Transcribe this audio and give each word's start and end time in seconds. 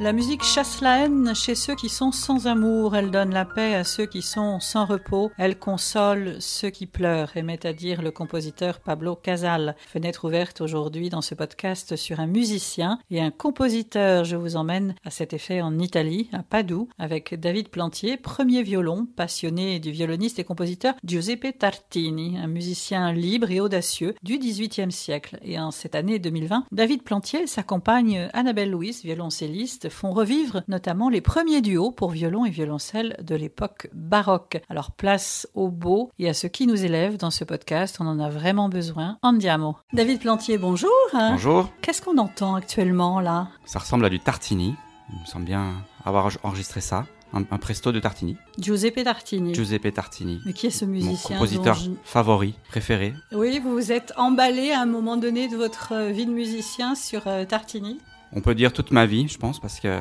La 0.00 0.12
musique 0.12 0.42
chasse 0.42 0.80
la 0.80 1.04
haine 1.04 1.36
chez 1.36 1.54
ceux 1.54 1.76
qui 1.76 1.88
sont 1.88 2.10
sans 2.10 2.48
amour, 2.48 2.96
elle 2.96 3.12
donne 3.12 3.32
la 3.32 3.44
paix 3.44 3.76
à 3.76 3.84
ceux 3.84 4.06
qui 4.06 4.22
sont 4.22 4.58
sans 4.58 4.86
repos, 4.86 5.30
elle 5.38 5.56
console 5.56 6.34
ceux 6.40 6.70
qui 6.70 6.86
pleurent, 6.86 7.36
aimait 7.36 7.64
à 7.64 7.72
dire 7.72 8.02
le 8.02 8.10
compositeur 8.10 8.80
Pablo 8.80 9.14
Casal. 9.14 9.76
Fenêtre 9.86 10.24
ouverte 10.24 10.60
aujourd'hui 10.60 11.10
dans 11.10 11.20
ce 11.20 11.36
podcast 11.36 11.94
sur 11.94 12.18
un 12.18 12.26
musicien 12.26 12.98
et 13.08 13.20
un 13.20 13.30
compositeur. 13.30 14.24
Je 14.24 14.34
vous 14.34 14.56
emmène 14.56 14.96
à 15.04 15.10
cet 15.10 15.32
effet 15.32 15.62
en 15.62 15.78
Italie, 15.78 16.28
à 16.32 16.42
Padoue, 16.42 16.88
avec 16.98 17.38
David 17.38 17.68
Plantier, 17.68 18.16
premier 18.16 18.64
violon, 18.64 19.06
passionné 19.14 19.78
du 19.78 19.92
violoniste 19.92 20.40
et 20.40 20.44
compositeur 20.44 20.94
Giuseppe 21.04 21.56
Tartini, 21.56 22.36
un 22.36 22.48
musicien 22.48 23.12
libre 23.12 23.48
et 23.52 23.60
audacieux 23.60 24.16
du 24.24 24.38
XVIIIe 24.38 24.90
siècle. 24.90 25.38
Et 25.42 25.56
en 25.60 25.70
cette 25.70 25.94
année 25.94 26.18
2020, 26.18 26.64
David 26.72 27.04
Plantier 27.04 27.42
et 27.42 27.46
sa 27.46 27.62
compagne 27.62 28.28
Annabelle 28.32 28.72
Louis, 28.72 28.98
violoncelliste, 29.04 29.83
font 29.88 30.12
revivre 30.12 30.62
notamment 30.68 31.08
les 31.08 31.20
premiers 31.20 31.60
duos 31.60 31.90
pour 31.90 32.10
violon 32.10 32.44
et 32.44 32.50
violoncelle 32.50 33.16
de 33.22 33.34
l'époque 33.34 33.88
baroque. 33.92 34.60
Alors 34.68 34.90
place 34.92 35.48
au 35.54 35.68
beau 35.68 36.10
et 36.18 36.28
à 36.28 36.34
ce 36.34 36.46
qui 36.46 36.66
nous 36.66 36.84
élève 36.84 37.16
dans 37.16 37.30
ce 37.30 37.44
podcast, 37.44 37.98
on 38.00 38.06
en 38.06 38.20
a 38.20 38.28
vraiment 38.28 38.68
besoin. 38.68 39.18
Andiamo. 39.22 39.76
David 39.92 40.20
Plantier, 40.20 40.58
bonjour. 40.58 40.90
Bonjour. 41.12 41.70
Qu'est-ce 41.82 42.02
qu'on 42.02 42.18
entend 42.18 42.54
actuellement 42.54 43.20
là? 43.20 43.48
Ça 43.64 43.78
ressemble 43.78 44.04
à 44.04 44.08
du 44.08 44.20
Tartini. 44.20 44.74
Il 45.12 45.20
me 45.20 45.26
semble 45.26 45.44
bien 45.44 45.74
avoir 46.04 46.30
enregistré 46.42 46.80
ça. 46.80 47.06
Un, 47.32 47.58
presto 47.58 47.90
de 47.90 47.98
Tartini. 47.98 48.36
Giuseppe 48.60 49.02
Tartini. 49.02 49.54
Giuseppe 49.54 49.92
Tartini. 49.92 50.40
Mais 50.46 50.52
qui 50.52 50.68
est 50.68 50.70
ce 50.70 50.84
musicien 50.84 51.34
Mon 51.34 51.40
compositeur 51.40 51.76
favori, 52.04 52.54
préféré. 52.68 53.12
Oui, 53.32 53.58
vous 53.58 53.72
vous 53.72 53.90
êtes 53.90 54.12
emballé 54.16 54.70
à 54.70 54.80
un 54.80 54.86
moment 54.86 55.16
donné 55.16 55.48
de 55.48 55.56
votre 55.56 56.12
vie 56.12 56.26
de 56.26 56.30
musicien 56.30 56.94
sur 56.94 57.26
euh, 57.26 57.44
Tartini? 57.44 57.98
On 58.34 58.40
peut 58.40 58.54
dire 58.54 58.72
toute 58.72 58.90
ma 58.90 59.06
vie, 59.06 59.28
je 59.28 59.38
pense, 59.38 59.60
parce 59.60 59.80
que 59.80 59.96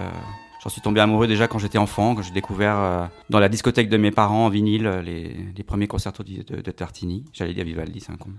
J'en 0.63 0.69
suis 0.69 0.79
tombé 0.79 1.01
amoureux 1.01 1.27
déjà 1.27 1.49
quand 1.49 1.59
j'étais 1.59 1.77
enfant, 1.77 2.15
quand 2.15 2.21
j'ai 2.21 2.31
découvert 2.31 2.77
euh, 2.77 3.05
dans 3.29 3.41
la 3.41 3.49
discothèque 3.49 3.89
de 3.89 3.97
mes 3.97 4.11
parents 4.11 4.45
en 4.45 4.49
vinyle 4.49 4.87
euh, 4.87 5.01
les, 5.01 5.35
les 5.57 5.63
premiers 5.63 5.87
concertos 5.87 6.23
de, 6.23 6.61
de, 6.61 6.71
Tartini. 6.71 7.25
J'allais 7.33 7.53
dire 7.53 7.65
Vivaldi, 7.65 7.99
c'est 7.99 8.13
un 8.13 8.15
comble. 8.15 8.37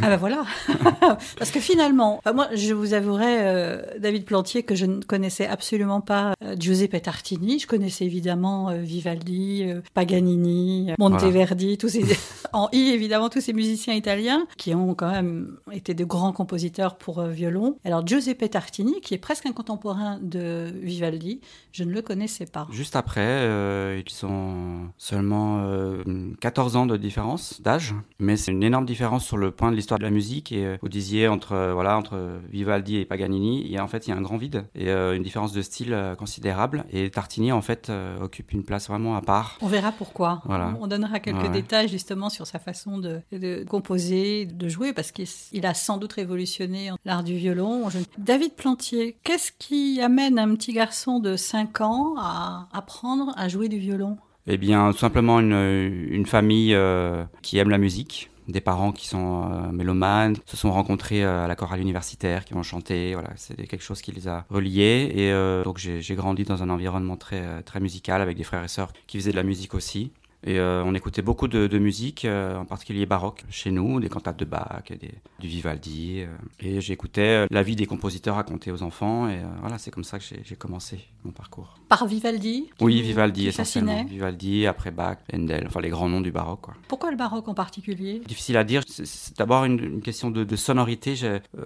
ah 0.00 0.10
ben 0.10 0.16
voilà 0.16 0.44
Parce 1.38 1.50
que 1.50 1.58
finalement, 1.58 2.22
moi 2.32 2.46
je 2.54 2.72
vous 2.72 2.94
avouerai, 2.94 3.38
euh, 3.40 3.82
David 3.98 4.26
Plantier, 4.26 4.62
que 4.62 4.76
je 4.76 4.86
ne 4.86 5.02
connaissais 5.02 5.48
absolument 5.48 6.00
pas 6.00 6.34
Giuseppe 6.56 7.02
Tartini. 7.02 7.58
Je 7.58 7.66
connaissais 7.66 8.04
évidemment 8.04 8.72
Vivaldi, 8.72 9.64
Paganini, 9.92 10.92
Monteverdi, 11.00 11.78
tous 11.78 11.88
ces, 11.88 12.04
en 12.52 12.68
I 12.72 12.90
évidemment 12.92 13.28
tous 13.28 13.40
ces 13.40 13.54
musiciens 13.54 13.94
italiens 13.94 14.46
qui 14.56 14.72
ont 14.72 14.94
quand 14.94 15.10
même 15.10 15.56
été 15.72 15.94
de 15.94 16.04
grands 16.04 16.32
compositeurs 16.32 16.96
pour 16.96 17.22
violon. 17.24 17.76
Alors 17.84 18.06
Giuseppe 18.06 18.48
Tartini, 18.48 19.00
qui 19.00 19.14
est 19.14 19.18
presque 19.18 19.46
un 19.46 19.52
contemporain 19.52 20.20
de 20.22 20.72
Vivaldi, 20.80 21.39
je 21.72 21.84
ne 21.84 21.92
le 21.92 22.02
connaissais 22.02 22.46
pas. 22.46 22.66
Juste 22.70 22.96
après, 22.96 23.20
euh, 23.20 24.02
ils 24.04 24.26
ont 24.26 24.90
seulement 24.98 25.62
14 26.40 26.74
euh, 26.74 26.78
ans 26.78 26.86
de 26.86 26.96
différence 26.96 27.60
d'âge, 27.62 27.94
mais 28.18 28.36
c'est 28.36 28.50
une 28.50 28.62
énorme 28.62 28.86
différence 28.86 29.24
sur 29.24 29.36
le 29.36 29.50
point 29.50 29.70
de 29.70 29.76
l'histoire 29.76 29.98
de 29.98 30.04
la 30.04 30.10
musique. 30.10 30.52
Et 30.52 30.64
euh, 30.64 30.76
vous 30.82 30.88
disiez 30.88 31.28
entre, 31.28 31.72
voilà, 31.72 31.96
entre 31.96 32.40
Vivaldi 32.50 32.96
et 32.96 33.04
Paganini, 33.04 33.62
il 33.64 33.70
y 33.70 33.78
a, 33.78 33.84
en 33.84 33.88
fait, 33.88 34.06
il 34.06 34.10
y 34.10 34.12
a 34.12 34.16
un 34.16 34.22
grand 34.22 34.36
vide 34.36 34.66
et 34.74 34.90
une 34.90 35.22
différence 35.22 35.52
de 35.52 35.62
style 35.62 35.96
considérable. 36.18 36.84
Et 36.92 37.10
Tartini, 37.10 37.52
en 37.52 37.62
fait, 37.62 37.90
occupe 38.20 38.52
une 38.52 38.64
place 38.64 38.88
vraiment 38.88 39.16
à 39.16 39.22
part. 39.22 39.58
On 39.60 39.68
verra 39.68 39.92
pourquoi. 39.92 40.42
Voilà. 40.44 40.74
On 40.80 40.86
donnera 40.86 41.20
quelques 41.20 41.50
détails 41.50 41.88
justement 41.88 42.30
sur 42.30 42.46
sa 42.46 42.58
façon 42.58 42.98
de, 42.98 43.20
de 43.32 43.64
composer, 43.68 44.46
de 44.46 44.68
jouer, 44.68 44.92
parce 44.92 45.12
qu'il 45.12 45.66
a 45.66 45.74
sans 45.74 45.98
doute 45.98 46.14
révolutionné 46.14 46.90
l'art 47.04 47.22
du 47.22 47.36
violon. 47.36 47.88
David 48.18 48.54
Plantier, 48.54 49.16
qu'est-ce 49.22 49.52
qui 49.58 50.00
amène 50.00 50.38
un 50.38 50.54
petit 50.54 50.72
garçon 50.72 51.20
de 51.20 51.29
5 51.36 51.80
ans 51.80 52.14
à 52.18 52.68
apprendre 52.72 53.32
à 53.36 53.48
jouer 53.48 53.68
du 53.68 53.78
violon? 53.78 54.18
Eh 54.46 54.56
bien, 54.56 54.90
tout 54.92 54.98
simplement 54.98 55.38
une, 55.38 56.26
famille 56.26 56.74
euh, 56.74 57.24
qui 57.42 57.58
aime 57.58 57.70
la 57.70 57.78
musique 57.78 58.30
des 58.48 58.60
parents 58.60 58.90
qui 58.90 59.06
sont 59.06 59.44
euh, 59.44 59.70
mélomanes, 59.70 60.34
se 60.44 60.56
sont 60.56 60.72
rencontrés 60.72 61.22
euh, 61.22 61.44
à 61.44 61.46
la 61.46 61.54
chorale 61.54 61.80
universitaire, 61.80 62.44
qui 62.44 62.52
vont 62.52 62.64
chanter. 62.64 63.14
Voilà, 63.14 63.30
c'est 63.36 63.54
quelque 63.68 63.84
chose 63.84 64.02
qui 64.02 64.10
les 64.10 64.26
a 64.26 64.44
reliés. 64.50 65.12
Et 65.14 65.62
donc 65.62 65.78
j'ai 65.78 66.14
grandi 66.16 66.42
dans 66.44 66.62
un 66.62 66.70
environnement 66.70 67.16
très 67.16 67.62
très 67.62 67.80
musical 67.80 68.20
avec 68.20 68.36
des 68.36 68.44
frères 68.44 68.64
et 68.64 68.68
sœurs 68.68 68.92
qui 69.06 69.18
faisaient 69.18 69.30
de 69.30 69.36
la 69.36 69.44
musique 69.44 69.74
aussi. 69.74 70.10
Et 70.46 70.58
euh, 70.58 70.82
on 70.84 70.94
écoutait 70.94 71.20
beaucoup 71.20 71.48
de, 71.48 71.78
musique, 71.78 72.24
euh, 72.24 72.56
en 72.56 72.64
particulier 72.64 73.04
baroque, 73.04 73.44
chez 73.50 73.70
nous, 73.70 74.00
des 74.00 74.08
cantates 74.08 74.38
de 74.38 74.46
Bach, 74.46 74.82
des, 74.88 75.12
du 75.38 75.48
Vivaldi. 75.48 76.22
Euh. 76.22 76.26
et 76.60 76.80
j'écoutais 76.80 77.46
la 77.50 77.62
vie 77.62 77.76
des 77.76 77.86
compositeurs 77.86 78.36
racontée 78.36 78.72
aux 78.72 78.82
enfants. 78.82 79.28
Et 79.28 79.40
voilà, 79.60 79.76
c'est 79.78 79.90
comme 79.90 80.04
ça 80.04 80.18
que 80.18 80.24
j'ai 80.24 80.56
commencé 80.56 80.98
mon 81.24 81.32
parcours. 81.32 81.78
Par 81.88 82.06
Vivaldi 82.06 82.70
Oui, 82.80 83.02
Vivaldi 83.02 83.48
essentiellement. 83.48 84.04
Vivaldi, 84.04 84.66
après 84.66 84.90
Bach, 84.90 85.18
Handel, 85.34 85.66
enfin 85.66 85.80
les 85.80 85.90
grands 85.90 86.08
noms 86.08 86.22
du 86.22 86.32
baroque. 86.32 86.62
Quoi. 86.62 86.74
Pourquoi 86.88 87.10
le 87.10 87.16
baroque 87.16 87.48
en 87.48 87.54
particulier? 87.54 88.22
Difficile 88.26 88.56
à 88.56 88.64
dire. 88.64 88.82
C'est 88.86 89.36
d'abord 89.36 89.64
une, 89.64 90.00
question 90.00 90.30
de, 90.30 90.56
sonorité. 90.56 91.16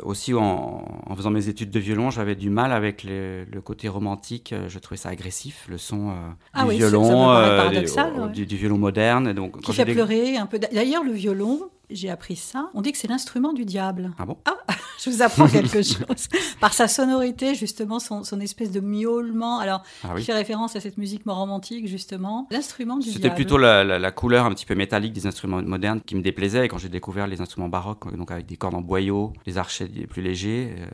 aussi, 0.02 0.34
en, 0.34 1.14
faisant 1.14 1.30
mes 1.30 1.48
études 1.48 1.70
de 1.70 1.78
violon, 1.78 2.10
j'avais 2.10 2.34
du 2.34 2.50
mal 2.50 2.72
avec 2.72 3.04
le 3.04 3.60
côté 3.60 3.88
romantique. 3.88 4.52
Je 4.66 4.78
trouvais 4.80 4.96
ça 4.98 5.10
agressif, 5.10 5.66
le 5.68 5.78
son 5.78 6.12
ah 6.52 6.62
du 6.62 6.70
oui, 6.70 6.76
violon, 6.78 7.04
ça, 7.04 7.56
paradoxal, 7.56 8.32
du, 8.32 8.46
du 8.46 8.56
violon 8.64 8.78
moderne. 8.78 9.32
Donc, 9.32 9.60
qui 9.60 9.72
fait 9.72 9.84
pleurer 9.84 10.36
un 10.36 10.47
peu. 10.47 10.58
D'ailleurs, 10.58 11.04
le 11.04 11.12
violon, 11.12 11.60
j'ai 11.91 12.11
appris 12.11 12.37
ça. 12.37 12.71
On 12.75 12.83
dit 12.83 12.93
que 12.93 12.99
c'est 12.99 13.09
l'instrument 13.09 13.53
du 13.53 13.65
diable. 13.65 14.12
Ah 14.19 14.27
bon? 14.27 14.37
Ah, 14.45 14.56
je 15.05 15.11
vous 15.11 15.22
apprends 15.22 15.49
quelque 15.49 15.83
chose. 15.83 16.28
Par 16.61 16.72
sa 16.72 16.89
sonorité, 16.89 17.55
justement, 17.55 17.99
son, 17.99 18.22
espèce 18.41 18.71
de 18.71 18.81
miaulement. 18.81 19.59
Alors, 19.59 19.83
ah 20.03 20.17
fait 20.17 20.33
référence 20.33 20.77
à 20.77 20.81
cette 20.81 20.99
musique 20.99 21.22
romantique, 21.27 21.87
justement. 21.87 22.49
L'instrument 22.50 22.97
du 22.97 23.09
diable. 23.09 23.22
C'était 23.22 23.34
plutôt 23.34 23.59
la, 23.59 24.11
couleur 24.12 24.47
un 24.47 24.50
petit 24.50 24.67
peu 24.67 24.75
métallique 24.75 25.12
des 25.12 25.27
instruments 25.27 25.62
modernes 25.62 26.00
qui 26.00 26.15
me 26.15 26.22
déplaisait. 26.22 26.67
Et 26.67 26.69
quand 26.69 26.78
j'ai 26.78 26.89
découvert 26.89 27.27
les 27.27 27.41
instruments 27.41 27.69
baroques, 27.69 28.15
donc 28.16 28.31
avec 28.31 28.47
des 28.47 28.56
cordes 28.56 28.75
en 28.75 28.81
boyau, 28.81 29.33
les 29.47 29.59
archets 29.59 29.89
plus 30.09 30.22
légers, 30.22 30.75
euh, 30.78 30.87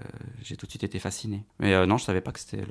j'ai 0.42 0.56
tout 0.56 0.66
de 0.66 0.70
suite 0.70 0.84
été 0.84 0.98
fasciné. 0.98 1.44
Mais 1.58 1.74
euh, 1.74 1.86
non, 1.86 1.98
je 1.98 2.04
savais 2.04 2.20
pas 2.20 2.32
que 2.32 2.40
c'était 2.40 2.62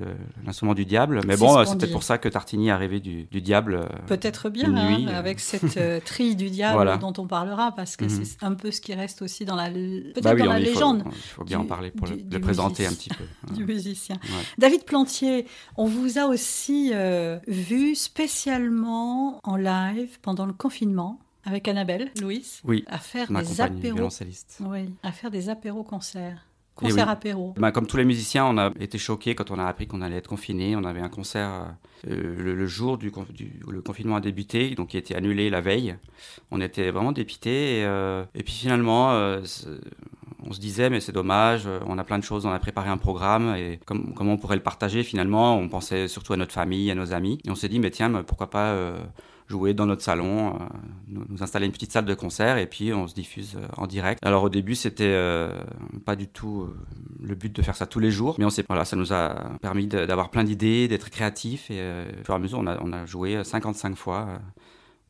l'instrument 0.44 0.74
du 0.74 0.84
diable. 0.84 1.20
Mais 1.26 1.36
bon, 1.36 1.64
c'est 1.64 1.76
peut-être 1.76 1.92
pour 1.92 2.02
ça 2.02 2.18
que 2.18 2.28
Tartini 2.28 2.70
a 2.70 2.76
rêvé 2.76 3.00
du, 3.00 3.24
diable. 3.40 3.74
Euh, 3.74 3.86
peut-être 4.06 4.50
bien, 4.50 4.74
hein, 4.74 5.06
avec 5.08 5.40
cette 5.40 6.04
trille 6.04 6.36
du 6.36 6.50
diable 6.50 6.98
dont 7.00 7.12
on 7.18 7.26
parlera, 7.26 7.72
parce 7.72 7.96
que. 7.96 8.09
C'est 8.10 8.42
un 8.42 8.54
peu 8.54 8.70
ce 8.70 8.80
qui 8.80 8.94
reste 8.94 9.22
aussi 9.22 9.44
dans 9.44 9.56
la, 9.56 9.70
bah 10.22 10.34
dans 10.34 10.44
la 10.44 10.58
légende. 10.58 11.02
Il 11.06 11.12
faut, 11.12 11.44
bien 11.44 11.60
en 11.60 11.64
parler 11.64 11.90
pour 11.90 12.06
le, 12.06 12.40
présenter 12.40 12.86
un 12.86 12.92
petit 12.92 13.10
peu. 13.10 13.24
du 13.54 13.64
musicien. 13.64 14.16
David 14.58 14.84
Plantier, 14.84 15.46
on 15.76 15.86
vous 15.86 16.18
a 16.18 16.26
aussi 16.26 16.90
euh, 16.92 17.38
vu 17.46 17.94
spécialement 17.94 19.40
en 19.44 19.56
live 19.56 20.18
pendant 20.22 20.46
le 20.46 20.52
confinement 20.52 21.18
avec 21.44 21.68
Annabelle, 21.68 22.10
Louis, 22.20 22.60
oui, 22.64 22.84
à 22.86 22.98
faire 22.98 23.32
des 23.32 23.60
apéros. 23.60 24.08
Oui, 24.60 24.94
à 25.02 25.10
faire 25.10 25.30
des 25.30 25.48
apéros 25.48 25.84
concerts. 25.84 26.49
Concert 26.80 27.08
apéro. 27.08 27.54
Bah, 27.58 27.72
comme 27.72 27.86
tous 27.86 27.96
les 27.96 28.04
musiciens, 28.04 28.46
on 28.46 28.58
a 28.58 28.70
été 28.80 28.98
choqués 28.98 29.34
quand 29.34 29.50
on 29.50 29.58
a 29.58 29.64
appris 29.64 29.86
qu'on 29.86 30.00
allait 30.00 30.16
être 30.16 30.28
confiné. 30.28 30.76
On 30.76 30.84
avait 30.84 31.00
un 31.00 31.08
concert 31.08 31.74
euh, 32.08 32.54
le, 32.54 32.66
jour 32.66 32.96
du, 32.96 33.12
où 33.66 33.70
le 33.70 33.82
confinement 33.82 34.16
a 34.16 34.20
débuté, 34.20 34.74
donc 34.74 34.88
qui 34.88 34.96
a 34.96 35.00
été 35.00 35.14
annulé 35.14 35.50
la 35.50 35.60
veille. 35.60 35.96
On 36.50 36.60
était 36.60 36.90
vraiment 36.90 37.12
dépités. 37.12 37.80
Et, 37.80 37.84
euh, 37.84 38.24
et 38.34 38.42
puis 38.42 38.54
finalement, 38.54 39.12
euh, 39.12 39.42
on 40.42 40.52
se 40.52 40.60
disait, 40.60 40.88
mais 40.88 41.00
c'est 41.00 41.12
dommage, 41.12 41.68
on 41.86 41.98
a 41.98 42.04
plein 42.04 42.18
de 42.18 42.24
choses, 42.24 42.46
on 42.46 42.50
a 42.50 42.58
préparé 42.58 42.88
un 42.88 42.96
programme, 42.96 43.54
et 43.56 43.78
comment 43.84 44.32
on 44.32 44.38
pourrait 44.38 44.56
le 44.56 44.62
partager 44.62 45.02
finalement? 45.02 45.56
On 45.56 45.68
pensait 45.68 46.08
surtout 46.08 46.32
à 46.32 46.36
notre 46.36 46.52
famille, 46.52 46.90
à 46.90 46.94
nos 46.94 47.12
amis. 47.12 47.38
Et 47.44 47.50
on 47.50 47.54
s'est 47.54 47.68
dit, 47.68 47.78
mais 47.78 47.90
tiens, 47.90 48.10
pourquoi 48.22 48.48
pas 48.48 48.94
jouer 49.50 49.74
dans 49.74 49.86
notre 49.86 50.02
salon, 50.02 50.54
euh, 50.54 50.58
nous, 51.08 51.42
installer 51.42 51.66
une 51.66 51.72
petite 51.72 51.90
salle 51.90 52.04
de 52.04 52.14
concert 52.14 52.56
et 52.56 52.66
puis 52.66 52.94
on 52.94 53.08
se 53.08 53.14
diffuse 53.14 53.56
euh, 53.56 53.66
en 53.76 53.88
direct. 53.88 54.24
Alors 54.24 54.44
au 54.44 54.48
début, 54.48 54.76
c'était 54.76 55.04
euh, 55.04 55.50
pas 56.04 56.14
du 56.14 56.28
tout 56.28 56.68
le 57.20 57.34
but 57.34 57.54
de 57.54 57.60
faire 57.60 57.74
ça 57.74 57.86
tous 57.86 57.98
les 57.98 58.12
jours, 58.12 58.36
mais 58.38 58.44
on 58.44 58.50
sait, 58.50 58.64
voilà, 58.68 58.84
ça 58.84 58.96
nous 58.96 59.12
a 59.12 59.34
permis 59.60 59.88
d'avoir 59.88 60.30
plein 60.30 60.44
d'idées, 60.44 60.86
d'être 60.86 61.10
créatifs 61.10 61.70
et 61.70 61.80
au 61.80 62.24
fur 62.24 62.34
et 62.34 62.36
à 62.36 62.38
mesure, 62.38 62.58
on 62.60 62.66
a, 62.66 62.78
on 62.80 62.92
a 62.92 63.04
joué 63.06 63.42
55 63.42 63.96
fois 63.96 64.28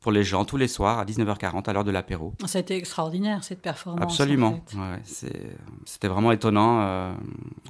pour 0.00 0.12
les 0.12 0.24
gens 0.24 0.46
tous 0.46 0.56
les 0.56 0.66
soirs 0.66 0.98
à 0.98 1.04
19h40 1.04 1.68
à 1.68 1.72
l'heure 1.74 1.84
de 1.84 1.90
l'apéro. 1.90 2.32
Ça 2.46 2.58
a 2.58 2.62
été 2.62 2.74
extraordinaire 2.74 3.44
cette 3.44 3.60
performance. 3.60 4.02
Absolument. 4.02 4.58
C'était 5.04 6.08
vraiment 6.08 6.32
étonnant. 6.32 6.80
Euh, 6.80 7.12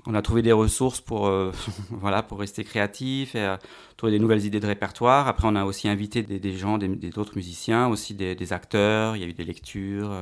on 0.06 0.14
a 0.14 0.22
trouvé 0.22 0.40
des 0.40 0.52
ressources 0.52 1.00
pour, 1.00 1.26
euh, 1.26 1.50
voilà, 1.90 2.22
pour 2.22 2.38
rester 2.38 2.62
créatif 2.62 3.34
et 3.34 3.40
euh, 3.40 3.56
trouver 3.96 4.12
des 4.12 4.20
nouvelles 4.20 4.44
idées 4.44 4.60
de 4.60 4.66
répertoire. 4.66 5.26
Après, 5.26 5.48
on 5.48 5.56
a 5.56 5.64
aussi 5.64 5.88
invité 5.88 6.22
des, 6.22 6.56
gens, 6.56 6.78
d'autres 6.78 7.34
musiciens, 7.34 7.88
aussi 7.88 8.14
des, 8.14 8.52
acteurs. 8.52 9.16
Il 9.16 9.22
y 9.22 9.24
a 9.24 9.28
eu 9.28 9.32
des 9.32 9.44
lectures. 9.44 10.12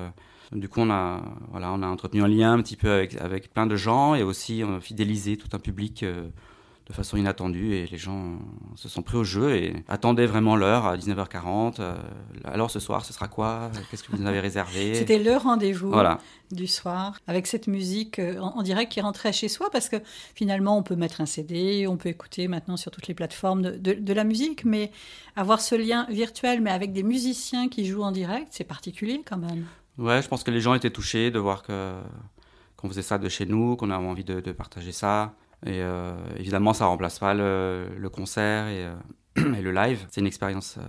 Du 0.53 0.71
coup, 0.71 0.81
on 0.81 0.91
a, 0.91 1.21
voilà, 1.51 1.73
on 1.75 1.83
a 1.83 1.87
entretenu 1.87 2.23
un 2.23 2.29
lien 2.29 2.55
un 2.55 2.63
petit 2.63 2.77
peu 2.77 2.91
avec, 2.91 3.17
avec 3.17 3.53
plein 3.53 3.67
de 3.67 3.77
gens 3.77 4.15
et 4.15 4.23
aussi 4.23 4.63
on 4.67 4.77
a 4.77 4.81
fidélisé 4.81 5.37
tout 5.37 5.49
un 5.53 5.59
public 5.59 6.07
de 6.89 6.95
façon 6.95 7.19
inattendue 7.19 7.75
et 7.75 7.87
les 7.87 7.99
gens 7.99 8.39
se 8.75 8.89
sont 8.89 9.03
pris 9.03 9.19
au 9.19 9.25
jeu 9.25 9.55
et 9.55 9.85
attendaient 9.89 10.27
vraiment 10.27 10.57
l'heure 10.57 10.87
à 10.87 10.97
19h40. 10.97 11.77
Euh, 11.81 11.95
alors 12.45 12.71
ce 12.71 12.81
soir, 12.81 13.05
ce 13.05 13.13
sera 13.13 13.29
quoi? 13.29 13.71
Qu'est-ce 13.91 14.03
que 14.03 14.17
vous 14.17 14.27
avez 14.27 14.41
réservé? 14.41 14.95
C'était 14.95 15.19
le 15.19 15.37
rendez-vous 15.37 15.93
du 16.51 16.67
soir 16.67 17.19
avec 17.27 17.47
cette 17.47 17.67
musique 17.67 18.19
euh, 18.19 18.39
en, 18.41 18.63
direct 18.63 18.91
qui 18.91 19.03
rentrait 19.03 19.35
chez 19.35 19.49
soi 19.49 19.69
parce 19.71 19.91
que 19.91 19.97
finalement 20.35 20.79
on 20.79 20.83
peut 20.83 20.97
mettre 20.97 21.21
un 21.21 21.27
CD, 21.27 21.87
on 21.87 21.99
peut 21.99 22.09
écouter 22.09 22.49
maintenant 22.49 22.79
sur 22.79 22.91
toutes 22.91 23.07
les 23.07 23.15
plateformes 23.15 23.63
de, 23.63 23.93
de 23.93 24.13
la 24.15 24.25
musique, 24.25 24.65
mais 24.65 24.91
avoir 25.37 25.61
ce 25.61 25.75
lien 25.75 26.07
virtuel 26.09 26.63
mais 26.63 26.71
avec 26.71 26.93
des 26.93 27.03
musiciens 27.03 27.69
qui 27.69 27.85
jouent 27.85 28.03
en 28.03 28.13
direct, 28.13 28.49
c'est 28.51 28.65
particulier 28.65 29.23
quand 29.27 29.37
même. 29.37 29.67
Ouais, 29.99 30.23
je 30.23 30.29
pense 30.29 30.43
que 30.43 30.51
les 30.51 30.63
gens 30.63 30.73
étaient 30.73 30.91
touchés 30.91 31.31
de 31.31 31.39
voir 31.39 31.63
que 31.63 31.93
qu'on 32.79 32.89
faisait 32.89 33.03
ça 33.03 33.19
de 33.19 33.29
chez 33.29 33.45
nous, 33.45 33.75
qu'on 33.75 33.91
avait 33.91 34.07
envie 34.07 34.23
de, 34.23 34.41
de 34.41 34.53
partager 34.53 34.93
ça. 34.93 35.35
Et 35.67 35.83
euh, 35.83 36.15
évidemment, 36.37 36.73
ça 36.73 36.87
remplace 36.87 37.19
pas 37.19 37.35
le, 37.35 38.09
concert 38.13 38.69
et, 38.69 38.87
euh, 38.87 38.95
et 39.59 39.63
le 39.63 39.73
live. 39.73 40.07
C'est 40.11 40.21
une 40.21 40.27
expérience 40.27 40.77
euh, 40.79 40.83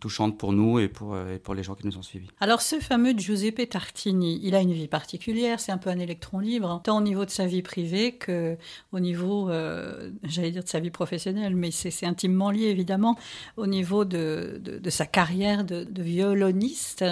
touchante 0.00 0.38
pour 0.38 0.52
nous 0.52 0.78
et 0.78 0.88
pour, 0.88 1.14
euh, 1.14 1.34
et 1.34 1.38
pour 1.38 1.54
les 1.54 1.62
gens 1.62 1.74
qui 1.74 1.86
nous 1.86 1.96
ont 1.98 2.02
suivis. 2.02 2.28
Alors 2.40 2.60
ce 2.60 2.76
fameux 2.80 3.12
Giuseppe 3.16 3.68
Tartini, 3.68 4.40
il 4.42 4.54
a 4.54 4.60
une 4.60 4.72
vie 4.72 4.88
particulière, 4.88 5.60
c'est 5.60 5.72
un 5.72 5.78
peu 5.78 5.90
un 5.90 5.98
électron 5.98 6.38
libre, 6.38 6.80
tant 6.84 6.98
au 6.98 7.02
niveau 7.02 7.24
de 7.24 7.30
sa 7.30 7.46
vie 7.46 7.62
privée 7.62 8.12
que 8.12 8.56
au 8.92 9.00
niveau, 9.00 9.50
euh, 9.50 10.10
j'allais 10.24 10.50
dire 10.50 10.64
de 10.64 10.68
sa 10.68 10.80
vie 10.80 10.90
professionnelle, 10.90 11.56
mais 11.56 11.70
c'est 11.70 12.06
intimement 12.06 12.50
lié 12.50 12.66
évidemment, 12.66 13.16
au 13.56 13.66
niveau 13.66 14.04
de, 14.04 14.60
de, 14.62 14.90
sa 14.90 15.06
carrière 15.06 15.64
de, 15.64 15.86
violoniste 15.98 17.04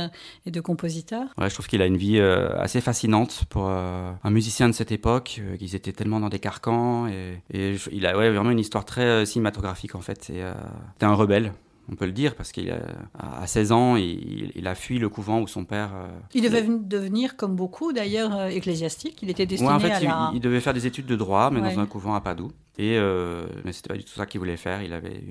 et 0.47 0.51
de 0.51 0.61
compositeur. 0.61 1.29
Ouais, 1.39 1.49
je 1.49 1.55
trouve 1.55 1.67
qu'il 1.67 1.83
a 1.83 1.87
une 1.87 1.97
vie 1.97 2.21
assez 2.21 2.81
fascinante 2.81 3.45
pour 3.49 3.69
un 3.69 4.31
musicien 4.31 4.69
de 4.69 4.75
cette 4.75 4.93
époque, 4.93 5.41
qu'ils 5.59 5.75
étaient 5.75 5.93
tellement 5.93 6.21
dans 6.21 6.29
des 6.29 6.39
carcans 6.39 7.07
et, 7.07 7.43
et 7.51 7.77
il 7.93 8.07
a 8.07 8.17
ouais, 8.17 8.31
vraiment 8.31 8.51
une 8.51 8.59
histoire 8.59 8.85
très 8.85 9.27
cinématographique 9.27 9.95
en 9.95 10.01
fait. 10.01 10.31
Et, 10.31 10.43
c'était 10.95 11.07
un 11.07 11.15
rebelle, 11.15 11.53
on 11.91 11.97
peut 11.97 12.07
le 12.07 12.13
dire, 12.13 12.35
parce 12.35 12.53
qu'à 12.53 13.47
16 13.47 13.73
ans, 13.73 13.97
il, 13.97 14.67
a 14.67 14.75
fui 14.75 14.99
le 14.99 15.09
couvent 15.09 15.41
où 15.41 15.47
son 15.47 15.65
père... 15.65 15.91
Euh, 15.95 16.09
il 16.35 16.43
devait 16.43 16.63
devenir, 16.63 17.37
comme 17.37 17.55
beaucoup 17.55 17.93
d'ailleurs, 17.93 18.35
euh, 18.35 18.49
ecclésiastique. 18.49 19.19
Il 19.23 19.31
était 19.31 19.47
destiné 19.47 19.71
en 19.71 19.79
fait, 19.79 19.91
à 19.91 20.01
il, 20.01 20.07
la... 20.07 20.31
il, 20.35 20.41
devait 20.41 20.61
faire 20.61 20.75
des 20.75 20.87
études 20.87 21.07
de 21.07 21.17
droit, 21.17 21.51
mais 21.51 21.61
dans 21.61 21.79
un 21.79 21.87
couvent 21.87 22.15
à 22.15 22.21
Padoue. 22.21 22.53
Et 22.77 22.99
euh, 22.99 23.47
mais 23.65 23.73
c'était 23.73 23.89
pas 23.89 23.97
du 23.97 24.05
tout 24.05 24.13
ça 24.13 24.27
qu'il 24.27 24.41
voulait 24.41 24.57
faire. 24.57 24.83
Il 24.83 24.93
avait 24.93 25.23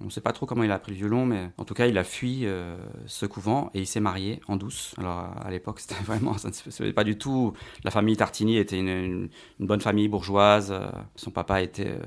on 0.00 0.06
ne 0.06 0.10
sait 0.10 0.20
pas 0.20 0.32
trop 0.32 0.46
comment 0.46 0.62
il 0.62 0.70
a 0.70 0.74
appris 0.74 0.92
le 0.92 0.98
violon, 0.98 1.24
mais 1.24 1.50
en 1.56 1.64
tout 1.64 1.74
cas, 1.74 1.86
il 1.86 1.96
a 1.96 2.04
fui 2.04 2.40
euh, 2.44 2.76
ce 3.06 3.24
couvent 3.26 3.70
et 3.74 3.80
il 3.80 3.86
s'est 3.86 4.00
marié 4.00 4.40
en 4.48 4.56
douce. 4.56 4.94
Alors 4.98 5.30
à 5.40 5.50
l'époque, 5.50 5.80
c'était 5.80 5.94
vraiment, 6.04 6.36
ça 6.38 6.48
ne 6.48 6.90
pas 6.90 7.04
du 7.04 7.16
tout. 7.16 7.52
La 7.84 7.90
famille 7.90 8.16
Tartini 8.16 8.58
était 8.58 8.78
une, 8.78 9.28
une, 9.58 9.66
bonne 9.66 9.80
famille 9.80 10.08
bourgeoise. 10.08 10.74
Son 11.16 11.30
papa 11.30 11.62
était 11.62 11.88
euh, 11.88 11.98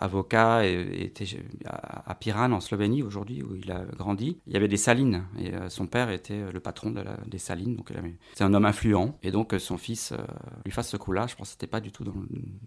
avocat 0.00 0.66
et, 0.66 1.04
était 1.04 1.26
à, 1.64 2.10
à 2.10 2.14
Piran 2.14 2.52
en 2.52 2.60
Slovénie 2.60 3.02
aujourd'hui 3.02 3.42
où 3.42 3.54
il 3.54 3.70
a 3.70 3.84
grandi. 3.96 4.38
Il 4.46 4.52
y 4.52 4.56
avait 4.56 4.68
des 4.68 4.76
salines 4.76 5.24
et 5.38 5.54
euh, 5.54 5.68
son 5.68 5.86
père 5.86 6.10
était 6.10 6.52
le 6.52 6.60
patron 6.60 6.90
de 6.90 7.00
la, 7.00 7.16
des 7.26 7.38
salines. 7.38 7.76
Donc 7.76 7.92
c'est 8.34 8.44
un 8.44 8.52
homme 8.52 8.66
influent 8.66 9.18
et 9.22 9.30
donc 9.30 9.54
son 9.58 9.78
fils 9.78 10.12
lui 10.64 10.72
fasse 10.72 10.90
ce 10.90 10.96
coup-là. 10.96 11.26
Je 11.26 11.34
pense 11.34 11.48
que 11.48 11.52
c'était 11.52 11.66
pas 11.66 11.80
du 11.80 11.92
tout 11.92 12.04
dans, 12.04 12.14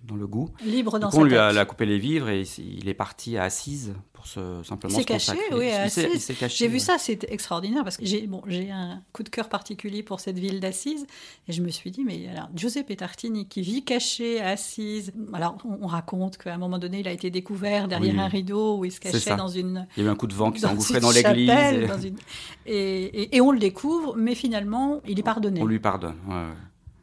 dans 0.04 0.16
le 0.16 0.28
goût. 0.28 0.50
Libre 0.64 1.00
dans 1.00 1.12
sa 1.12 1.22
tête 1.22 1.67
coupé 1.68 1.86
les 1.86 2.00
vivres 2.00 2.30
et 2.30 2.44
il 2.58 2.90
est 2.90 2.94
parti 2.94 3.38
à 3.38 3.44
Assise 3.44 3.94
pour 4.14 4.26
se 4.26 4.64
simplement 4.64 4.98
se 4.98 5.04
caché, 5.04 5.34
oui, 5.52 5.70
à 5.70 5.84
Assise. 5.84 6.32
J'ai 6.48 6.68
vu 6.68 6.80
ça, 6.80 6.98
c'est 6.98 7.30
extraordinaire 7.30 7.84
parce 7.84 7.98
que 7.98 8.06
j'ai 8.06 8.26
bon, 8.26 8.42
j'ai 8.48 8.72
un 8.72 9.04
coup 9.14 9.24
de 9.24 9.30
cœur 9.30 9.50
particulier 9.50 10.02
pour 10.02 10.20
cette 10.20 10.40
ville 10.40 10.60
d'Assise 10.60 11.06
et 11.48 11.54
je 11.54 11.62
me 11.62 11.70
suis 11.70 11.92
dit 11.92 12.04
mais 12.04 12.28
alors 12.30 12.50
Giuseppe 12.56 12.96
Tartini 12.98 13.48
qui 13.48 13.62
vit 13.62 13.84
caché 13.84 14.42
à 14.42 14.50
Assise. 14.50 15.14
Alors 15.34 15.58
on, 15.66 15.88
raconte 15.88 16.38
qu'à 16.38 16.54
un 16.54 16.58
moment 16.58 16.80
donné 16.80 17.02
il 17.02 17.08
a 17.08 17.12
été 17.12 17.30
découvert 17.30 17.88
derrière 17.88 18.20
un 18.20 18.28
rideau 18.28 18.80
où 18.80 18.86
il 18.86 18.92
se 18.92 19.00
cachait 19.00 19.36
dans 19.36 19.48
une. 19.48 19.88
Il 19.98 20.04
y 20.04 20.06
a 20.06 20.10
eu 20.10 20.12
un 20.12 20.16
coup 20.16 20.28
de 20.28 20.34
vent 20.34 20.52
qui 20.52 20.62
s'est 20.62 20.68
engouffré 20.68 21.00
dans 21.00 21.12
l'église. 21.12 21.52
Et... 22.66 23.08
Et, 23.10 23.38
et, 23.38 23.42
on 23.42 23.52
le 23.52 23.60
découvre, 23.60 24.16
mais 24.18 24.36
finalement 24.36 25.02
il 25.08 25.20
est 25.20 25.24
pardonné. 25.24 25.62
On 25.62 25.66
lui 25.66 25.80
pardonne. 25.80 26.16
Ouais, 26.28 26.46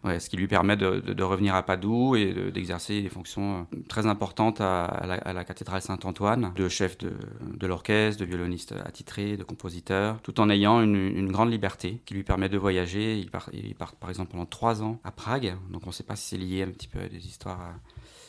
Ce 0.05 0.29
qui 0.29 0.37
lui 0.37 0.47
permet 0.47 0.77
de, 0.77 1.23
revenir 1.23 1.55
à 1.55 1.63
Padoue 1.63 2.17
et 2.17 2.51
d'exercer 2.53 3.01
des 3.01 3.09
fonctions 3.09 3.67
euh, 3.73 3.77
très 3.89 4.07
importantes 4.07 4.61
à, 4.61 5.05
la, 5.07 5.45
cathédrale 5.45 5.81
Saint-Antoine, 5.81 6.53
de 6.55 6.69
chef 6.69 6.99
de, 6.99 7.67
l'orchestre, 7.67 8.21
de 8.21 8.27
violoniste 8.27 8.75
attitré, 8.85 9.37
de 9.37 9.45
compositeur, 9.45 10.21
tout 10.23 10.41
en 10.41 10.51
ayant 10.51 10.83
une, 10.83 11.33
grande 11.33 11.51
liberté 11.51 12.01
qui 12.05 12.15
lui 12.15 12.23
permet 12.23 12.49
de 12.49 12.59
voyager. 12.59 13.19
Il 13.19 13.31
part, 13.31 13.51
par 13.99 14.11
exemple 14.11 14.33
pendant 14.33 14.47
trois 14.47 14.83
ans 14.83 15.01
à 15.05 15.11
Prague, 15.11 15.57
donc 15.71 15.83
on 15.85 15.89
ne 15.89 15.93
sait 15.93 16.05
pas 16.05 16.17
si 16.17 16.29
c'est 16.29 16.37
lié 16.37 16.63
un 16.63 16.71
petit 16.71 16.89
peu 16.89 17.01
à 17.01 17.09
des 17.09 17.27
histoires 17.27 17.75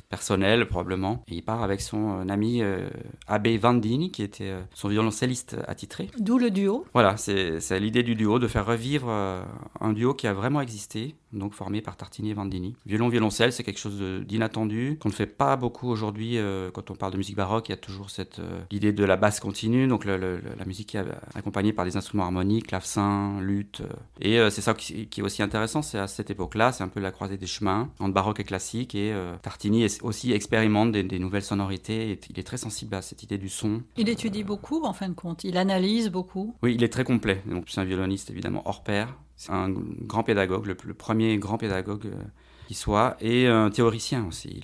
personnel 0.10 0.68
probablement. 0.68 1.24
Et 1.28 1.36
il 1.36 1.42
part 1.42 1.64
avec 1.64 1.82
son 1.82 2.20
euh, 2.20 2.30
ami 2.30 2.62
euh, 2.62 2.88
Abbé 3.28 3.58
Vandini, 3.58 4.12
qui 4.12 4.24
était 4.24 4.50
euh, 4.50 4.62
son 4.74 4.90
violoncelliste 4.90 5.58
attitré. 5.68 6.10
D'où 6.20 6.38
le 6.38 6.52
duo. 6.52 6.86
Voilà, 6.94 7.18
c'est 7.18 7.80
l'idée 7.80 8.04
du 8.04 8.16
duo, 8.16 8.40
de 8.40 8.48
faire 8.48 8.66
revivre 8.66 9.10
un 9.10 9.94
duo 9.94 10.14
qui 10.14 10.28
a 10.28 10.34
vraiment 10.34 10.62
existé, 10.62 11.16
donc 11.34 11.54
formé 11.54 11.82
par 11.82 11.98
Tartini 11.98 12.32
et 12.32 12.34
Vandini. 12.34 12.76
Violon-violoncelle, 12.86 13.52
c'est 13.52 13.64
quelque 13.64 13.80
chose 13.80 14.02
d'inattendu, 14.26 14.98
qu'on 15.02 15.10
ne 15.10 15.14
fait 15.14 15.26
pas 15.26 15.56
beaucoup 15.56 15.90
aujourd'hui 15.90 16.38
quand 16.74 16.92
on 16.92 16.96
parle 16.96 17.12
de 17.14 17.18
musique 17.18 17.36
baroque. 17.36 17.70
Il 17.70 17.72
y 17.72 17.74
a 17.74 17.78
toujours 17.78 18.10
cette 18.10 18.42
idée 18.72 18.94
de 18.94 19.04
la 19.04 19.18
basse 19.18 19.40
continue, 19.40 19.88
donc 19.88 20.06
la 20.06 20.66
musique 20.66 20.90
qui 20.90 20.98
est 20.98 21.06
accompagnée 21.36 21.74
par 21.74 21.86
des 21.86 21.98
instruments 21.98 22.24
harmoniques, 22.24 22.68
clavecin, 22.68 23.40
luth. 23.42 23.82
et 24.22 24.38
c'est 24.50 24.62
ça 24.62 24.74
qui, 24.74 25.08
qui, 25.08 25.22
est 25.22 25.24
aussi 25.24 25.42
intéressant, 25.44 25.82
c'est 25.82 26.00
à 26.00 26.08
cette 26.08 26.30
époque-là, 26.30 26.72
c'est 26.72 26.84
un 26.84 26.88
peu 26.88 27.00
la 27.00 27.12
croisée 27.12 27.38
des 27.38 27.48
chemins 27.48 27.90
entre 28.00 28.14
baroque 28.14 28.40
et 28.40 28.44
classique. 28.44 28.96
Et 28.96 29.14
Tartini 29.42 29.84
est 29.84 29.95
aussi 30.04 30.32
expérimente 30.34 30.92
des, 30.92 31.20
nouvelles 31.20 31.44
sonorités. 31.44 32.20
il 32.30 32.40
est 32.40 32.44
très 32.44 32.58
sensible 32.58 32.96
à 32.96 33.02
cette 33.02 33.24
idée 33.24 33.38
du 33.38 33.50
son. 33.50 33.82
Il 33.98 34.10
étudie 34.10 34.44
beaucoup, 34.44 34.84
en 34.84 34.94
fin 34.94 35.10
de 35.10 35.14
compte. 35.14 35.44
Il 35.44 35.58
analyse 35.58 36.10
beaucoup. 36.10 36.56
Oui, 36.64 36.76
il 36.76 36.84
est 36.84 36.90
très 36.90 37.04
complet. 37.04 37.42
Donc, 37.46 37.66
c'est 37.68 37.82
un 37.82 37.86
violoniste 37.86 38.30
évidemment 38.30 38.62
hors 38.66 38.84
pair. 38.84 39.18
C'est 39.36 39.52
un 39.52 39.70
grand 39.70 40.24
pédagogue, 40.24 40.66
le, 40.66 40.94
premier 40.94 41.38
grand 41.38 41.58
pédagogue 41.58 42.06
euh, 42.06 42.24
qui 42.68 42.74
soit, 42.74 43.16
et 43.22 43.48
un 43.48 43.70
théoricien 43.70 44.26
aussi. 44.26 44.62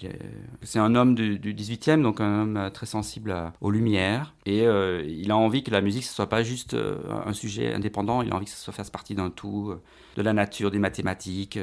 C'est 0.63 0.79
un 0.79 0.95
homme 0.95 1.15
du, 1.15 1.37
du, 1.39 1.53
18e, 1.53 2.01
donc 2.01 2.19
un 2.19 2.41
homme 2.41 2.71
très 2.73 2.85
sensible 2.85 3.35
aux 3.61 3.71
lumières, 3.71 4.33
et 4.45 4.65
euh, 4.65 5.03
il 5.07 5.31
a 5.31 5.37
envie 5.37 5.63
que 5.63 5.71
la 5.71 5.81
musique 5.81 6.03
ne 6.03 6.07
soit 6.07 6.29
pas 6.29 6.43
juste 6.43 6.73
euh, 6.73 6.97
un 7.25 7.33
sujet 7.33 7.73
indépendant, 7.73 8.21
il 8.21 8.31
a 8.31 8.35
envie 8.35 8.45
que 8.45 8.51
ça 8.51 8.71
fasse 8.71 8.89
partie 8.89 9.15
d'un 9.15 9.29
tout, 9.29 9.73
de 10.15 10.21
la 10.21 10.33
nature, 10.33 10.71
des 10.71 10.79
mathématiques. 10.79 11.59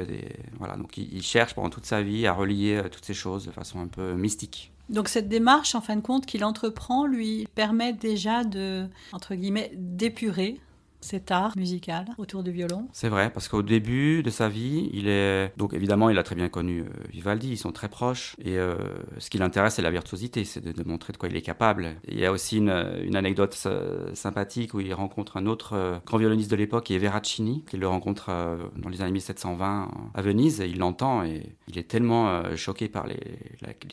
Voilà, 0.57 0.75
donc 0.75 0.97
il, 0.97 1.21
cherche 1.21 1.53
pendant 1.53 1.69
toute 1.69 1.85
sa 1.85 2.01
vie 2.01 2.27
à 2.27 2.33
relier 2.33 2.81
euh, 2.83 2.89
toutes 2.89 3.05
ces 3.05 3.13
choses 3.13 3.45
de 3.45 3.51
façon 3.51 3.79
un 3.79 3.87
peu 3.87 4.13
mystique. 4.13 4.71
Donc 4.89 5.07
cette 5.07 5.29
démarche, 5.29 5.75
en 5.75 5.81
fin 5.81 5.95
de 5.95 6.01
compte, 6.01 6.25
qu'il 6.25 6.43
entreprend, 6.43 7.05
lui 7.05 7.47
permet 7.53 7.93
déjà 7.93 8.43
de, 8.43 8.87
entre 9.13 9.35
guillemets, 9.35 9.71
d'épurer 9.75 10.59
cet 11.01 11.31
art 11.31 11.57
musical 11.57 12.05
autour 12.17 12.43
du 12.43 12.51
violon. 12.51 12.87
C'est 12.91 13.09
vrai, 13.09 13.29
parce 13.29 13.47
qu'au 13.47 13.61
début 13.61 14.23
de 14.23 14.29
sa 14.29 14.49
vie, 14.49 14.89
il 14.93 15.07
est. 15.07 15.51
Donc 15.57 15.73
évidemment, 15.73 16.09
il 16.09 16.17
a 16.17 16.23
très 16.23 16.35
bien 16.35 16.49
connu 16.49 16.81
euh, 16.81 16.89
Vivaldi, 17.11 17.51
ils 17.51 17.57
sont 17.57 17.71
très 17.71 17.89
proches. 17.89 18.35
Et 18.43 18.57
euh, 18.57 18.75
ce 19.17 19.29
qui 19.29 19.37
l'intéresse, 19.37 19.75
c'est 19.75 19.81
la 19.81 19.91
virtuosité, 19.91 20.43
c'est 20.43 20.61
de, 20.61 20.83
montrer 20.83 21.13
de 21.13 21.17
quoi 21.17 21.29
il 21.29 21.35
est 21.35 21.41
capable. 21.41 21.95
il 22.07 22.19
y 22.19 22.25
a 22.25 22.31
aussi 22.31 22.57
une, 22.57 22.69
anecdote 23.15 23.57
euh, 23.65 24.13
sympathique 24.13 24.73
où 24.73 24.79
il 24.79 24.93
rencontre 24.93 25.37
un 25.37 25.45
autre 25.45 26.01
grand 26.05 26.17
violoniste 26.17 26.51
de 26.51 26.55
l'époque, 26.55 26.85
qui 26.85 26.95
est 26.95 26.99
Veracini, 26.99 27.63
qu'il 27.69 27.79
le 27.79 27.87
rencontre 27.87 28.29
dans 28.75 28.89
les 28.89 29.01
années 29.01 29.11
1720 29.13 29.91
à 30.13 30.21
Venise. 30.21 30.61
Et 30.61 30.67
il 30.67 30.79
l'entend 30.79 31.23
et 31.23 31.55
il 31.67 31.77
est 31.77 31.87
tellement 31.87 32.55
choqué 32.55 32.87
par 32.87 33.07
les, 33.07 33.19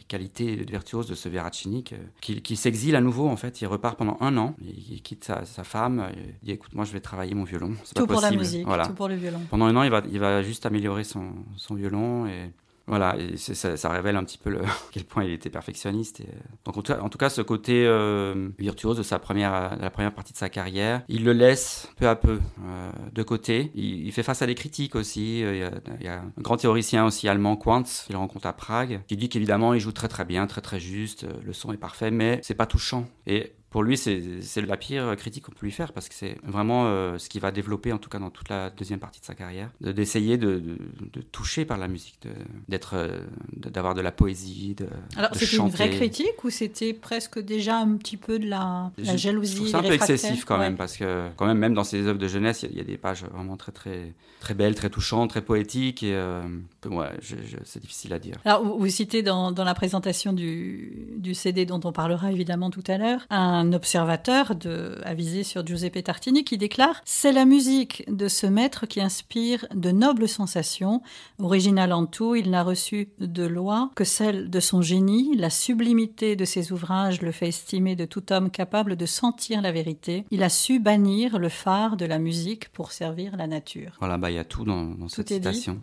qualités 0.09 0.57
virtuoses 0.57 1.09
de 1.09 1.15
ce 1.15 1.29
Veracini 1.29 1.85
qu'il 2.21 2.57
s'exile 2.57 2.97
à 2.97 3.01
nouveau, 3.01 3.29
en 3.29 3.37
fait. 3.37 3.61
Il 3.61 3.67
repart 3.67 3.97
pendant 3.97 4.17
un 4.21 4.37
an, 4.37 4.55
il, 4.63 5.03
quitte 5.03 5.25
sa, 5.25 5.45
sa 5.45 5.65
femme, 5.65 6.09
il 6.43 6.47
dit 6.47 6.53
écoute, 6.53 6.75
moi 6.75 6.85
je 6.85 6.93
vais 6.93 6.96
travailler 7.01 7.35
mon 7.35 7.45
violon. 7.45 7.73
Tout 7.95 8.07
pour 8.07 8.21
la 8.21 8.31
musique, 8.31 8.67
tout 8.67 8.95
pour 8.95 9.09
le 9.09 9.15
violon. 9.15 9.41
Pendant 9.51 9.67
un 9.67 9.77
an, 9.77 9.83
il 9.83 9.91
va, 9.91 10.03
il 10.11 10.19
va 10.19 10.43
juste 10.43 10.67
améliorer 10.67 11.05
son, 11.05 11.33
son 11.57 11.75
violon 11.75 12.27
et 12.27 12.53
voilà, 12.89 13.17
et 13.19 13.37
ça, 13.37 13.91
révèle 13.91 14.15
un 14.15 14.23
petit 14.23 14.39
peu 14.39 14.49
le, 14.49 14.61
à 14.65 14.69
quel 14.93 15.05
point 15.05 15.25
il 15.25 15.33
était 15.33 15.51
perfectionniste. 15.51 16.21
Et, 16.21 16.29
donc 16.65 16.77
en 16.77 17.09
tout, 17.09 17.19
cas, 17.19 17.29
ce 17.29 17.43
côté 17.43 17.85
euh, 17.85 18.49
virtuose 18.59 18.97
de 18.97 19.03
sa 19.03 19.19
première, 19.19 19.77
la 19.81 19.91
première 19.91 20.15
partie 20.15 20.33
de 20.33 20.39
sa 20.39 20.49
carrière, 20.49 21.03
il 21.09 21.25
le 21.25 21.33
laisse 21.33 21.91
peu 21.97 22.09
à 22.09 22.15
peu 22.15 22.39
euh, 22.65 22.93
de 23.13 23.23
côté. 23.25 23.73
Il, 23.75 24.13
fait 24.13 24.23
face 24.23 24.41
à 24.43 24.47
des 24.47 24.55
critiques 24.55 24.95
aussi. 24.95 25.41
Il 25.41 25.57
y, 25.57 25.63
a, 25.65 25.71
il 25.99 26.07
y, 26.07 26.09
a, 26.09 26.21
un 26.21 26.43
grand 26.43 26.57
théoricien 26.57 27.05
aussi 27.05 27.29
allemand, 27.29 27.57
Quantz, 27.57 28.05
qu'il 28.07 28.17
rencontre 28.17 28.47
à 28.47 28.53
Prague, 28.53 29.01
qui 29.09 29.17
dit 29.17 29.29
qu'évidemment 29.29 29.75
il 29.75 29.81
joue 29.81 29.93
très 29.93 30.09
très 30.09 30.25
bien, 30.25 30.47
très 30.47 30.61
très 30.61 30.79
juste, 30.79 31.27
le 31.45 31.53
son 31.53 31.73
est 31.73 31.77
parfait, 31.79 32.13
mais 32.13 32.39
c'est 32.43 32.55
pas 32.55 32.67
touchant. 32.67 33.07
Et 33.27 33.53
pour 33.77 33.83
lui, 33.83 33.99
c'est 33.99 34.63
la 34.63 34.79
pire 34.79 35.15
critique 35.19 35.45
qu'on 35.45 35.53
peut 35.53 35.67
lui 35.67 35.71
faire 35.71 35.93
parce 35.93 36.09
que 36.09 36.15
c'est 36.15 36.39
vraiment 36.43 36.87
euh, 36.87 37.19
ce 37.19 37.29
qui 37.29 37.41
va 37.41 37.51
développer, 37.51 37.93
en 37.93 37.99
tout 37.99 38.09
cas 38.09 38.19
dans 38.19 38.31
toute 38.31 38.49
la 38.49 38.71
deuxième 38.71 39.01
partie 39.01 39.21
de 39.21 39.27
sa 39.27 39.35
carrière, 39.35 39.69
d'essayer 39.83 40.39
de, 40.39 40.63
de, 41.13 41.21
toucher 41.21 41.67
par 41.67 41.77
la 41.77 41.87
musique, 41.87 42.19
d'être, 42.71 42.95
euh, 42.95 43.21
d'avoir 43.55 43.95
de 43.95 44.01
la 44.01 44.13
poésie. 44.13 44.77
De, 44.79 44.87
Alors, 45.15 45.29
c'était 45.35 45.57
une 45.59 45.69
vraie 45.69 45.91
critique 45.91 46.43
ou 46.43 46.49
c'était 46.49 46.95
presque 46.95 47.39
déjà 47.39 47.77
un 47.77 47.99
petit 47.99 48.17
peu 48.17 48.39
de 48.39 48.49
la, 48.49 48.93
la 48.97 49.19
jalousie 49.19 49.69
C'est 49.69 49.77
un 49.77 49.83
peu 49.83 49.93
excessif 49.93 50.47
quand 50.47 50.57
même 50.57 50.79
parce 50.79 50.97
que, 50.97 51.29
quand 51.37 51.45
même, 51.45 51.59
même 51.59 51.75
dans 51.75 51.85
ses 51.85 52.07
œuvres 52.07 52.19
de 52.19 52.29
jeunesse, 52.29 52.65
il 52.71 52.79
y, 52.79 52.81
a 52.81 52.85
des 52.85 52.97
pages 52.97 53.25
vraiment 53.25 53.59
très, 53.59 53.73
très, 53.73 54.15
très 54.41 54.55
belles, 54.55 54.75
très 54.75 54.89
touchantes, 54.89 55.29
très 55.29 55.43
poétiques 55.43 56.03
et 56.03 56.15
euh, 56.15 56.41
ouais, 56.87 57.11
c'est 57.65 57.83
difficile 57.83 58.15
à 58.15 58.19
dire. 58.19 58.37
Alors, 58.47 58.65
vous, 58.65 58.89
citez 58.89 59.23
dans, 59.23 59.53
dans, 59.53 59.65
la 59.65 59.75
présentation 59.75 60.33
du, 60.33 61.09
du 61.19 61.35
CD 61.35 61.67
dont 61.67 61.81
on 61.85 61.93
parlera 61.93 62.33
évidemment 62.33 62.71
tout 62.71 62.85
à 62.87 62.97
l'heure, 62.97 63.27
un 63.29 63.66
observateur 63.75 64.55
de, 64.55 64.99
avisé 65.05 65.43
sur 65.43 65.67
Giuseppe 65.67 66.03
Tartini 66.03 66.45
qui 66.45 66.59
déclare 66.59 67.03
C'est 67.05 67.33
la 67.33 67.45
musique 67.45 68.05
de 68.09 68.29
ce 68.29 68.47
maître 68.47 68.87
qui 68.87 69.01
inspire 69.01 69.67
de 69.75 69.91
nobles 69.91 70.29
sensations. 70.29 71.03
Original 71.39 71.93
en 71.93 72.07
tout, 72.07 72.35
il 72.35 72.51
n'a 72.51 72.63
reçu 72.63 73.09
de 73.19 73.45
loi 73.45 73.91
que 73.95 74.05
celle 74.05 74.51
de 74.51 74.61
son 74.61 74.83
génie. 74.83 75.37
La 75.37 75.51
sublimité 75.51 76.37
de 76.37 76.45
ses 76.45 76.73
ouvrages 76.73 77.23
le 77.23 77.33
fait 77.33 77.49
estimer 77.49 77.97
de 77.97 78.05
tout 78.05 78.33
homme 78.33 78.51
capable 78.51 78.97
de 78.97 79.07
sentir 79.07 79.63
la 79.63 79.73
vérité. 79.73 80.25
Il 80.31 80.43
a 80.43 80.49
su 80.49 80.79
bannir 80.79 81.39
le 81.39 81.49
phare 81.49 81.97
de 81.97 82.07
la 82.07 82.19
musique 82.19 82.69
pour 82.71 82.93
servir 82.93 83.37
la 83.37 83.47
nature. 83.47 83.93
Voilà, 83.99 84.19
bah 84.19 84.31
il 84.31 84.35
y 84.35 84.39
a 84.39 84.45
tout 84.45 84.65
dans, 84.65 85.09
cette 85.09 85.29
citation. 85.29 85.81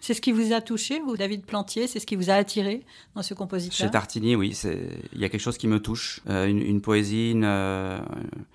C'est 0.00 0.14
ce 0.14 0.20
qui 0.20 0.32
vous 0.32 0.52
a 0.52 0.60
touché, 0.60 1.00
vous, 1.00 1.16
David 1.16 1.44
Plantier? 1.44 1.86
C'est 1.86 2.00
ce 2.00 2.06
qui 2.06 2.16
vous 2.16 2.30
a 2.30 2.34
attiré 2.34 2.82
dans 3.14 3.22
ce 3.22 3.34
compositeur? 3.34 3.86
Chez 3.86 3.90
Tartini, 3.90 4.36
oui. 4.36 4.58
Il 5.12 5.20
y 5.20 5.24
a 5.24 5.28
quelque 5.28 5.40
chose 5.40 5.58
qui 5.58 5.68
me 5.68 5.80
touche. 5.80 6.20
Euh, 6.28 6.46
une, 6.46 6.80
poésie, 6.80 7.13
euh, 7.36 7.98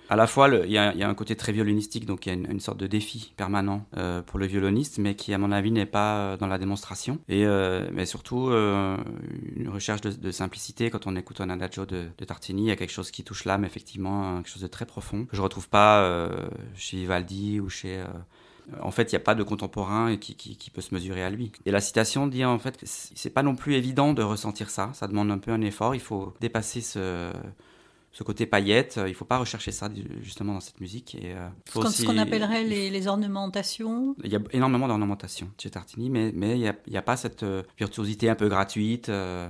à 0.09 0.15
la 0.15 0.27
fois, 0.27 0.49
il 0.49 0.71
y, 0.71 0.77
a 0.77 1.09
un 1.09 1.13
côté 1.13 1.35
très 1.35 1.51
violonistique, 1.51 2.05
donc 2.05 2.25
il 2.25 2.29
y 2.29 2.31
a 2.31 2.35
une, 2.35 2.59
sorte 2.59 2.77
de 2.79 2.87
défi 2.87 3.33
permanent 3.37 3.85
euh, 3.97 4.21
pour 4.21 4.39
le 4.39 4.45
violoniste, 4.45 4.97
mais 4.97 5.15
qui, 5.15 5.33
à 5.33 5.37
mon 5.37 5.51
avis, 5.51 5.71
n'est 5.71 5.85
pas 5.85 6.37
dans 6.37 6.47
la 6.47 6.57
démonstration. 6.57 7.19
Et, 7.27 7.45
mais 7.93 8.05
surtout, 8.05 8.49
une 8.49 9.69
recherche 9.69 10.01
de, 10.01 10.31
simplicité. 10.31 10.89
Quand 10.89 11.07
on 11.07 11.15
écoute 11.15 11.41
un 11.41 11.49
adagio 11.49 11.85
de, 11.85 12.07
Tartini, 12.25 12.63
il 12.63 12.67
y 12.67 12.71
a 12.71 12.75
quelque 12.75 12.91
chose 12.91 13.11
qui 13.11 13.23
touche 13.23 13.45
l'âme, 13.45 13.65
effectivement, 13.65 14.37
quelque 14.37 14.49
chose 14.49 14.61
de 14.61 14.67
très 14.67 14.85
profond, 14.85 15.25
que 15.25 15.35
je 15.35 15.41
retrouve 15.41 15.69
pas 15.69 16.29
chez 16.75 16.97
Vivaldi 16.97 17.59
ou 17.59 17.69
chez 17.69 18.03
en 18.81 18.91
fait, 18.91 19.11
il 19.11 19.15
n'y 19.15 19.21
a 19.21 19.23
pas 19.23 19.35
de 19.35 19.43
contemporain 19.43 20.15
qui, 20.17 20.35
qui, 20.35 20.69
peut 20.69 20.81
se 20.81 20.93
mesurer 20.93 21.23
à 21.23 21.29
lui. 21.29 21.51
Et 21.65 21.71
la 21.71 21.81
citation 21.81 22.27
dit 22.27 22.45
en 22.45 22.59
fait 22.59 22.77
que 22.77 22.85
c'est 22.85 23.29
pas 23.29 23.43
non 23.43 23.55
plus 23.55 23.75
évident 23.75 24.13
de 24.13 24.21
ressentir 24.21 24.69
ça. 24.69 24.91
Ça 24.93 25.07
demande 25.07 25.31
un 25.31 25.37
peu 25.37 25.51
un 25.51 25.61
effort. 25.61 25.95
Il 25.95 26.01
faut 26.01 26.33
dépasser 26.39 26.81
ce, 26.81 27.31
ce 28.11 28.23
côté 28.23 28.45
paillette. 28.45 28.95
Il 28.97 29.09
ne 29.09 29.13
faut 29.13 29.25
pas 29.25 29.37
rechercher 29.37 29.71
ça 29.71 29.89
justement 30.21 30.53
dans 30.53 30.59
cette 30.59 30.81
musique. 30.81 31.15
Et, 31.15 31.33
euh, 31.33 31.47
Ce 31.67 32.05
qu'on 32.05 32.17
appellerait 32.17 32.63
les, 32.63 33.07
ornementations. 33.07 34.15
Il 34.23 34.31
y 34.31 34.35
a 34.35 34.39
énormément 34.51 34.87
d'ornementations 34.87 35.49
chez 35.57 35.69
Tartini, 35.69 36.09
mais, 36.09 36.31
mais 36.33 36.59
il 36.59 36.61
n'y 36.61 36.67
a, 36.67 36.99
a, 36.99 37.01
pas 37.01 37.17
cette 37.17 37.43
euh, 37.43 37.63
virtuosité 37.77 38.29
un 38.29 38.35
peu 38.35 38.49
gratuite. 38.49 39.09
Euh, 39.09 39.29
euh, 39.29 39.49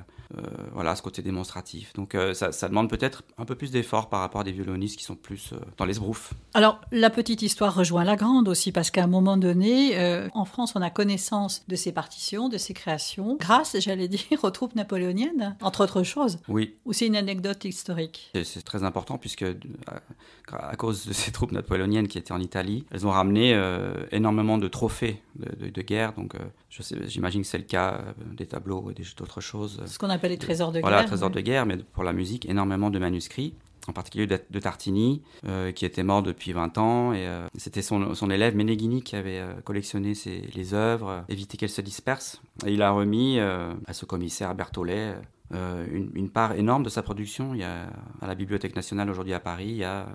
voilà, 0.74 0.96
ce 0.96 1.02
côté 1.02 1.22
démonstratif. 1.22 1.94
Donc 1.94 2.14
euh, 2.14 2.34
ça, 2.34 2.70
demande 2.70 2.90
peut-être 2.90 3.24
un 3.38 3.46
peu 3.46 3.56
plus 3.56 3.72
d'effort 3.72 4.10
par 4.10 4.20
rapport 4.20 4.42
à 4.42 4.44
des 4.44 4.52
violonistes 4.52 4.98
qui 4.98 5.04
sont 5.04 5.16
plus 5.16 5.54
euh, 5.54 5.58
dans 5.78 5.86
les 5.86 5.96
sbroufs. 5.96 6.34
Alors 6.54 6.80
la 6.92 7.10
petite 7.10 7.42
histoire 7.42 7.74
rejoint 7.74 8.04
la 8.04 8.16
grande 8.16 8.48
aussi 8.48 8.72
parce 8.72 8.92
qu'à 8.92 9.04
un 9.04 9.08
moment 9.08 9.38
donné, 9.38 10.30
en 10.34 10.46
France, 10.46 10.74
on 10.76 10.82
a 10.82 10.90
connaissance 10.90 11.64
de 11.68 11.76
ces 11.76 11.92
partitions, 11.92 12.50
de 12.50 12.58
ces 12.58 12.74
créations, 12.74 13.38
grâce, 13.40 13.76
j'allais 13.80 14.08
dire, 14.08 14.44
aux 14.44 14.52
troupes 14.52 14.76
napoléoniennes, 14.76 15.56
entre 15.62 15.84
autres 15.84 16.04
choses. 16.04 16.40
Oui. 16.48 16.76
Ou 16.86 16.94
c'est 16.94 17.08
une 17.08 17.16
anecdote 17.16 17.66
historique? 17.66 18.32
C'est 18.44 18.64
très 18.64 18.84
important 18.84 19.18
puisque 19.18 19.46
à, 20.52 20.76
cause 20.76 21.06
de 21.06 21.14
ces 21.14 21.32
troupes 21.34 21.52
napoléoniennes 21.52 22.08
qui 22.08 22.18
étaient 22.18 22.34
en 22.34 22.40
Italie, 22.40 22.86
elles 22.92 23.08
ont 23.08 23.12
ramené 23.12 23.60
énormément 24.12 24.58
de 24.58 24.68
trophées 24.68 25.22
de, 25.36 25.82
guerre. 25.82 26.14
Donc 26.14 26.36
j'imagine 26.70 27.42
que 27.42 27.48
c'est 27.48 27.58
le 27.58 27.64
cas 27.64 28.02
des 28.34 28.46
tableaux 28.46 28.92
et 28.92 29.04
d'autres 29.18 29.42
choses. 29.42 29.82
Ce 29.86 29.98
qu'on 29.98 30.10
les 30.28 30.38
trésors 30.38 30.72
de 30.72 30.80
guerre. 30.80 30.90
Voilà, 30.90 31.04
trésors 31.04 31.30
de 31.30 31.42
guerre, 31.42 31.66
mais 31.66 31.78
pour 31.78 32.04
la 32.04 32.14
musique, 32.14 32.48
énormément 32.48 32.90
de 32.90 33.00
manuscrits 33.00 33.54
en 33.90 33.94
particulier 33.94 34.28
de, 34.28 34.60
Tartini, 34.60 35.22
euh, 35.48 35.72
qui 35.72 35.86
était 35.86 36.04
mort 36.04 36.24
depuis 36.24 36.54
20 36.54 36.78
ans. 36.78 37.14
Et 37.14 37.28
euh, 37.28 37.48
c'était 37.56 37.82
son, 37.82 38.14
son, 38.14 38.30
élève 38.30 38.56
Meneghini 38.56 39.02
qui 39.02 39.16
avait 39.16 39.40
euh, 39.40 39.54
collectionné 39.64 40.14
ses, 40.14 40.42
les 40.56 40.74
œuvres, 40.74 41.24
évité 41.28 41.58
qu'elles 41.58 41.70
se 41.70 41.82
dispersent. 41.82 42.42
Et 42.66 42.74
il 42.74 42.82
a 42.82 42.92
remis 42.92 43.40
à 43.40 43.94
ce 43.94 44.06
commissaire 44.06 44.54
Berthollet 44.54 45.16
une, 45.52 46.12
une, 46.14 46.30
part 46.30 46.54
énorme 46.54 46.84
de 46.84 46.90
sa 46.90 47.02
production. 47.02 47.54
Il 47.54 47.62
y 47.62 47.64
a, 47.64 47.88
à 48.22 48.28
la 48.28 48.36
Bibliothèque 48.36 48.76
nationale 48.76 49.10
aujourd'hui 49.10 49.34
à 49.34 49.40
Paris, 49.40 49.70
il 49.70 49.78
y 49.78 49.84
a 49.84 50.08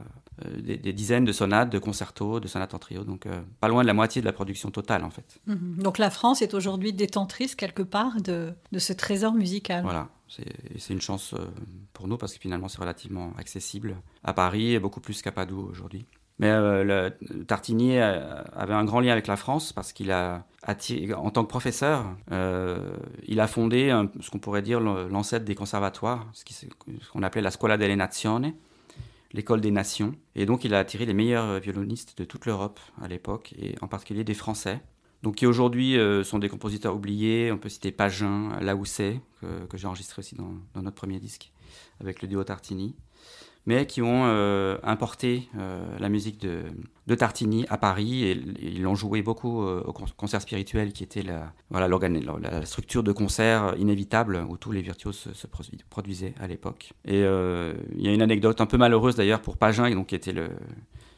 euh, 0.45 0.61
des, 0.61 0.93
dizaines 0.93 1.25
de 1.25 1.31
sonates, 1.31 1.71
de 1.71 1.79
concertos, 1.79 2.41
de 2.41 2.49
sonates 2.49 2.75
en 2.75 2.81
trio, 2.81 3.05
donc 3.05 3.26
euh, 3.26 3.41
pas 3.61 3.69
loin 3.69 3.83
de 3.83 3.87
la 3.87 3.95
moitié 3.95 4.21
de 4.21 4.26
la 4.26 4.33
production 4.33 4.73
totale 4.73 5.05
en 5.05 5.11
fait. 5.11 5.38
Mhm. 5.47 5.76
Donc 5.79 5.99
la 5.99 6.11
France 6.11 6.43
est 6.43 6.55
aujourd'hui 6.55 6.93
détentrice 6.93 7.55
quelque 7.55 7.83
part 7.83 8.21
de, 8.21 8.53
de 8.73 8.79
ce 8.81 8.93
trésor 8.93 9.33
musical. 9.35 9.85
Voilà, 9.85 10.09
c'est 10.26 10.93
une 10.93 11.00
chance 11.00 11.35
euh, 11.35 11.47
pour 11.93 12.09
nous 12.09 12.17
parce 12.17 12.35
que 12.35 12.41
finalement 12.41 12.67
c'est 12.67 12.81
relativement 12.81 13.33
accessible 13.38 13.97
à 14.25 14.33
Paris 14.33 14.75
et 14.75 14.81
beaucoup 14.81 15.00
plus 15.00 15.23
qu'à 15.23 15.31
Padoue 15.31 15.69
aujourd'hui. 15.71 16.05
Mais 16.41 16.50
le, 16.50 17.11
Tartini 17.47 17.97
avait 17.97 18.75
un 18.75 18.85
grand 18.85 18.99
lien 18.99 19.12
avec 19.12 19.29
la 19.29 19.37
France 19.37 19.73
parce 19.73 19.93
qu'il 19.93 20.11
a, 20.11 20.45
en 20.67 21.31
tant 21.31 21.45
que 21.45 21.49
professeur, 21.49 22.07
il 23.29 23.38
a 23.38 23.47
fondé 23.47 23.97
ce 24.19 24.31
qu'on 24.31 24.41
pourrait 24.41 24.62
dire 24.62 24.81
l'ancêtre 24.81 25.45
des 25.45 25.55
conservatoires, 25.55 26.26
ce 26.33 26.43
qu'on 27.12 27.23
appelait 27.23 27.41
la 27.41 27.53
Scuola 27.53 27.76
delle 27.76 27.97
Nazioni, 27.97 28.53
l'école 29.35 29.61
des 29.61 29.71
nations. 29.71 30.14
Et 30.35 30.47
donc 30.47 30.64
il 30.64 30.73
a 30.73 30.79
attiré 30.79 31.05
les 31.05 31.12
meilleurs 31.12 31.61
violonistes 31.61 32.17
de 32.17 32.25
toute 32.25 32.47
l'Europe 32.47 32.81
à 33.03 33.09
l'époque, 33.09 33.55
et 33.59 33.75
en 33.83 33.88
particulier 33.88 34.25
des 34.25 34.35
Français. 34.35 34.81
Donc 35.23 35.37
qui 35.37 35.47
aujourd'hui 35.47 35.99
euh, 35.99 36.23
sont 36.23 36.38
des 36.38 36.49
compositeurs 36.49 36.95
oubliés. 36.95 37.50
On 37.53 37.59
peut 37.59 37.69
citer 37.69 37.93
Pagin, 37.93 38.59
Laousset, 38.61 39.21
que, 39.41 39.67
que 39.67 39.76
j'ai 39.76 39.87
enregistré 39.87 40.21
aussi 40.21 40.35
dans, 40.35 40.55
dans, 40.75 40.83
notre 40.83 40.97
premier 40.97 41.19
disque, 41.19 41.50
avec 42.00 42.23
le 42.23 42.29
duo 42.29 42.45
Tartini 42.45 42.95
mais 43.66 43.87
qui 43.87 44.02
ont 44.02 44.25
euh, 44.26 44.76
importé 44.83 45.49
euh, 45.59 45.83
la 45.99 46.09
musique 46.09 46.40
de, 46.40 47.14
Tartini 47.14 47.66
à 47.68 47.78
Paris 47.78 48.25
et, 48.25 48.40
ils 48.61 48.83
l'ont 48.83 48.94
joué 48.94 49.23
beaucoup 49.23 49.62
euh, 49.62 49.83
au 49.87 49.92
concert 49.92 50.40
spirituel 50.40 50.92
qui 50.92 51.02
était 51.02 51.23
la, 51.23 51.52
voilà, 51.71 51.88
la, 51.88 52.66
structure 52.66 53.02
de 53.02 53.12
concert 53.12 53.75
inévitable 53.78 54.44
où 54.49 54.56
tous 54.56 54.73
les 54.73 54.83
virtuoses 54.83 55.28
se, 55.33 55.47
produisaient 55.88 56.35
à 56.40 56.47
l'époque. 56.47 56.92
Et 57.04 57.21
il 57.21 58.00
y 58.00 58.09
a 58.09 58.12
une 58.12 58.23
anecdote 58.23 58.61
un 58.61 58.66
peu 58.66 58.78
malheureuse 58.78 59.16
d'ailleurs 59.16 59.40
pour 59.40 59.56
Pagin, 59.56 59.90
donc, 59.90 60.09
qui 60.09 60.14
était 60.14 60.33
le, 60.33 60.49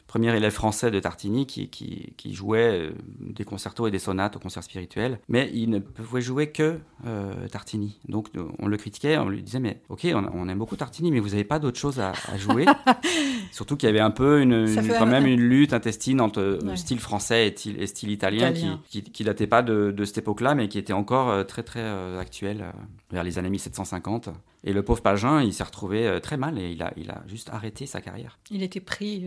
premier 0.07 0.35
élève 0.35 0.53
français 0.53 0.89
de 0.89 0.99
Tartini 0.99 1.45
qui, 1.45 1.67
qui, 1.69 2.33
jouait 2.33 2.89
euh, 2.89 2.91
des 3.19 3.43
concertos 3.43 3.87
et 3.87 3.91
des 3.91 3.99
sonates 3.99 4.37
au 4.37 4.39
concert 4.39 4.63
spirituel, 4.63 5.19
mais 5.27 5.51
il 5.53 5.69
ne 5.69 5.79
pouvait 5.79 6.21
jouer 6.21 6.51
que 6.51 6.79
euh, 7.05 7.47
Tartini. 7.49 7.99
Donc 8.07 8.29
on 8.59 8.67
le 8.67 8.77
critiquait, 8.77 9.17
on 9.17 9.29
lui 9.29 9.43
disait 9.43 9.59
mais 9.59 9.81
ok, 9.89 10.07
on, 10.13 10.47
aime 10.47 10.57
beaucoup 10.57 10.77
Tartini, 10.77 11.11
mais 11.11 11.19
vous 11.19 11.29
n'avez 11.29 11.43
pas 11.43 11.59
d'autre 11.59 11.77
chose 11.77 11.99
à, 11.99 12.13
jouer? 12.37 12.65
Surtout 13.51 13.75
qu'il 13.75 13.87
y 13.87 13.89
avait 13.89 13.99
un 13.99 14.11
peu 14.11 14.41
une, 14.41 14.65
quand 14.97 15.05
même 15.05 15.25
une 15.25 15.41
lutte 15.41 15.73
intestine 15.73 16.21
entre 16.21 16.39
euh, 16.41 16.75
style 16.75 16.99
français 16.99 17.47
et, 17.47 17.87
style 17.87 18.11
italien, 18.11 18.53
qui, 18.53 19.03
qui, 19.03 19.23
datait 19.23 19.47
pas 19.47 19.61
de, 19.61 19.93
cette 20.05 20.19
époque-là, 20.19 20.55
mais 20.55 20.69
qui 20.69 20.77
était 20.77 20.93
encore 20.93 21.45
très 21.45 21.63
très 21.63 22.17
actuel 22.17 22.65
vers 23.11 23.23
les 23.23 23.37
années 23.37 23.49
1750. 23.49 24.29
Et 24.63 24.73
le 24.73 24.83
pauvre 24.83 25.01
Pagin, 25.01 25.41
il 25.41 25.53
s'est 25.53 25.63
retrouvé 25.63 26.19
très 26.21 26.37
mal 26.37 26.57
et 26.57 26.71
il 26.71 26.81
a, 26.81 26.93
il 26.97 27.09
a 27.09 27.23
juste 27.27 27.49
arrêté 27.49 27.85
sa 27.85 28.01
carrière. 28.01 28.39
Il 28.49 28.63
était 28.63 28.79
pris 28.79 29.25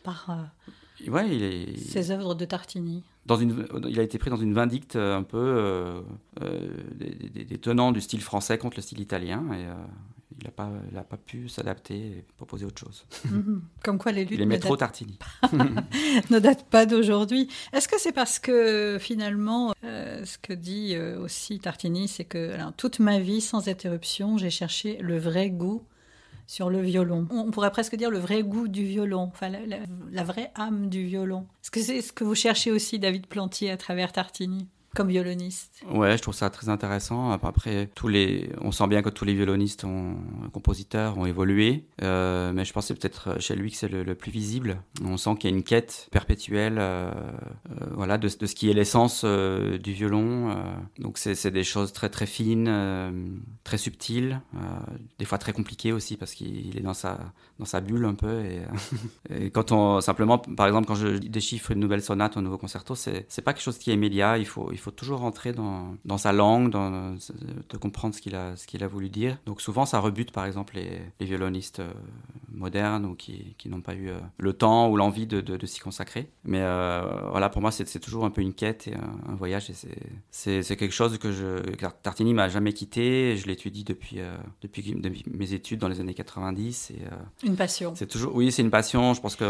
par 0.00 0.30
euh, 0.30 1.10
ouais, 1.10 1.28
il 1.28 1.42
est... 1.42 1.76
ses 1.76 2.10
œuvres 2.10 2.34
de 2.34 2.44
Tartini. 2.44 3.04
Dans 3.26 3.36
une, 3.36 3.66
il 3.88 4.00
a 4.00 4.02
été 4.02 4.18
pris 4.18 4.30
dans 4.30 4.36
une 4.36 4.54
vindicte 4.54 4.96
un 4.96 5.22
peu 5.22 5.36
euh, 5.36 6.00
euh, 6.42 6.70
des, 6.94 7.58
tenants 7.58 7.92
du 7.92 8.00
style 8.00 8.22
français 8.22 8.56
contre 8.56 8.78
le 8.78 8.82
style 8.82 9.00
italien 9.00 9.44
et 9.52 9.66
il 10.40 10.44
n'a 10.44 10.50
pas, 10.50 10.70
pas 11.02 11.16
pu 11.16 11.48
s'adapter 11.48 11.94
et 11.94 12.24
proposer 12.36 12.64
autre 12.64 12.80
chose. 12.80 13.04
Mhm. 13.30 13.62
Comme 13.84 13.98
quoi 13.98 14.12
les 14.12 14.24
luttes. 14.24 14.38
Il 14.38 14.40
aimait 14.40 14.58
trop 14.58 14.76
Tartini. 14.76 15.18
ne 15.52 16.38
datent 16.38 16.70
pas 16.70 16.86
d'aujourd'hui. 16.86 17.48
Est-ce 17.74 17.86
que 17.86 18.00
c'est 18.00 18.12
parce 18.12 18.38
que 18.38 18.96
finalement, 18.98 19.74
ce 19.82 20.38
que 20.38 20.54
dit 20.54 20.96
aussi 20.96 21.58
Tartini, 21.58 22.08
c'est 22.08 22.24
que 22.24 22.52
alors, 22.52 22.72
toute 22.72 22.98
ma 22.98 23.18
vie, 23.18 23.42
sans 23.42 23.68
interruption, 23.68 24.38
j'ai 24.38 24.50
cherché 24.50 24.96
le 25.02 25.18
vrai 25.18 25.50
goût 25.50 25.82
sur 26.48 26.70
le 26.70 26.80
violon. 26.80 27.28
On 27.30 27.50
pourrait 27.52 27.70
presque 27.70 27.94
dire 27.94 28.10
le 28.10 28.18
vrai 28.18 28.42
goût 28.42 28.66
du 28.66 28.84
violon, 28.84 29.30
enfin 29.32 29.50
la, 29.50 30.24
vraie 30.24 30.50
âme 30.56 30.88
du 30.88 31.04
violon. 31.04 31.46
Est-ce 31.62 31.70
que 31.70 31.80
c'est 31.80 32.00
ce 32.00 32.12
que 32.12 32.24
vous 32.24 32.34
cherchez 32.34 32.72
aussi, 32.72 32.98
David 32.98 33.26
Plantier, 33.26 33.70
à 33.70 33.76
travers 33.76 34.10
Tartini? 34.12 34.66
Violoniste 35.06 35.82
Ouais, 35.90 36.16
je 36.16 36.22
trouve 36.22 36.34
ça 36.34 36.50
très 36.50 36.68
intéressant. 36.68 37.30
Après, 37.30 37.88
tous 37.94 38.08
les, 38.08 38.50
on 38.60 38.72
sent 38.72 38.86
bien 38.88 39.02
que 39.02 39.08
tous 39.08 39.24
les 39.24 39.34
violonistes, 39.34 39.84
ont, 39.84 40.16
compositeurs, 40.52 41.18
ont 41.18 41.26
évolué, 41.26 41.84
euh, 42.02 42.52
mais 42.52 42.64
je 42.64 42.72
pense 42.72 42.86
c'est 42.86 42.94
peut-être 42.94 43.40
chez 43.40 43.54
lui 43.54 43.70
que 43.70 43.76
c'est 43.76 43.88
le, 43.88 44.14
plus 44.14 44.30
visible. 44.30 44.82
On 45.04 45.16
sent 45.16 45.36
qu'il 45.38 45.50
y 45.50 45.52
a 45.52 45.56
une 45.56 45.62
quête 45.62 46.08
perpétuelle, 46.10 46.78
euh, 46.78 47.10
euh, 47.70 47.86
voilà, 47.92 48.18
de, 48.18 48.28
ce 48.28 48.36
qui 48.54 48.70
est 48.70 48.74
l'essence 48.74 49.24
du 49.24 49.92
violon. 49.92 50.56
donc 50.98 51.18
c'est 51.18 51.50
des 51.50 51.64
choses 51.64 51.92
très 51.92 52.08
très 52.08 52.26
fines, 52.26 53.40
très 53.64 53.78
subtiles, 53.78 54.40
des 55.18 55.24
fois 55.24 55.38
très 55.38 55.52
compliquées 55.52 55.92
aussi 55.92 56.16
parce 56.16 56.34
qu'il 56.34 56.76
est 56.76 56.82
dans 56.82 56.94
sa 56.94 57.18
dans 57.58 57.64
sa 57.64 57.80
bulle 57.80 58.04
un 58.04 58.14
peu. 58.14 58.42
Et, 59.30 59.50
quand 59.50 59.72
on 59.72 60.00
simplement, 60.00 60.38
par 60.38 60.66
exemple, 60.66 60.86
quand 60.86 60.94
je 60.94 61.08
déchiffre 61.18 61.72
une 61.72 61.80
nouvelle 61.80 62.02
sonate, 62.02 62.36
un 62.36 62.42
nouveau 62.42 62.58
concerto, 62.58 62.94
c'est 62.94 63.42
pas 63.42 63.52
quelque 63.52 63.62
chose 63.62 63.78
qui 63.78 63.90
est 63.90 63.94
immédiat. 63.94 64.38
Il 64.38 64.46
faut 64.46 64.72
toujours 64.90 65.20
rentrer 65.20 65.52
dans, 65.52 65.96
dans 66.04 66.18
sa 66.18 66.32
langue, 66.32 66.70
dans, 66.70 67.14
de 67.68 67.76
comprendre 67.76 68.14
ce 68.14 68.20
qu'il 68.20 68.34
a, 68.34 68.56
ce 68.56 68.66
qu'il 68.66 68.82
a 68.84 68.88
voulu 68.88 69.08
dire. 69.08 69.38
Donc 69.46 69.60
souvent, 69.60 69.86
ça 69.86 69.98
rebute 70.00 70.32
par 70.32 70.44
exemple 70.44 70.74
les, 70.76 71.00
les 71.20 71.26
violonistes 71.26 71.80
euh, 71.80 71.92
modernes 72.52 73.04
ou 73.06 73.14
qui, 73.14 73.54
qui 73.58 73.68
n'ont 73.68 73.80
pas 73.80 73.94
eu 73.94 74.08
euh, 74.08 74.18
le 74.38 74.52
temps 74.52 74.88
ou 74.88 74.96
l'envie 74.96 75.26
de, 75.26 75.40
de, 75.40 75.66
s'y 75.66 75.80
consacrer. 75.80 76.28
Mais 76.44 76.60
euh, 76.60 77.02
voilà, 77.30 77.48
pour 77.48 77.60
moi, 77.62 77.70
c'est, 77.70 77.98
toujours 78.00 78.24
un 78.24 78.30
peu 78.30 78.40
une 78.40 78.54
quête 78.54 78.88
et 78.88 78.94
un, 78.94 79.34
voyage. 79.34 79.70
Et 79.70 79.74
c'est, 80.30 80.76
quelque 80.76 80.92
chose 80.92 81.18
que 81.18 81.32
je, 81.32 81.58
Tartini 82.02 82.34
m'a 82.34 82.48
jamais 82.48 82.72
quitté. 82.72 83.36
Je 83.36 83.46
l'étudie 83.46 83.84
depuis, 83.84 84.18
depuis, 84.62 84.94
depuis, 84.94 85.24
mes 85.30 85.52
études 85.52 85.80
dans 85.80 85.88
les 85.88 86.00
années 86.00 86.14
90. 86.14 86.92
Et, 86.92 87.46
une 87.46 87.56
passion. 87.56 87.94
C'est 87.94 88.06
toujours, 88.06 88.34
oui, 88.34 88.52
c'est 88.52 88.62
une 88.62 88.70
passion. 88.70 89.14
Je 89.14 89.20
pense 89.20 89.36
que 89.36 89.44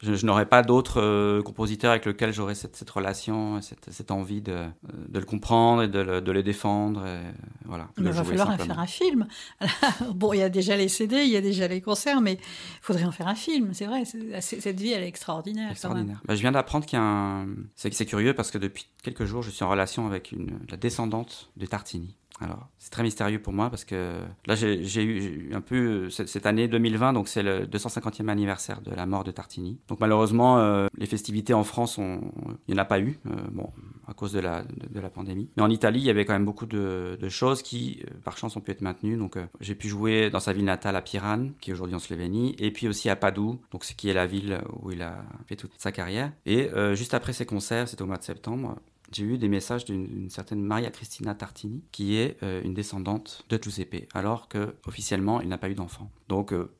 je, 0.00 0.26
n'aurais 0.26 0.46
pas 0.46 0.62
d'autres 0.62 1.40
compositeurs 1.42 1.92
avec 1.92 2.06
lesquels 2.06 2.32
j'aurais 2.32 2.54
cette, 2.54 2.76
cette 2.76 2.90
relation, 2.90 3.60
cette, 3.60 3.90
cette 3.90 4.10
envie 4.10 4.42
de, 4.42 4.63
de 5.08 5.18
le 5.18 5.24
comprendre 5.24 5.82
et 5.82 5.88
de, 5.88 6.20
de 6.20 6.32
les 6.32 6.42
défendre. 6.42 7.06
Et, 7.06 7.20
voilà, 7.64 7.88
il 7.98 8.04
va 8.04 8.24
falloir 8.24 8.50
en 8.50 8.58
faire 8.58 8.78
un 8.78 8.86
film. 8.86 9.26
bon, 10.14 10.32
il 10.32 10.40
y 10.40 10.42
a 10.42 10.48
déjà 10.48 10.76
les 10.76 10.88
CD, 10.88 11.24
il 11.24 11.30
y 11.30 11.36
a 11.36 11.40
déjà 11.40 11.68
les 11.68 11.80
concerts, 11.80 12.20
mais 12.20 12.34
il 12.34 12.38
faudrait 12.82 13.04
en 13.04 13.12
faire 13.12 13.28
un 13.28 13.34
film. 13.34 13.72
C'est 13.72 13.86
vrai, 13.86 14.04
cette 14.04 14.80
vie, 14.80 14.92
elle 14.92 15.02
est 15.02 15.08
extraordinaire. 15.08 15.70
extraordinaire. 15.70 16.20
Bah, 16.26 16.34
je 16.34 16.40
viens 16.40 16.52
d'apprendre 16.52 16.86
qu'il 16.86 16.98
y 16.98 17.02
a 17.02 17.04
un. 17.04 17.46
C'est 17.74 18.06
curieux 18.06 18.34
parce 18.34 18.50
que 18.50 18.58
depuis 18.58 18.86
quelques 19.02 19.24
jours, 19.24 19.42
je 19.42 19.50
suis 19.50 19.64
en 19.64 19.70
relation 19.70 20.06
avec 20.06 20.32
une, 20.32 20.58
la 20.70 20.76
descendante 20.76 21.50
de 21.56 21.66
Tartini. 21.66 22.16
Alors, 22.40 22.68
c'est 22.78 22.90
très 22.90 23.04
mystérieux 23.04 23.40
pour 23.40 23.52
moi 23.52 23.70
parce 23.70 23.84
que 23.84 24.18
là, 24.46 24.54
j'ai 24.56 25.04
eu 25.04 25.54
un 25.54 25.60
peu 25.60 26.10
cette 26.10 26.46
année 26.46 26.66
2020, 26.66 27.12
donc 27.12 27.28
c'est 27.28 27.42
le 27.42 27.66
250e 27.66 28.28
anniversaire 28.28 28.80
de 28.80 28.90
la 28.90 29.06
mort 29.06 29.22
de 29.22 29.30
Tartini. 29.30 29.78
Donc 29.88 30.00
malheureusement, 30.00 30.58
euh, 30.58 30.88
les 30.98 31.06
festivités 31.06 31.54
en 31.54 31.62
France, 31.62 31.98
il 31.98 32.74
n'y 32.74 32.74
en 32.74 32.82
a 32.82 32.84
pas 32.84 32.98
eu, 32.98 33.20
euh, 33.26 33.30
bon, 33.52 33.70
à 34.08 34.14
cause 34.14 34.32
de 34.32 34.40
la, 34.40 34.62
de, 34.62 35.00
la 35.00 35.10
pandémie. 35.10 35.48
Mais 35.56 35.62
en 35.62 35.70
Italie, 35.70 36.00
il 36.00 36.06
y 36.06 36.10
avait 36.10 36.24
quand 36.24 36.32
même 36.32 36.44
beaucoup 36.44 36.66
de, 36.66 37.16
choses 37.28 37.62
qui, 37.62 38.02
euh, 38.04 38.14
par 38.24 38.36
chance, 38.36 38.56
ont 38.56 38.60
pu 38.60 38.72
être 38.72 38.82
maintenues. 38.82 39.16
Donc 39.16 39.38
j'ai 39.60 39.76
pu 39.76 39.88
jouer 39.88 40.28
dans 40.30 40.40
sa 40.40 40.52
ville 40.52 40.64
natale 40.64 40.96
à 40.96 41.02
Piran, 41.02 41.50
qui 41.60 41.70
est 41.70 41.72
aujourd'hui 41.72 41.94
en 41.94 42.00
Slovénie, 42.00 42.56
et 42.58 42.72
puis 42.72 42.88
aussi 42.88 43.08
à 43.08 43.16
Padoue, 43.16 43.60
donc 43.70 43.84
ce 43.84 43.94
qui 43.94 44.08
est 44.08 44.14
la 44.14 44.26
ville 44.26 44.60
où 44.82 44.90
il 44.90 45.02
a 45.02 45.24
fait 45.46 45.56
toute 45.56 45.72
sa 45.78 45.92
carrière. 45.92 46.32
Et 46.46 46.68
juste 46.94 47.14
après 47.14 47.32
ses 47.32 47.46
concerts, 47.46 47.88
c'était 47.88 48.02
au 48.02 48.06
mois 48.06 48.18
de 48.18 48.24
septembre, 48.24 48.76
j'ai 49.14 49.24
eu 49.24 49.38
des 49.38 49.48
messages 49.48 49.84
d'une 49.84 50.28
certaine 50.30 50.62
Maria 50.62 50.90
Cristina 50.90 51.34
Tartini, 51.34 51.82
qui 51.92 52.16
est 52.16 52.42
euh, 52.42 52.62
une 52.64 52.74
descendante 52.74 53.44
de 53.48 53.58
Giuseppe, 53.62 54.08
alors 54.14 54.48
que 54.48 54.74
officiellement 54.86 55.40
il 55.40 55.48
n'a 55.48 55.58
pas 55.58 55.68
eu 55.68 55.74
d'enfant. 55.74 56.10
Donc 56.28 56.52
euh, 56.52 56.72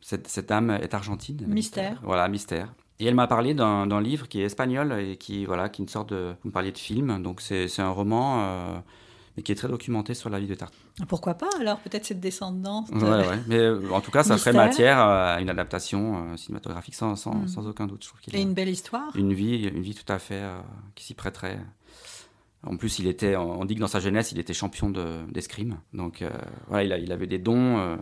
cette, 0.00 0.28
cette, 0.28 0.48
dame 0.48 0.70
est 0.70 0.94
argentine. 0.94 1.44
Mystère. 1.46 2.00
voilà, 2.02 2.28
mystère. 2.28 2.74
Et 2.98 3.06
elle 3.06 3.14
m'a 3.14 3.26
parlé 3.26 3.52
d'un 3.54 4.00
livre 4.00 4.28
qui 4.28 4.40
est 4.40 4.44
espagnol 4.44 4.92
et 4.92 5.16
qui, 5.16 5.44
voilà, 5.44 5.68
qui 5.68 5.82
est 5.82 5.84
une 5.84 5.88
sorte 5.88 6.10
de. 6.10 6.34
Vous 6.42 6.48
me 6.48 6.52
parliez 6.52 6.70
de 6.70 6.78
film, 6.78 7.20
donc 7.22 7.40
c'est 7.40 7.80
un 7.80 7.90
roman. 7.90 8.42
Euh, 8.42 8.78
mais 9.36 9.42
qui 9.42 9.52
est 9.52 9.54
très 9.54 9.68
documenté 9.68 10.14
sur 10.14 10.28
la 10.30 10.38
vie 10.38 10.46
de 10.46 10.54
Tartini. 10.54 10.82
Pourquoi 11.08 11.34
pas 11.34 11.48
alors 11.58 11.78
Peut-être 11.80 12.04
cette 12.04 12.20
descendance. 12.20 12.88
Ouais, 12.90 13.02
ouais. 13.02 13.38
Mais 13.46 13.58
euh, 13.58 13.90
en 13.90 14.00
tout 14.00 14.10
cas, 14.10 14.22
ça 14.22 14.36
ferait 14.36 14.52
matière 14.52 14.98
à 14.98 15.40
une 15.40 15.48
adaptation 15.48 16.32
euh, 16.32 16.36
cinématographique 16.36 16.94
sans, 16.94 17.16
sans, 17.16 17.34
hmm. 17.34 17.48
sans, 17.48 17.66
aucun 17.66 17.86
doute. 17.86 18.04
Je 18.04 18.08
trouve 18.08 18.20
Et 18.32 18.42
une 18.42 18.54
belle 18.54 18.68
histoire. 18.68 19.14
Une 19.16 19.32
vie, 19.32 19.64
une 19.68 19.82
vie 19.82 19.94
tout 19.94 20.10
à 20.10 20.18
fait 20.18 20.42
euh, 20.42 20.58
qui 20.94 21.04
s'y 21.04 21.14
prêterait. 21.14 21.58
En 22.64 22.76
plus, 22.76 23.00
il 23.00 23.08
était, 23.08 23.34
on 23.34 23.64
dit 23.64 23.74
que 23.74 23.80
dans 23.80 23.88
sa 23.88 23.98
jeunesse, 23.98 24.30
il 24.30 24.38
était 24.38 24.54
champion 24.54 24.88
d'escrime. 25.28 25.78
Donc 25.92 26.22
voilà, 26.68 26.84
il, 26.84 26.92
a, 26.92 26.98
il, 26.98 27.10
avait 27.10 27.26
des 27.26 27.40
dons 27.40 27.98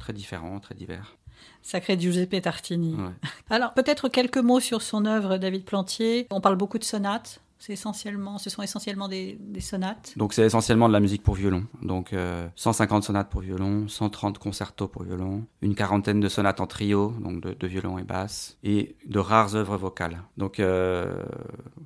très 0.00 0.14
différents, 0.14 0.60
très 0.60 0.74
divers. 0.74 1.18
Sacré 1.60 2.00
Giuseppe 2.00 2.40
Tartini. 2.40 2.96
Alors, 3.50 3.74
peut-être 3.74 4.08
quelques 4.08 4.38
mots 4.38 4.60
sur 4.60 4.80
son 4.80 5.04
œuvre, 5.04 5.36
David 5.36 5.66
Plantier. 5.66 6.26
On 6.30 6.40
parle 6.40 6.56
beaucoup 6.56 6.78
de 6.78 6.84
sonates. 6.84 7.42
C'est 7.58 7.72
essentiellement, 7.72 8.38
ce 8.38 8.50
sont 8.50 8.62
essentiellement 8.62 9.08
des, 9.08 9.38
sonates. 9.60 10.12
Donc 10.16 10.32
c'est 10.32 10.44
essentiellement 10.44 10.86
de 10.86 10.92
la 10.92 11.00
musique 11.00 11.22
pour 11.22 11.34
violon. 11.34 11.64
Donc 11.82 12.14
150 12.54 13.02
euh, 13.02 13.06
sonates 13.06 13.28
pour 13.28 13.40
violon, 13.40 13.88
130 13.88 14.38
concertos 14.38 14.86
pour 14.86 15.02
violon, 15.02 15.44
une 15.60 15.74
quarantaine 15.74 16.20
de 16.20 16.28
sonates 16.28 16.60
en 16.60 16.68
trio, 16.68 17.12
donc 17.20 17.40
de, 17.40 17.66
violon 17.66 17.98
et 17.98 18.04
basse, 18.04 18.56
et 18.62 18.94
de 19.06 19.18
rares 19.18 19.56
œuvres 19.56 19.76
vocales. 19.76 20.22
Donc 20.36 20.60
euh, 20.60 21.22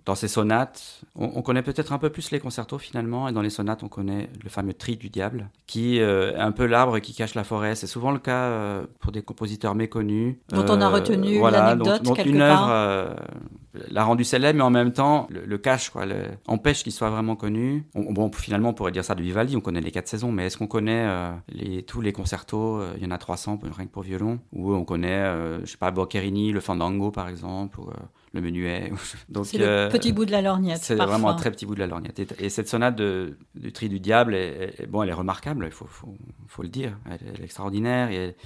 dans 0.05 0.15
ces 0.15 0.29
sonates, 0.29 1.01
on, 1.15 1.41
connaît 1.41 1.63
peut-être 1.63 1.93
un 1.93 1.99
peu 1.99 2.11
plus 2.11 2.31
les 2.31 2.41
concertos 2.41 2.79
finalement, 2.79 3.29
et 3.29 3.33
dans 3.33 3.43
les 3.43 3.51
sonates 3.51 3.83
on 3.83 3.89
connaît 3.89 4.29
le 4.43 4.51
fameux 4.51 4.75
tri 4.75 4.97
du 4.97 5.09
diable, 5.09 5.49
qui 5.67 6.01
euh, 6.01 6.33
est 6.33 6.41
un 6.41 6.53
peu 6.53 6.67
l'arbre 6.67 6.99
qui 6.99 7.15
cache 7.15 7.35
la 7.35 7.45
forêt. 7.45 7.75
C'est 7.77 7.87
souvent 7.87 8.11
le 8.11 8.19
cas 8.19 8.83
pour 9.01 9.11
des 9.11 9.23
compositeurs 9.23 9.75
méconnus. 9.75 10.37
Dont 10.51 10.67
on 10.69 10.81
a 10.83 10.89
retenu 10.91 11.41
l'anecdote 11.41 12.03
quelque 12.15 12.29
une 12.29 12.43
œuvre 12.43 13.17
l'a 13.91 14.05
rendu 14.05 14.25
célèbre, 14.25 14.57
mais 14.57 14.65
en 14.65 14.71
même 14.71 14.93
temps 14.93 15.29
le, 15.31 15.59
cache, 15.59 15.91
quoi, 15.91 16.05
empêche 16.47 16.83
qu'il 16.83 16.93
soit 16.93 17.11
vraiment 17.11 17.37
connu. 17.37 17.85
bon, 17.95 18.31
finalement, 18.33 18.71
on 18.71 18.75
pourrait 18.75 18.93
dire 18.93 19.05
ça 19.05 19.15
de 19.15 19.23
Vivaldi, 19.23 19.57
on 19.57 19.61
connaît 19.61 19.81
les 19.81 19.91
quatre 19.91 20.09
saisons, 20.09 20.33
mais 20.33 20.47
est-ce 20.47 20.59
qu'on 20.59 20.67
connaît 20.67 21.07
euh, 21.07 21.33
les, 21.49 21.83
tous 21.83 22.01
les 22.01 22.13
concertos 22.13 22.81
euh, 22.81 22.95
Il 22.97 23.03
y 23.03 23.07
en 23.07 23.11
a 23.11 23.19
300, 23.19 23.59
rien 23.63 23.87
que 23.87 23.91
pour 23.91 24.03
violon. 24.03 24.41
Ou 24.53 24.75
on 24.75 24.85
connaît, 24.85 25.09
euh, 25.09 25.61
je 25.65 25.71
sais 25.71 25.79
pas, 25.79 25.91
Boccherini, 25.91 26.53
le 26.53 26.61
Fandango 26.61 27.11
par 27.11 27.29
exemple, 27.29 27.81
ou 27.81 27.91
le 28.33 28.41
menuet. 28.41 28.93
c'est 29.45 29.59
le 29.59 29.89
petit 29.91 30.13
bout 30.13 30.25
de 30.25 30.33
la 30.33 30.43
lorgnette. 30.43 30.83
C'est 30.83 30.97
vraiment 30.97 31.31
un 31.31 31.35
très 31.35 31.51
petit 31.51 31.67
bout 31.67 31.75
de 31.75 31.81
la 31.81 31.87
lorgnette. 31.87 32.21
Et, 32.41 32.49
cette 32.49 32.69
sonate 32.69 32.97
de, 32.97 33.39
du 33.55 33.73
Tri 33.73 33.89
du 33.89 34.01
Diable, 34.01 34.35
est, 34.35 34.87
bon, 34.89 35.03
elle 35.03 35.09
est 35.09 35.15
remarquable, 35.15 35.67
il 35.67 35.73
faut, 35.73 35.87
faut, 35.87 36.15
faut, 36.49 36.63
le 36.63 36.69
dire. 36.69 36.99
Elle, 37.11 37.41
est 37.41 37.45
extraordinaire. 37.45 38.11
Et 38.11 38.37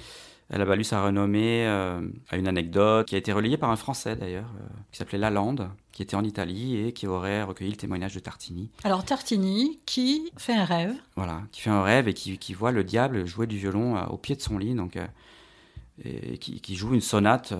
elle 0.49 0.61
a 0.61 0.65
valu 0.65 0.83
sa 0.83 1.03
renommée 1.03 1.65
euh, 1.67 2.01
à 2.29 2.37
une 2.37 2.47
anecdote 2.47 3.07
qui 3.07 3.15
a 3.15 3.17
été 3.17 3.33
relayée 3.33 3.57
par 3.57 3.69
un 3.69 3.75
Français 3.75 4.15
d'ailleurs, 4.15 4.49
euh, 4.61 4.65
qui 4.91 4.97
s'appelait 4.97 5.17
Lalande, 5.17 5.69
qui 5.91 6.01
était 6.01 6.15
en 6.15 6.23
Italie 6.23 6.77
et 6.77 6.93
qui 6.93 7.05
aurait 7.05 7.43
recueilli 7.43 7.71
le 7.71 7.77
témoignage 7.77 8.15
de 8.15 8.19
Tartini. 8.19 8.69
Alors 8.83 9.03
Tartini 9.03 9.79
qui 9.85 10.31
fait 10.37 10.53
un 10.53 10.63
rêve. 10.63 10.93
Voilà, 11.15 11.41
qui 11.51 11.61
fait 11.61 11.69
un 11.69 11.83
rêve 11.83 12.07
et 12.07 12.13
qui, 12.13 12.37
qui 12.37 12.53
voit 12.53 12.71
le 12.71 12.85
diable 12.85 13.25
jouer 13.25 13.45
du 13.45 13.57
violon 13.57 13.97
euh, 13.97 14.05
au 14.05 14.17
pied 14.17 14.35
de 14.35 14.41
son 14.41 14.57
lit, 14.57 14.73
donc, 14.73 14.97
et 16.03 16.37
qui, 16.37 16.61
qui, 16.61 16.75
joue 16.75 16.93
une 16.93 17.01
sonate 17.01 17.53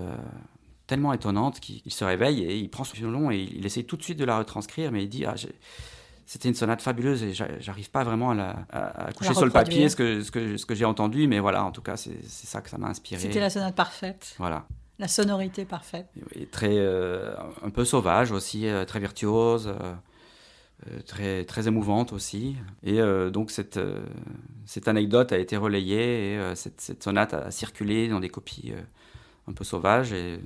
tellement 0.86 1.12
étonnante 1.12 1.60
qu'il 1.60 1.91
se 1.91 2.06
réveille 2.06 2.43
et 2.43 2.56
il 2.56 2.69
prend 2.69 2.84
son 2.84 2.95
violon 2.95 3.32
et 3.32 3.38
il, 3.38 3.58
il, 3.58 3.65
essaie 3.65 3.84
tout 3.84 3.97
de 3.97 4.04
suite 4.04 4.19
de 4.19 4.26
la 4.26 4.38
retranscrire, 4.38 4.91
mais 4.91 5.04
il 5.04 5.10
dit 5.10 5.26
ah, 5.26 5.34
c'était 6.28 6.50
une 6.50 6.56
sonate 6.56 6.82
fabuleuse 6.82 7.24
et 7.24 7.34
j'arrive 7.34 7.90
pas 7.90 8.04
vraiment 8.04 8.32
à, 8.32 8.36
la, 8.36 8.56
à, 8.70 9.13
coucher 9.13 9.34
sur 9.34 9.46
le 9.46 9.52
papier 9.52 9.88
ce 9.88 9.96
que, 9.96 10.22
ce 10.22 10.30
que, 10.30 10.58
ce 10.58 10.66
que 10.66 10.76
j'ai 10.76 10.84
entendu, 10.84 11.26
mais 11.26 11.40
voilà, 11.40 11.63
en 11.63 11.72
tout 11.72 11.82
cas, 11.82 11.96
c'est 11.96 12.22
ça 12.26 12.60
que 12.60 12.70
ça 12.70 12.78
m'a 12.78 12.90
inspiré. 12.90 13.22
C'était 13.22 13.40
la 13.40 13.50
sonate 13.50 13.76
parfaite. 13.76 14.36
Voilà. 14.38 14.68
La 15.00 15.08
sonorité 15.08 15.63
parfaite. 15.63 16.08
Et 16.36 16.46
très, 16.46 16.78
euh, 16.78 17.34
un 17.63 17.70
peu 17.70 17.86
sauvage 17.86 18.34
aussi, 18.34 18.68
euh, 18.68 18.84
très 18.84 19.00
virtuose, 19.00 19.68
euh, 19.70 21.00
très, 21.06 21.46
très 21.46 21.70
émouvante 21.70 22.12
aussi. 22.12 22.58
Et 22.84 23.00
donc, 23.32 23.50
cette, 23.50 23.80
cette 24.66 24.90
anecdote 24.90 25.32
a 25.32 25.38
été 25.38 25.56
relayée 25.56 26.34
et 26.34 26.56
cette, 26.56 26.82
cette, 26.82 27.04
sonate 27.04 27.36
a 27.36 27.52
circulé 27.52 28.10
dans 28.10 28.20
des 28.20 28.30
copies 28.30 28.74
un 29.48 29.54
peu 29.54 29.64
sauvage, 29.64 30.12
et 30.12 30.40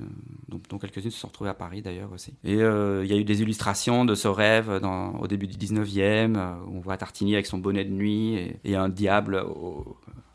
dont, 0.48 0.78
quelques-unes 0.78 1.12
se 1.12 1.20
sont 1.20 1.28
retrouvées 1.28 1.50
à 1.50 1.56
Paris 1.56 1.82
d'ailleurs 1.82 2.12
aussi. 2.14 2.34
Et 2.44 2.62
euh, 2.62 3.04
il 3.04 3.12
y 3.12 3.14
a 3.14 3.18
eu 3.18 3.24
des 3.24 3.42
illustrations 3.42 4.06
de 4.06 4.16
ce 4.16 4.28
rêve 4.28 4.80
dans, 4.80 5.14
au 5.16 5.28
début 5.28 5.48
du 5.48 5.58
19e, 5.58 6.36
euh, 6.38 6.54
où 6.68 6.78
on 6.78 6.80
voit 6.82 6.98
Tartini 6.98 7.34
avec 7.34 7.48
son 7.48 7.58
bonnet 7.58 7.84
de 7.84 7.92
nuit 7.92 8.56
et, 8.64 8.76
un 8.76 8.90
diable 8.90 9.44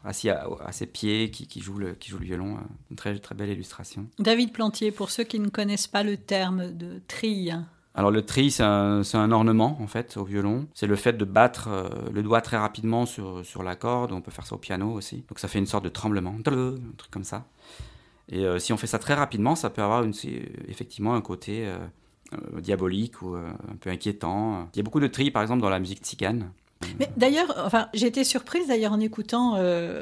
assis 0.05 0.31
à, 0.31 0.47
ses 0.73 0.87
pieds 0.87 1.31
qui, 1.31 1.61
joue 1.61 1.79
le, 1.79 1.95
qui 1.95 2.11
joue 2.11 2.19
le 2.19 2.25
violon. 2.25 2.57
Euh, 2.57 2.61
une 2.91 2.97
très, 2.97 3.17
très 3.19 3.35
belle 3.35 3.51
illustration. 3.51 4.07
David 4.19 4.53
Plantier, 4.53 4.91
pour 4.91 5.11
ceux 5.11 5.25
qui 5.25 5.41
ne 5.41 5.49
connaissent 5.49 5.87
pas 5.89 6.03
le 6.03 6.17
terme 6.17 6.73
de 6.73 7.01
trille, 7.07 7.57
alors 7.99 8.11
le 8.11 8.21
tri, 8.21 8.51
c'est 8.51 8.63
un, 8.63 9.01
un, 9.15 9.33
ornement 9.33 9.79
en 9.81 9.87
fait 9.87 10.19
au 10.19 10.25
violon. 10.25 10.69
C'est 10.75 10.87
le 10.87 10.97
fait 10.97 11.15
de 11.15 11.25
battre 11.25 11.71
le 12.13 12.23
doigt 12.23 12.43
très 12.43 12.59
rapidement 12.59 13.07
sur, 13.07 13.43
sur 13.43 13.63
la 13.63 13.75
corde. 13.75 14.13
On 14.13 14.21
peut 14.21 14.31
faire 14.31 14.47
ça 14.47 14.55
au 14.55 14.59
piano 14.59 14.93
aussi. 14.93 15.25
Donc 15.31 15.39
ça 15.39 15.49
fait 15.49 15.59
une 15.59 15.65
sorte 15.65 15.85
de 15.85 15.89
tremblement, 15.89 16.35
un 16.39 16.43
truc 16.43 17.11
comme 17.11 17.25
ça. 17.25 17.47
Et 18.31 18.45
euh, 18.45 18.59
si 18.59 18.73
on 18.73 18.77
fait 18.77 18.87
ça 18.87 18.99
très 18.99 19.15
rapidement, 19.15 19.55
ça 19.55 19.71
peut 19.71 19.83
avoir 19.83 20.03
une, 20.03 20.15
effectivement 20.69 21.15
un 21.15 21.21
côté 21.21 21.67
euh, 21.67 21.79
euh, 22.33 22.61
diabolique 22.61 23.23
ou 23.23 23.35
un 23.37 23.77
peu 23.81 23.91
inquiétant. 23.91 24.69
Il 24.75 24.79
y 24.79 24.81
a 24.81 24.83
beaucoup 24.83 25.01
de 25.01 25.07
tri, 25.07 25.31
par 25.31 25.43
exemple, 25.43 25.63
dans 25.63 25.71
la 25.71 25.79
musique 25.79 26.01
tzigane. 26.01 26.51
Mais 27.01 27.11
d'ailleurs, 27.17 27.55
enfin, 27.65 27.89
j'ai 27.95 28.07
été 28.07 28.23
surprise 28.23 28.69
d'ailleurs 28.69 28.93
en 28.93 29.01
écoutant 29.01 29.57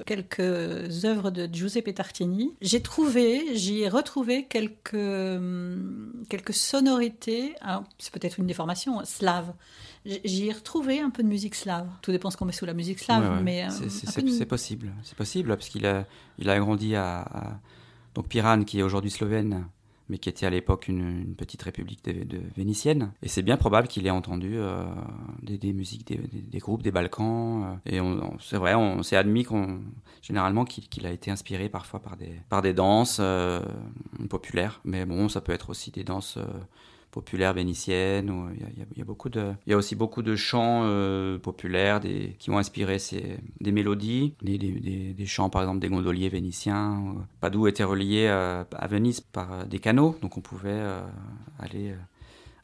quelques 0.07 1.05
œuvres 1.05 1.31
de 1.31 1.49
Giuseppe 1.51 1.95
Tartini. 1.95 2.53
J'ai 2.61 2.83
trouvé, 2.83 3.55
j'y 3.55 3.83
ai 3.83 3.89
retrouvé 3.89 4.47
quelques, 4.47 4.97
quelques 6.29 6.53
sonorités, 6.53 7.55
c'est 7.99 8.13
peut-être 8.13 8.41
une 8.41 8.47
déformation, 8.47 9.05
slave, 9.05 9.53
J'y 10.05 10.49
ai 10.49 10.53
retrouvé 10.53 11.01
un 11.01 11.09
peu 11.09 11.23
de 11.23 11.29
musique 11.29 11.55
slave. 11.55 11.89
Tout 12.03 12.11
dépend 12.11 12.31
ce 12.31 12.37
qu'on 12.37 12.45
met 12.45 12.53
sous 12.53 12.67
la 12.67 12.75
musique 12.75 12.99
slave, 12.99 13.43
mais 13.43 13.67
c'est 13.71 14.45
possible, 14.45 14.93
c'est 15.03 15.17
possible 15.17 15.49
parce 15.49 15.69
qu'il 15.69 15.87
a, 15.87 16.05
il 16.39 16.51
a 16.51 16.59
grandi 16.59 16.95
à, 16.95 17.59
donc 18.15 18.29
Piran, 18.29 18.63
qui 18.65 18.79
est 18.79 18.83
aujourd'hui 18.83 19.11
slovène, 19.11 19.67
mais 20.09 20.19
qui 20.19 20.29
était 20.29 20.47
à 20.47 20.51
l'époque 20.51 20.89
une, 20.89 21.35
petite 21.35 21.63
république 21.63 22.01
vénitienne. 22.57 23.13
Et 23.23 23.29
c'est 23.29 23.43
bien 23.43 23.57
probable 23.57 23.89
qu'il 23.89 24.07
ait 24.07 24.11
entendu 24.11 24.53
euh, 24.57 24.85
des, 25.43 25.73
musiques 25.73 26.07
des, 26.07 26.59
groupes 26.59 26.83
des 26.83 26.91
Balkans. 26.91 27.79
Euh, 27.87 27.91
et 27.91 28.01
c'est 28.41 28.59
vrai, 28.59 28.75
on 28.75 29.03
s'est 29.03 29.17
admis 29.17 29.45
qu'on, 29.45 29.81
généralement 30.23 30.65
qu'il 30.65 31.07
a 31.07 31.11
été 31.11 31.31
inspiré 31.31 31.69
parfois 31.69 32.01
par 32.01 32.17
des, 32.17 32.33
par 32.49 32.63
des 32.63 32.75
danses 32.75 33.19
euh, 33.21 33.61
populaires. 34.29 34.81
Mais 34.85 35.07
bon, 35.07 35.29
ça 35.29 35.41
peut 35.41 35.53
être 35.53 35.71
aussi 35.71 35.91
des 35.91 36.05
danses 36.05 36.39
populaires 37.15 37.55
vénitiennes. 37.55 38.51
Il 38.59 38.99
y, 38.99 39.01
a, 39.01 39.05
beaucoup 39.05 39.29
de, 39.29 39.53
il 39.67 39.71
y 39.71 39.73
a 39.73 39.77
aussi 39.77 39.95
beaucoup 39.95 40.21
de 40.23 40.35
chants 40.35 40.81
euh, 40.83 41.39
populaires 41.39 42.01
qui 42.41 42.51
ont 42.51 42.59
inspiré 42.59 42.99
ces, 42.99 43.39
des 43.61 43.71
mélodies, 43.71 44.35
des, 44.43 45.15
chants 45.27 45.49
par 45.49 45.63
exemple 45.63 45.79
des 45.79 45.89
gondoliers 45.89 46.29
vénitiens. 46.29 47.15
Padoue 47.41 47.69
était 47.69 47.85
relié 47.85 48.27
à, 48.27 48.67
à, 48.75 48.87
Venise 48.89 49.21
par 49.21 49.53
euh, 49.53 49.65
des 49.65 49.79
canaux, 49.79 50.17
donc 50.23 50.37
on 50.37 50.41
pouvait 50.41 50.71
euh, 50.71 51.01
aller 51.61 51.95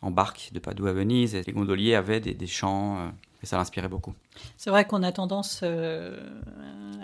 en 0.03 0.11
barque 0.11 0.51
de 0.53 0.59
Padoue 0.59 0.89
à 0.89 0.93
Venise. 0.93 1.37
Et 1.37 1.45
les 1.47 1.53
gondoliers 1.53 1.95
avaient 1.95 2.21
des, 2.21 2.47
chants 2.49 3.13
et 3.43 3.47
ça 3.47 3.57
l'inspirait 3.57 3.89
beaucoup. 3.89 4.15
C'est 4.57 4.71
vrai 4.71 4.87
qu'on 4.87 5.03
a 5.03 5.13
tendance 5.13 5.61
euh, 5.63 6.19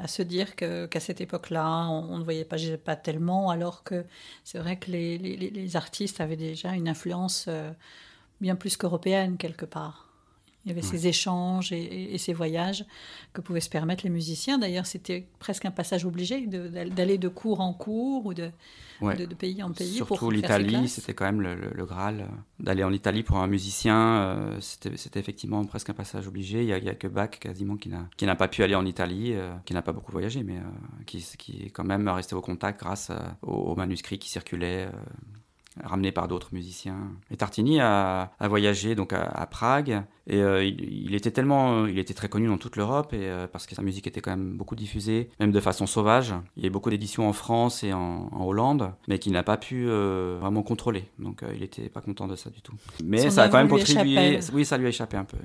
à 0.02 0.08
se 0.08 0.22
dire 0.22 0.54
qu'à 0.56 1.00
cette 1.00 1.20
époque-là, 1.20 1.88
on, 1.88 2.18
ne 2.18 2.24
voyait 2.24 2.44
pas, 2.44 2.96
tellement, 2.96 3.50
alors 3.50 3.84
que 3.84 4.04
c'est 4.44 4.58
vrai 4.58 4.76
que 4.76 4.90
les, 4.90 5.76
artistes 5.76 6.20
avaient 6.20 6.36
déjà 6.36 6.72
une 6.74 6.88
influence 6.88 7.46
euh, 7.48 7.70
bien 8.40 8.56
plus 8.56 8.76
qu'européenne 8.76 9.36
quelque 9.36 9.64
part. 9.64 10.05
Il 10.66 10.70
y 10.70 10.72
avait 10.72 10.82
ces 10.82 11.06
échanges 11.06 11.70
et, 11.72 12.18
ces 12.18 12.32
voyages 12.32 12.84
que 13.32 13.40
pouvaient 13.40 13.60
se 13.60 13.70
permettre 13.70 14.02
les 14.02 14.10
musiciens. 14.10 14.58
D'ailleurs, 14.58 14.86
c'était 14.86 15.28
presque 15.38 15.64
un 15.64 15.70
passage 15.70 16.04
obligé 16.04 16.44
d'aller 16.44 17.18
de 17.18 17.28
cours 17.28 17.60
en 17.60 17.72
cours 17.72 18.26
ou 18.26 18.34
de, 18.34 18.50
de, 19.00 19.34
pays 19.34 19.62
en 19.62 19.70
pays. 19.70 19.94
Surtout 19.94 20.28
l'Italie, 20.28 20.88
c'était 20.88 21.14
quand 21.14 21.24
même 21.24 21.40
le, 21.40 21.86
Graal. 21.86 22.26
D'aller 22.58 22.82
en 22.82 22.92
Italie 22.92 23.22
pour 23.22 23.36
un 23.36 23.46
musicien, 23.46 24.16
euh, 24.16 24.60
c'était 24.60 25.20
effectivement 25.20 25.64
presque 25.64 25.90
un 25.90 25.94
passage 25.94 26.26
obligé. 26.26 26.64
Il 26.64 26.82
n'y 26.82 26.88
a, 26.88 26.94
que 26.96 27.06
Bach 27.06 27.30
quasiment 27.38 27.76
qui 27.76 27.88
n'a 27.88 28.34
pas 28.34 28.48
pu 28.48 28.64
aller 28.64 28.74
en 28.74 28.84
Italie, 28.84 29.34
euh, 29.34 29.54
qui 29.66 29.72
n'a 29.72 29.82
pas 29.82 29.92
beaucoup 29.92 30.10
voyagé, 30.10 30.42
mais 30.42 30.56
euh, 30.56 31.04
qui, 31.06 31.24
qui, 31.38 31.62
est 31.66 31.70
quand 31.70 31.84
même 31.84 32.08
resté 32.08 32.34
au 32.34 32.40
contact 32.40 32.80
grâce 32.80 33.12
aux, 33.42 33.76
manuscrits 33.76 34.18
qui 34.18 34.30
circulaient 34.30 34.88
ramené 35.82 36.12
par 36.12 36.28
d'autres 36.28 36.48
musiciens. 36.52 36.96
Et 37.30 37.36
Tartini 37.36 37.80
a, 37.80 38.30
voyagé 38.40 38.94
donc 38.94 39.12
à, 39.12 39.46
Prague 39.50 40.02
et 40.28 40.42
euh, 40.42 40.64
il, 40.64 41.14
était 41.14 41.30
tellement, 41.30 41.86
il 41.86 41.98
était 41.98 42.14
très 42.14 42.28
connu 42.28 42.48
dans 42.48 42.58
toute 42.58 42.76
l'Europe 42.76 43.12
et 43.12 43.28
euh, 43.28 43.46
parce 43.46 43.66
que 43.66 43.74
sa 43.74 43.82
musique 43.82 44.06
était 44.06 44.20
quand 44.20 44.32
même 44.32 44.56
beaucoup 44.56 44.74
diffusée, 44.74 45.30
même 45.38 45.52
de 45.52 45.60
façon 45.60 45.86
sauvage. 45.86 46.34
Il 46.56 46.62
y 46.62 46.66
a 46.66 46.68
eu 46.68 46.70
beaucoup 46.70 46.90
d'éditions 46.90 47.28
en 47.28 47.32
France 47.32 47.84
et 47.84 47.92
en, 47.92 48.28
Hollande, 48.40 48.92
mais 49.08 49.18
qu'il 49.18 49.32
n'a 49.32 49.42
pas 49.42 49.56
pu 49.56 49.86
euh, 49.88 50.36
vraiment 50.40 50.62
contrôler. 50.62 51.04
Donc 51.18 51.42
il 51.54 51.60
n'était 51.60 51.88
pas 51.88 52.00
content 52.00 52.26
de 52.26 52.36
ça 52.36 52.50
du 52.50 52.60
tout. 52.60 52.74
Mais 53.04 53.30
ça 53.30 53.44
a 53.44 53.48
quand 53.48 53.58
même 53.58 53.68
contribué. 53.68 54.40
Oui, 54.52 54.64
ça 54.64 54.78
lui 54.78 54.86
a 54.86 54.88
échappé 54.88 55.16
un 55.16 55.24
peu. 55.24 55.38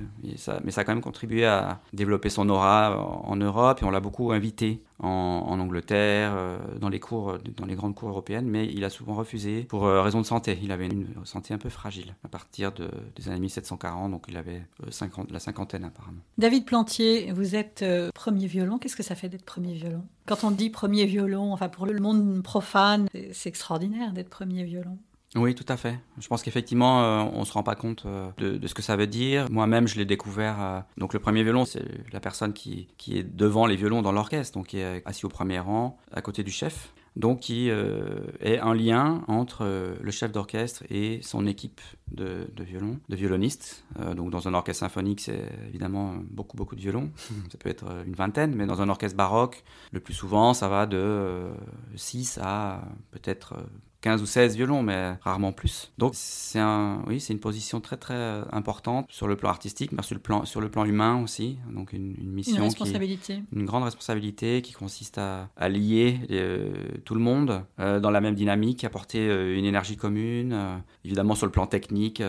mais 0.63 0.71
ça 0.71 0.81
a 0.81 0.83
quand 0.83 0.93
même 0.93 1.01
contribué 1.01 1.45
à 1.45 1.79
développer 1.93 2.29
son 2.29 2.49
aura 2.49 2.97
en, 2.97 3.31
en 3.31 3.35
Europe 3.35 3.79
et 3.81 3.85
on 3.85 3.91
l'a 3.91 3.99
beaucoup 3.99 4.31
invité 4.31 4.81
en, 5.01 5.59
Angleterre, 5.59 6.33
euh, 6.35 6.57
dans 6.79 6.89
les 6.89 6.99
cours, 6.99 7.37
dans 7.57 7.65
les 7.65 7.75
grandes 7.75 7.95
cours 7.95 8.09
européennes, 8.09 8.47
mais 8.47 8.67
il 8.67 8.83
a 8.83 8.89
souvent 8.89 9.15
refusé 9.15 9.63
pour 9.63 9.85
euh, 9.85 10.01
raison 10.01 10.21
de 10.21 10.25
santé. 10.25 10.57
Il 10.61 10.71
avait 10.71 10.87
une 10.87 11.07
santé 11.23 11.53
un 11.53 11.57
peu 11.57 11.69
fragile 11.69 12.15
à 12.23 12.27
partir 12.27 12.71
des 12.71 13.29
années 13.29 13.39
1740, 13.39 14.11
donc 14.11 14.25
il 14.27 14.37
avait 14.37 14.63
50, 14.89 15.29
euh, 15.29 15.33
la 15.33 15.39
cinquantaine 15.39 15.83
apparemment. 15.83 16.21
David 16.37 16.65
Plantier, 16.65 17.31
vous 17.31 17.55
êtes 17.55 17.83
premier 18.13 18.47
violon. 18.47 18.77
Qu'est-ce 18.77 18.95
que 18.95 19.03
ça 19.03 19.15
fait 19.15 19.29
d'être 19.29 19.45
premier 19.45 19.73
violon? 19.73 20.03
Quand 20.27 20.43
on 20.43 20.51
dit 20.51 20.69
premier 20.69 21.05
violon, 21.05 21.51
enfin 21.51 21.69
pour 21.69 21.85
le 21.85 21.99
monde 21.99 22.43
profane, 22.43 23.07
c'est 23.31 23.49
extraordinaire 23.49 24.13
d'être 24.13 24.29
premier 24.29 24.63
violon. 24.63 24.97
Oui, 25.35 25.55
tout 25.55 25.65
à 25.69 25.77
fait. 25.77 25.97
Je 26.19 26.27
pense 26.27 26.43
qu'effectivement, 26.43 27.03
euh, 27.03 27.23
on 27.33 27.45
se 27.45 27.53
rend 27.53 27.63
pas 27.63 27.75
compte 27.75 28.03
euh, 28.05 28.31
de, 28.37 28.67
ce 28.67 28.73
que 28.73 28.81
ça 28.81 28.97
veut 28.97 29.07
dire. 29.07 29.49
Moi-même, 29.49 29.87
je 29.87 29.95
l'ai 29.95 30.05
découvert. 30.05 30.61
Euh, 30.61 30.79
donc, 30.97 31.13
le 31.13 31.19
premier 31.19 31.43
violon, 31.43 31.63
c'est 31.63 31.85
la 32.11 32.19
personne 32.19 32.51
qui, 32.51 32.89
qui, 32.97 33.17
est 33.17 33.23
devant 33.23 33.65
les 33.65 33.77
violons 33.77 34.01
dans 34.01 34.11
l'orchestre, 34.11 34.57
donc 34.57 34.67
qui 34.67 34.79
est 34.79 35.01
assis 35.05 35.25
au 35.25 35.29
premier 35.29 35.59
rang, 35.59 35.97
à 36.11 36.21
côté 36.21 36.43
du 36.43 36.51
chef. 36.51 36.93
Donc, 37.17 37.41
qui 37.41 37.67
est 37.67 38.59
un 38.59 38.73
lien 38.73 39.21
entre 39.27 39.65
le 40.01 40.11
chef 40.11 40.31
d'orchestre 40.31 40.83
et 40.89 41.19
son 41.21 41.45
équipe 41.45 41.81
de, 42.09 42.49
de 42.55 43.15
violonistes. 43.15 43.83
donc, 44.15 44.29
dans 44.29 44.47
un 44.47 44.53
orchestre 44.53 44.79
symphonique, 44.79 45.19
c'est 45.19 45.43
évidemment 45.67 46.13
beaucoup, 46.29 46.55
beaucoup 46.55 46.73
de 46.73 46.79
violons. 46.79 47.11
ça 47.51 47.57
peut 47.59 47.69
être 47.69 47.83
une 48.05 48.13
vingtaine, 48.13 48.55
mais 48.55 48.65
dans 48.65 48.81
un 48.81 48.87
orchestre 48.87 49.17
baroque, 49.17 49.65
le 49.91 49.99
plus 49.99 50.13
souvent, 50.13 50.53
ça 50.53 50.69
va 50.69 50.85
de 50.85 51.49
6 51.97 52.39
à 52.41 52.81
peut-être 53.11 53.55
15 54.01 54.21
ou 54.21 54.25
16 54.25 54.55
violons, 54.55 54.81
mais 54.81 55.13
rarement 55.21 55.51
plus. 55.51 55.91
Donc 55.97 56.13
c'est 56.15 56.59
un, 56.59 57.03
oui, 57.07 57.19
c'est 57.19 57.33
une 57.33 57.39
position 57.39 57.79
très 57.81 57.97
très 57.97 58.15
euh, 58.15 58.43
importante 58.51 59.05
sur 59.09 59.27
le 59.27 59.35
plan 59.35 59.49
artistique, 59.49 59.91
mais 59.91 60.01
sur 60.01 60.15
le 60.15 60.21
plan, 60.21 60.43
sur 60.45 60.59
le 60.59 60.69
plan 60.69 60.85
humain 60.85 61.21
aussi. 61.23 61.57
Donc 61.71 61.93
une, 61.93 62.15
mission, 62.19 62.57
une 62.57 62.63
responsabilité, 62.63 63.43
une 63.53 63.65
grande 63.65 63.83
responsabilité 63.83 64.63
qui 64.63 64.73
consiste 64.73 65.19
à, 65.19 65.49
à 65.55 65.69
lier 65.69 66.19
euh, 66.31 66.73
tout 67.05 67.13
le 67.13 67.21
monde 67.21 67.63
euh, 67.79 67.99
dans 67.99 68.09
la 68.09 68.21
même 68.21 68.35
dynamique, 68.35 68.83
apporter 68.83 69.27
une 69.27 69.65
énergie 69.65 69.97
commune. 69.97 70.81
évidemment 71.05 71.35
sur 71.35 71.45
le 71.45 71.51
plan 71.51 71.67
technique, 71.67 72.23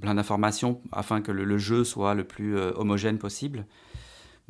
plein 0.00 0.14
d'informations 0.14 0.80
afin 0.92 1.20
que 1.20 1.30
le, 1.30 1.58
jeu 1.58 1.84
soit 1.84 2.14
le 2.14 2.24
plus 2.24 2.58
homogène 2.58 3.18
possible 3.18 3.66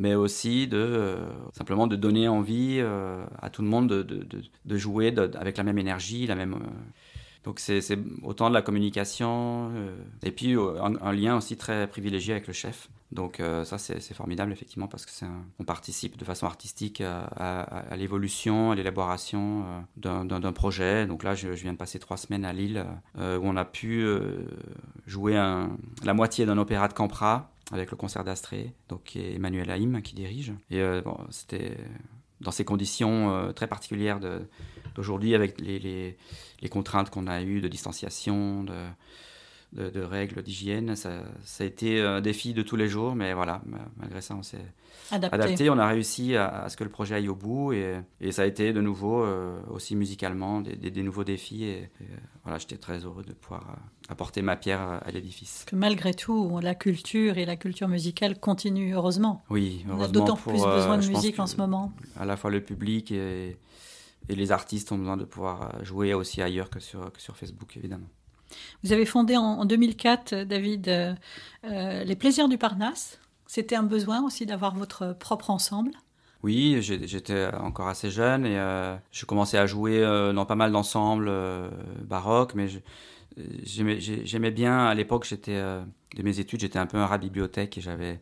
mais 0.00 0.14
aussi 0.14 0.66
de 0.66 0.78
euh, 0.78 1.16
simplement 1.52 1.86
de 1.86 1.94
donner 1.94 2.26
envie 2.26 2.78
euh, 2.80 3.22
à 3.40 3.50
tout 3.50 3.60
le 3.60 3.68
monde 3.68 3.86
de, 3.86 4.02
de, 4.02 4.42
de, 4.64 4.76
jouer 4.78 5.14
avec 5.34 5.58
la 5.58 5.62
même 5.62 5.78
énergie, 5.78 6.26
la 6.26 6.36
même. 6.36 6.56
Euh. 7.40 7.44
donc 7.44 7.60
c'est 7.60 7.98
autant 8.22 8.48
de 8.48 8.54
la 8.54 8.62
communication 8.62 9.70
et 10.22 10.30
puis 10.30 10.54
un, 10.54 11.12
lien 11.12 11.36
aussi 11.36 11.56
très 11.56 11.86
privilégié 11.86 12.34
avec 12.34 12.46
le 12.46 12.52
chef. 12.52 12.88
Donc 13.12 13.42
ça 13.64 13.78
c'est 13.78 14.14
formidable 14.14 14.52
effectivement 14.52 14.86
parce 14.86 15.04
que 15.04 15.12
on 15.58 15.64
participe 15.64 16.16
de 16.16 16.24
façon 16.24 16.46
artistique 16.46 17.00
à, 17.00 17.96
l'évolution, 17.96 18.70
à 18.70 18.74
l'élaboration 18.76 19.64
d'un 19.96 20.52
projet. 20.52 21.06
Donc 21.06 21.24
là 21.24 21.34
je, 21.34 21.48
viens 21.48 21.72
de 21.72 21.78
passer 21.78 21.98
trois 21.98 22.16
semaines 22.16 22.44
à 22.44 22.52
Lille 22.52 22.84
où 23.16 23.20
on 23.42 23.56
a 23.56 23.64
pu 23.64 24.06
jouer 25.06 25.36
un, 25.36 25.76
la 26.04 26.14
moitié 26.14 26.46
d'un 26.46 26.58
opéra 26.58 26.86
de 26.88 26.92
Campra 26.92 27.50
avec 27.72 27.90
le 27.90 27.96
concert 27.96 28.24
d'Astrée, 28.24 28.72
donc 28.88 29.16
Emmanuel 29.16 29.70
Haïm 29.70 30.02
qui 30.02 30.14
dirige. 30.14 30.52
Et 30.70 30.80
euh, 30.80 31.02
c'était 31.30 31.76
dans 32.40 32.50
ces 32.50 32.64
conditions 32.64 33.34
euh, 33.34 33.52
très 33.52 33.66
particulières 33.66 34.18
d'aujourd'hui, 34.94 35.34
avec 35.34 35.60
les, 35.60 35.78
les, 35.78 36.16
les 36.60 36.68
contraintes 36.68 37.10
qu'on 37.10 37.26
a 37.26 37.42
eues 37.42 37.60
de 37.60 37.68
distanciation, 37.68 38.64
de, 38.64 38.74
de, 39.72 40.00
règles 40.00 40.42
d'hygiène. 40.42 40.96
Ça, 40.96 41.22
ça, 41.44 41.64
a 41.64 41.66
été 41.66 42.00
un 42.00 42.20
défi 42.20 42.54
de 42.54 42.62
tous 42.62 42.76
les 42.76 42.88
jours, 42.88 43.14
mais 43.14 43.34
voilà, 43.34 43.62
malgré 43.96 44.20
ça, 44.20 44.34
on 44.34 44.42
s'est 44.42 44.58
adapté. 45.10 45.70
On 45.70 45.78
a 45.78 45.86
réussi 45.86 46.36
à, 46.36 46.68
ce 46.68 46.76
que 46.76 46.84
le 46.84 46.90
projet 46.90 47.16
aille 47.16 47.28
au 47.28 47.34
bout, 47.34 47.72
et, 47.72 48.00
et 48.20 48.32
ça 48.32 48.42
a 48.42 48.46
été 48.46 48.72
de 48.72 48.80
nouveau, 48.80 49.22
euh, 49.22 49.58
aussi 49.70 49.96
musicalement, 49.96 50.60
des, 50.60 50.76
des, 50.76 51.02
nouveaux 51.02 51.24
défis. 51.24 51.64
Et, 51.64 51.90
voilà, 52.42 52.58
j'étais 52.58 52.76
très 52.76 52.98
heureux 52.98 53.22
de 53.22 53.32
pouvoir 53.32 53.62
euh, 53.70 54.12
apporter 54.12 54.42
ma 54.42 54.56
pierre 54.56 54.80
à 54.80 55.10
l'édifice. 55.12 55.64
Que 55.66 55.76
malgré 55.76 56.14
tout, 56.14 56.58
la 56.60 56.74
culture 56.74 57.38
et 57.38 57.44
la 57.44 57.56
culture 57.56 57.88
musicale 57.88 58.38
continuent, 58.38 58.94
heureusement. 58.94 59.44
Oui, 59.50 59.84
heureusement. 59.88 60.04
On 60.04 60.08
a 60.08 60.08
d'autant 60.08 60.36
plus 60.36 60.62
euh, 60.62 60.76
besoin 60.76 60.98
de 60.98 61.06
musique 61.06 61.38
en 61.38 61.46
ce 61.46 61.56
moment. 61.56 61.92
À 62.18 62.24
la 62.24 62.36
fois 62.36 62.50
le 62.50 62.60
public 62.60 63.12
et, 63.12 63.56
et 64.28 64.34
les 64.34 64.52
artistes 64.52 64.92
ont 64.92 64.98
besoin 64.98 65.16
de 65.16 65.24
pouvoir 65.24 65.84
jouer 65.84 66.14
aussi 66.14 66.42
ailleurs 66.42 66.70
que 66.70 66.80
sur, 66.80 67.12
que 67.12 67.20
sur 67.20 67.36
Facebook, 67.36 67.76
évidemment. 67.76 68.08
Vous 68.82 68.92
avez 68.92 69.06
fondé 69.06 69.36
en, 69.36 69.64
2004, 69.64 70.44
David, 70.44 70.88
euh, 70.88 71.14
euh, 71.64 72.04
Les 72.04 72.16
Plaisirs 72.16 72.48
du 72.48 72.58
Parnasse. 72.58 73.18
C'était 73.46 73.76
un 73.76 73.82
besoin 73.82 74.24
aussi 74.24 74.46
d'avoir 74.46 74.74
votre 74.74 75.14
propre 75.18 75.50
ensemble? 75.50 75.92
Oui, 76.42 76.78
j'étais 76.80 77.48
encore 77.54 77.88
assez 77.88 78.10
jeune 78.10 78.46
et 78.46 78.58
euh, 78.58 78.96
je 79.12 79.26
commençais 79.26 79.58
à 79.58 79.66
jouer 79.66 80.00
dans 80.34 80.46
pas 80.46 80.54
mal 80.54 80.72
d'ensembles 80.72 81.30
baroques, 82.06 82.54
mais 82.54 82.68
j'aimais 83.62 84.50
bien, 84.50 84.86
à 84.86 84.94
l'époque, 84.94 85.26
j'étais 85.28 85.56
de 85.60 86.22
mes 86.22 86.40
études, 86.40 86.60
j'étais 86.60 86.78
un 86.78 86.86
peu 86.86 86.96
un 86.96 87.04
rat 87.04 87.18
bibliothèque 87.18 87.76
et 87.76 87.82
j'avais 87.82 88.20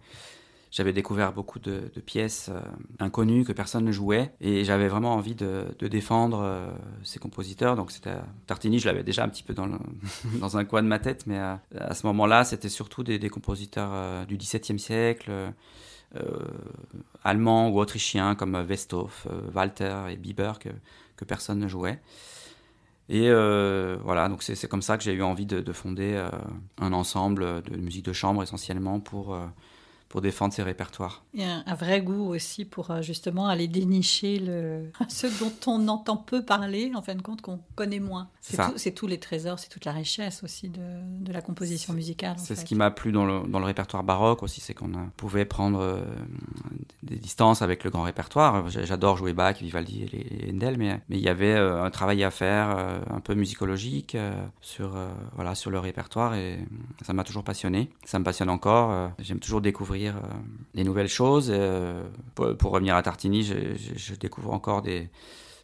j'avais 0.70 0.92
découvert 0.92 1.32
beaucoup 1.32 1.58
de, 1.58 1.90
pièces 2.04 2.50
euh, 2.50 2.60
inconnues 2.98 3.44
que 3.44 3.52
personne 3.52 3.84
ne 3.84 3.92
jouait 3.92 4.32
et 4.40 4.64
j'avais 4.64 4.88
vraiment 4.88 5.14
envie 5.14 5.34
de, 5.34 5.66
défendre 5.80 6.40
euh, 6.42 6.70
ces 7.02 7.18
compositeurs. 7.18 7.76
Donc 7.76 7.90
c'était 7.90 8.16
Tartini, 8.46 8.78
je 8.78 8.86
l'avais 8.86 9.02
déjà 9.02 9.24
un 9.24 9.28
petit 9.28 9.42
peu 9.42 9.54
dans, 9.54 9.68
un 10.54 10.64
coin 10.64 10.82
de 10.82 10.88
ma 10.88 10.98
tête, 10.98 11.26
mais 11.26 11.38
à, 11.38 11.94
ce 11.94 12.06
moment-là, 12.06 12.44
c'était 12.44 12.68
surtout 12.68 13.02
des, 13.02 13.18
compositeurs 13.30 13.90
euh, 13.92 14.24
du 14.26 14.36
XVIIe 14.36 14.78
siècle. 14.78 15.30
allemands 17.24 17.68
ou 17.68 17.80
autrichiens 17.80 18.34
comme 18.34 18.54
Westhoff, 18.54 19.26
Walter 19.54 20.04
et 20.10 20.16
Bieber 20.16 20.58
que, 20.58 21.24
personne 21.24 21.58
ne 21.58 21.68
jouait. 21.68 22.00
Et 23.08 23.30
voilà, 23.30 24.28
donc 24.28 24.42
c'est 24.42 24.68
comme 24.68 24.82
ça 24.82 24.96
que 24.98 25.04
j'ai 25.04 25.12
eu 25.12 25.22
envie 25.22 25.46
de 25.46 25.72
fonder 25.72 26.28
un 26.78 26.92
ensemble 26.92 27.62
de 27.62 27.76
musique 27.76 28.04
de 28.04 28.12
chambre 28.12 28.42
essentiellement 28.42 29.00
pour 29.00 29.36
pour 30.08 30.22
défendre 30.22 30.54
ses 30.54 30.62
répertoires. 30.62 31.22
Il 31.34 31.42
y 31.42 31.44
a 31.44 31.62
un, 31.66 31.74
vrai 31.74 32.00
goût 32.00 32.28
aussi 32.28 32.64
pour 32.64 32.90
euh, 32.90 33.02
justement 33.02 33.46
aller 33.48 33.68
dénicher 33.68 34.38
le... 34.38 34.90
ceux 35.08 35.30
dont 35.38 35.52
on 35.66 35.86
entend 35.88 36.16
peu 36.16 36.42
parler, 36.42 36.92
en 36.94 37.02
fin 37.02 37.14
de 37.14 37.22
compte, 37.22 37.42
qu'on 37.42 37.60
connaît 37.74 38.00
moins. 38.00 38.28
C'est 38.40 38.92
tous 38.92 39.06
les 39.06 39.20
trésors, 39.20 39.58
c'est 39.58 39.68
toute 39.68 39.84
la 39.84 39.92
richesse 39.92 40.42
aussi 40.42 40.70
de, 40.70 40.80
de 41.20 41.32
la 41.32 41.42
composition 41.42 41.92
musicale. 41.92 42.36
C'est 42.38 42.54
ce 42.54 42.64
qui 42.64 42.74
m'a 42.74 42.90
plu 42.90 43.12
dans 43.12 43.26
le, 43.26 43.46
dans 43.46 43.58
le, 43.58 43.66
répertoire 43.66 44.02
baroque 44.02 44.42
aussi, 44.42 44.62
c'est 44.62 44.72
qu'on 44.72 44.90
pouvait 45.16 45.44
prendre 45.44 45.80
euh, 45.80 46.00
des 47.02 47.16
distances 47.16 47.60
avec 47.60 47.84
le 47.84 47.90
grand 47.90 48.02
répertoire. 48.02 48.68
J'adore 48.70 49.18
jouer 49.18 49.34
Bach, 49.34 49.60
Vivaldi 49.60 50.04
et 50.04 50.06
les 50.06 50.52
Handel, 50.52 50.78
mais, 50.78 51.00
mais 51.10 51.18
il 51.18 51.22
y 51.22 51.28
avait 51.28 51.54
euh, 51.54 51.84
un 51.84 51.90
travail 51.90 52.24
à 52.24 52.30
faire 52.30 52.98
un 53.10 53.20
peu 53.20 53.34
musicologique 53.34 54.16
sur, 54.62 54.96
voilà, 55.34 55.54
sur 55.54 55.70
le 55.70 55.78
répertoire 55.78 56.34
et 56.34 56.58
ça 57.04 57.12
m'a 57.12 57.24
toujours 57.24 57.44
passionné. 57.44 57.90
Ça 58.04 58.18
me 58.18 58.24
passionne 58.24 58.48
encore. 58.48 59.12
J'aime 59.18 59.40
toujours 59.40 59.60
découvrir 59.60 59.97
euh, 60.06 60.12
des 60.74 60.84
nouvelles 60.84 61.08
choses. 61.08 61.50
Euh, 61.50 62.04
pour, 62.34 62.70
revenir 62.70 62.94
à 62.94 63.02
Tartini, 63.02 63.42
je, 63.42 64.14
découvre 64.14 64.52
encore 64.52 64.82
des, 64.82 65.08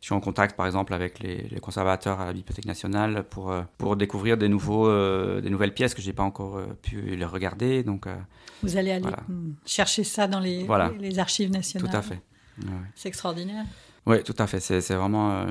je 0.01 0.07
suis 0.07 0.15
en 0.15 0.21
contact 0.21 0.57
par 0.57 0.67
exemple 0.67 0.93
avec 0.93 1.21
les, 1.21 1.49
conservateurs 1.61 2.21
à 2.21 2.27
la 2.27 2.33
Bibliothèque 2.33 2.67
nationale 2.67 3.25
pour, 3.29 3.53
euh, 3.53 3.63
pour 3.79 3.97
découvrir 3.97 4.37
des, 4.37 4.49
nouveaux, 4.49 4.91
des 5.41 5.51
nouvelles 5.51 5.75
pièces 5.75 5.95
que 5.95 6.03
je 6.03 6.09
n'ai 6.09 6.13
pas 6.13 6.23
encore 6.23 6.61
pu 6.83 7.01
les 7.01 7.25
regarder. 7.25 7.83
Donc, 7.83 8.07
Vous 8.63 8.77
allez 8.77 8.91
aller 8.91 9.09
chercher 9.65 10.05
ça 10.05 10.27
dans 10.27 10.41
les, 10.41 10.67
les, 10.99 11.19
archives 11.19 11.51
nationales. 11.51 11.91
Tout 11.91 11.97
à 11.97 12.03
fait. 12.03 12.21
C'est 12.95 13.09
extraordinaire. 13.09 13.65
Oui, 14.07 14.23
tout 14.23 14.35
à 14.39 14.47
fait. 14.47 14.61
C'est 14.61 14.95
vraiment 14.95 15.47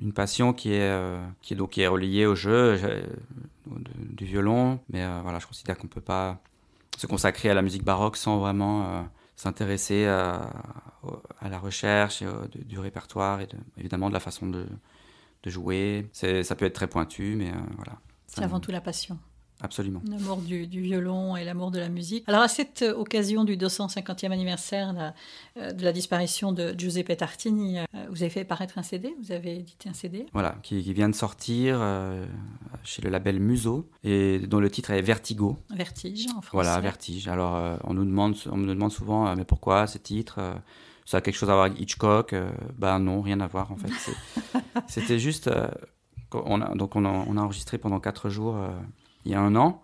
une 0.00 0.12
passion 0.12 0.52
qui 0.52 0.72
est, 0.72 1.18
qui 1.42 1.54
est, 1.54 1.56
donc, 1.56 1.70
qui 1.70 1.80
est 1.80 1.88
reliée 1.88 2.26
au 2.26 2.34
jeu 2.34 2.78
du 3.98 4.24
violon. 4.24 4.78
Mais 4.90 5.04
voilà, 5.22 5.38
je 5.38 5.46
considère 5.46 5.76
qu'on 5.76 5.88
ne 5.88 5.92
peut 5.92 6.00
pas 6.00 6.40
se 6.98 7.06
consacrer 7.06 7.48
à 7.48 7.54
la 7.54 7.62
musique 7.62 7.84
baroque 7.84 8.16
sans 8.16 8.38
vraiment 8.38 8.82
euh, 8.82 9.02
s'intéresser 9.36 10.06
à, 10.06 10.50
la 11.48 11.58
recherche 11.58 12.24
du 12.54 12.78
répertoire 12.80 13.40
et 13.40 13.48
évidemment 13.76 14.08
de 14.08 14.14
la 14.14 14.20
façon 14.20 14.48
de, 14.48 14.66
jouer. 15.46 16.10
Ça 16.12 16.56
peut 16.56 16.66
être 16.66 16.74
très 16.74 16.88
pointu, 16.88 17.36
mais 17.36 17.50
euh, 17.50 17.56
voilà. 17.76 17.98
C'est 18.26 18.42
avant 18.42 18.60
tout 18.60 18.72
la 18.72 18.82
passion. 18.82 19.18
Absolument. 19.60 20.00
L'amour 20.08 20.36
du, 20.36 20.66
violon 20.66 21.36
et 21.36 21.44
l'amour 21.44 21.70
de 21.70 21.80
la 21.80 21.88
musique. 21.88 22.24
Alors 22.28 22.42
à 22.42 22.48
cette 22.48 22.82
euh, 22.82 22.94
occasion 22.94 23.42
du 23.42 23.56
250e 23.56 24.30
anniversaire 24.30 25.12
euh, 25.56 25.72
de 25.72 25.82
la 25.82 25.92
disparition 25.92 26.52
de 26.52 26.74
Giuseppe 26.78 27.16
Tartini, 27.16 27.78
euh, 27.78 27.84
vous 28.10 28.22
avez 28.22 28.30
fait 28.30 28.44
paraître 28.44 28.78
un 28.78 28.84
CD, 28.84 29.14
vous 29.20 29.32
avez 29.32 29.56
édité 29.56 29.88
un 29.88 29.94
CD. 29.94 30.26
Voilà, 30.32 30.56
qui, 30.62 30.80
vient 30.92 31.08
de 31.08 31.14
sortir 31.14 31.80
chez 32.82 33.02
le 33.02 33.10
label 33.10 33.40
Muso 33.40 33.88
et 34.04 34.38
dont 34.40 34.60
le 34.60 34.70
titre 34.70 34.90
est 34.90 35.02
Vertigo. 35.02 35.56
Vertige 35.70 36.26
en 36.28 36.40
français. 36.40 36.48
Voilà, 36.52 36.80
Vertige. 36.80 37.28
Alors 37.28 37.78
on, 37.84 37.94
nous 37.94 38.04
demande, 38.04 38.36
on 38.50 38.56
me 38.56 38.66
demande 38.66 38.92
souvent, 38.92 39.34
mais 39.36 39.44
pourquoi 39.44 39.86
ce 39.86 39.98
titre 39.98 40.40
ça 41.04 41.18
a 41.18 41.20
quelque 41.20 41.36
chose 41.36 41.48
à 41.48 41.54
voir 41.54 41.66
avec 41.66 41.80
Hitchcock 41.80 42.34
Ben 42.76 42.98
non, 42.98 43.22
rien 43.22 43.40
à 43.40 43.46
voir 43.46 43.72
en 43.72 43.76
fait. 43.76 43.90
C'était 44.88 45.18
juste... 45.18 45.50
on 46.32 46.60
a, 46.60 46.74
donc 46.74 46.96
on 46.96 47.04
a, 47.04 47.08
on 47.08 47.36
a, 47.36 47.40
enregistré 47.40 47.78
pendant 47.78 48.00
quatre 48.00 48.28
jours 48.28 48.56
il 49.28 49.32
y 49.32 49.34
a 49.34 49.40
un 49.40 49.54
an. 49.54 49.82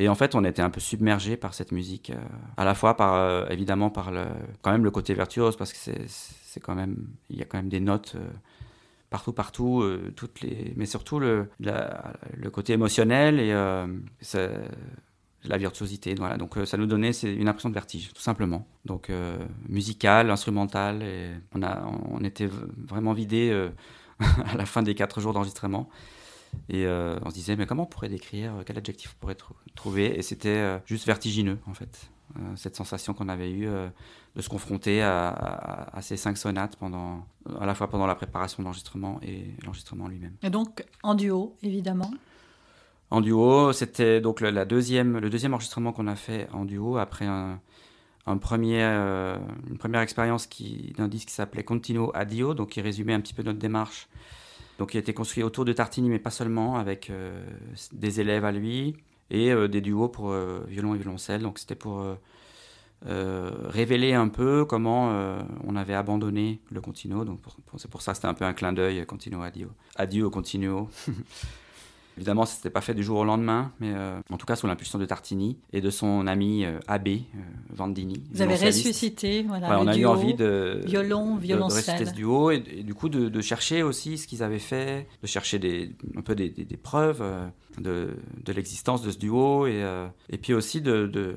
Et 0.00 0.08
en 0.08 0.14
fait, 0.16 0.34
on 0.34 0.44
était 0.44 0.62
un 0.62 0.70
peu 0.70 0.80
submergé 0.80 1.36
par 1.36 1.54
cette 1.54 1.70
musique, 1.70 2.10
euh, 2.10 2.16
à 2.56 2.64
la 2.64 2.74
fois 2.74 2.96
euh, 3.00 3.48
évidemment, 3.48 3.90
par 3.90 4.10
le, 4.10 4.24
quand 4.60 4.72
même 4.72 4.84
le 4.84 4.90
côté 4.90 5.14
virtuose, 5.14 5.56
parce 5.56 5.72
que 5.72 5.78
c'est 6.06 6.60
quand 6.60 6.74
même, 6.74 7.06
il 7.30 7.38
y 7.38 7.42
a 7.42 7.44
quand 7.44 7.58
même 7.58 7.68
des 7.68 7.80
notes 7.80 8.14
euh, 8.16 8.28
partout, 9.08 9.32
partout, 9.32 9.84
toutes 10.16 10.40
les, 10.40 10.72
mais 10.76 10.86
surtout 10.86 11.20
le, 11.20 11.48
le 11.60 12.50
côté 12.50 12.72
émotionnel 12.72 13.38
et 13.38 13.52
la 15.44 15.56
virtuosité. 15.56 16.16
Voilà. 16.16 16.36
Donc 16.36 16.58
ça 16.64 16.76
nous 16.76 16.86
donnait 16.86 17.12
une 17.12 17.46
impression 17.46 17.68
de 17.68 17.74
vertige, 17.74 18.12
tout 18.12 18.22
simplement. 18.22 18.66
Donc 18.84 19.12
musical, 19.68 20.30
instrumental, 20.30 21.04
et 21.04 21.30
on, 21.54 21.62
a, 21.62 21.86
on 22.10 22.24
était 22.24 22.48
vraiment 22.48 23.12
vidé 23.12 23.52
à 24.18 24.56
la 24.56 24.66
fin 24.66 24.82
des 24.82 24.96
quatre 24.96 25.20
jours 25.20 25.32
d'enregistrement. 25.32 25.88
Et 26.68 26.86
euh, 26.86 27.18
on 27.24 27.30
se 27.30 27.34
disait, 27.34 27.56
mais 27.56 27.66
comment 27.66 27.84
on 27.84 27.86
pourrait 27.86 28.08
décrire, 28.08 28.52
quel 28.66 28.78
adjectif 28.78 29.14
on 29.16 29.20
pourrait 29.20 29.36
trouver? 29.74 30.18
Et 30.18 30.22
c'était 30.22 30.48
euh, 30.48 30.78
juste 30.86 31.06
vertigineux, 31.06 31.58
en 31.66 31.74
fait. 31.74 32.10
Euh, 32.36 32.40
cette 32.56 32.74
sensation 32.74 33.14
qu'on 33.14 33.28
avait 33.28 33.50
eue 33.50 33.68
de 34.34 34.42
se 34.42 34.48
confronter 34.48 35.02
à, 35.02 35.98
ces 36.00 36.16
cinq 36.16 36.36
sonates, 36.36 36.76
pendant, 36.76 37.26
à 37.60 37.66
la 37.66 37.74
fois 37.74 37.88
pendant 37.88 38.06
la 38.06 38.14
préparation 38.14 38.62
de 38.62 38.64
l'enregistrement 38.64 39.20
et 39.22 39.54
l'enregistrement 39.62 40.08
lui-même. 40.08 40.34
Et 40.42 40.50
donc 40.50 40.84
en 41.02 41.14
duo, 41.14 41.56
évidemment? 41.62 42.10
En 43.10 43.20
duo, 43.20 43.72
c'était 43.72 44.20
donc 44.20 44.40
le, 44.40 44.50
la 44.50 44.64
deuxième, 44.64 45.18
le 45.18 45.30
deuxième 45.30 45.54
enregistrement 45.54 45.92
qu'on 45.92 46.08
a 46.08 46.16
fait 46.16 46.48
en 46.52 46.64
duo 46.64 46.96
après 46.96 47.26
un, 47.26 47.60
un 48.26 48.38
premier, 48.38 48.82
une 48.82 49.78
première 49.78 50.00
expérience 50.00 50.48
d'un 50.96 51.08
disque 51.08 51.28
qui 51.28 51.34
s'appelait 51.34 51.62
Continuo 51.62 52.10
Adio, 52.14 52.54
donc 52.54 52.70
qui 52.70 52.80
résumait 52.80 53.14
un 53.14 53.20
petit 53.20 53.34
peu 53.34 53.42
notre 53.42 53.58
démarche 53.58 54.08
donc 54.78 54.94
il 54.94 54.96
a 54.96 55.00
été 55.00 55.14
construit 55.14 55.42
autour 55.42 55.64
de 55.64 55.72
Tartini, 55.72 56.08
mais 56.08 56.18
pas 56.18 56.30
seulement, 56.30 56.76
avec 56.76 57.10
euh, 57.10 57.44
des 57.92 58.20
élèves 58.20 58.44
à 58.44 58.52
lui 58.52 58.96
et 59.30 59.52
euh, 59.52 59.68
des 59.68 59.80
duos 59.80 60.08
pour 60.08 60.30
euh, 60.30 60.64
violon 60.68 60.94
et 60.94 60.98
violoncelle. 60.98 61.42
Donc 61.42 61.58
c'était 61.58 61.74
pour 61.74 62.04
révéler 63.06 64.14
un 64.14 64.28
peu 64.28 64.64
comment 64.64 65.36
on 65.64 65.76
avait 65.76 65.94
abandonné 65.94 66.60
le 66.70 66.80
continuo. 66.80 67.24
Donc 67.24 67.40
c'est 67.76 67.90
pour 67.90 68.02
ça 68.02 68.12
que 68.12 68.16
c'était 68.16 68.28
un 68.28 68.34
peu 68.34 68.44
un 68.44 68.54
clin 68.54 68.72
d'œil, 68.72 69.04
continuo 69.06 69.42
adio. 69.42 69.68
Adio 69.96 70.30
continuo. 70.30 70.88
Évidemment, 72.16 72.46
ça 72.46 72.56
s'était 72.56 72.70
pas 72.70 72.80
fait 72.80 72.94
du 72.94 73.02
jour 73.02 73.18
au 73.18 73.24
lendemain, 73.24 73.72
mais 73.80 73.92
euh, 73.92 74.20
en 74.30 74.36
tout 74.36 74.46
cas 74.46 74.56
sous 74.56 74.66
l'impulsion 74.66 74.98
de 74.98 75.04
Tartini 75.04 75.58
et 75.72 75.80
de 75.80 75.90
son 75.90 76.26
ami 76.26 76.64
euh, 76.64 76.78
Abbé 76.86 77.22
euh, 77.34 77.38
Vandini. 77.70 78.22
Vous 78.32 78.40
avez 78.40 78.54
ressuscité, 78.54 79.42
voilà. 79.42 79.80
on 79.80 79.86
a 79.86 79.96
eu 79.96 80.06
envie 80.06 80.34
de 80.34 80.80
violon, 80.84 81.36
violoncelle, 81.36 82.00
de, 82.00 82.04
ce 82.04 82.14
duo 82.14 82.50
et, 82.50 82.60
du 82.60 82.94
coup 82.94 83.08
de, 83.08 83.40
chercher 83.40 83.82
aussi 83.82 84.16
ce 84.16 84.26
qu'ils 84.26 84.42
avaient 84.42 84.58
fait, 84.58 85.08
de 85.22 85.26
chercher 85.26 85.58
des, 85.58 85.90
un 86.16 86.22
peu 86.22 86.34
des, 86.34 86.48
des, 86.50 86.76
preuves 86.76 87.22
de, 87.78 88.16
de 88.44 88.52
l'existence 88.52 89.02
de 89.02 89.10
ce 89.10 89.18
duo 89.18 89.66
et, 89.66 89.84
et 90.30 90.38
puis 90.38 90.54
aussi 90.54 90.80
de, 90.80 91.06
de, 91.06 91.36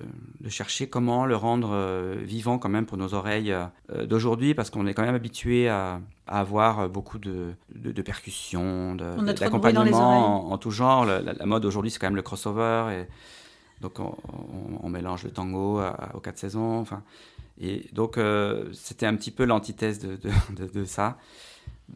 chercher 0.49 0.87
comment 0.87 1.25
le 1.25 1.35
rendre 1.35 2.15
vivant 2.23 2.59
quand 2.59 2.69
même 2.69 2.85
pour 2.85 2.97
nos 2.97 3.13
oreilles 3.13 3.53
d'aujourd'hui 4.05 4.53
parce 4.53 4.69
qu'on 4.69 4.87
est 4.87 4.93
quand 4.93 5.03
même 5.03 5.15
habitué 5.15 5.67
à 5.67 5.99
à 6.27 6.39
avoir 6.39 6.79
euh, 6.79 6.87
beaucoup 6.87 7.19
de, 7.19 7.53
de, 7.73 8.01
percussions, 8.01 8.95
d'accompagnement 8.95 10.51
en, 10.51 10.57
tout 10.57 10.71
genre. 10.71 11.05
La, 11.05 11.45
mode 11.45 11.65
aujourd'hui, 11.65 11.91
c'est 11.91 11.99
quand 11.99 12.07
même 12.07 12.15
le 12.15 12.21
crossover. 12.21 12.93
Et 12.93 13.81
donc, 13.81 13.99
on, 13.99 14.89
mélange 14.89 15.23
le 15.23 15.31
tango 15.31 15.81
aux 16.13 16.19
quatre 16.19 16.37
saisons. 16.37 16.79
Enfin, 16.79 17.03
et 17.59 17.87
donc, 17.93 18.17
euh, 18.17 18.71
c'était 18.73 19.05
un 19.05 19.15
petit 19.15 19.31
peu 19.31 19.45
l'antithèse 19.45 19.99
de, 19.99 20.17
de, 20.73 20.85
ça, 20.85 21.17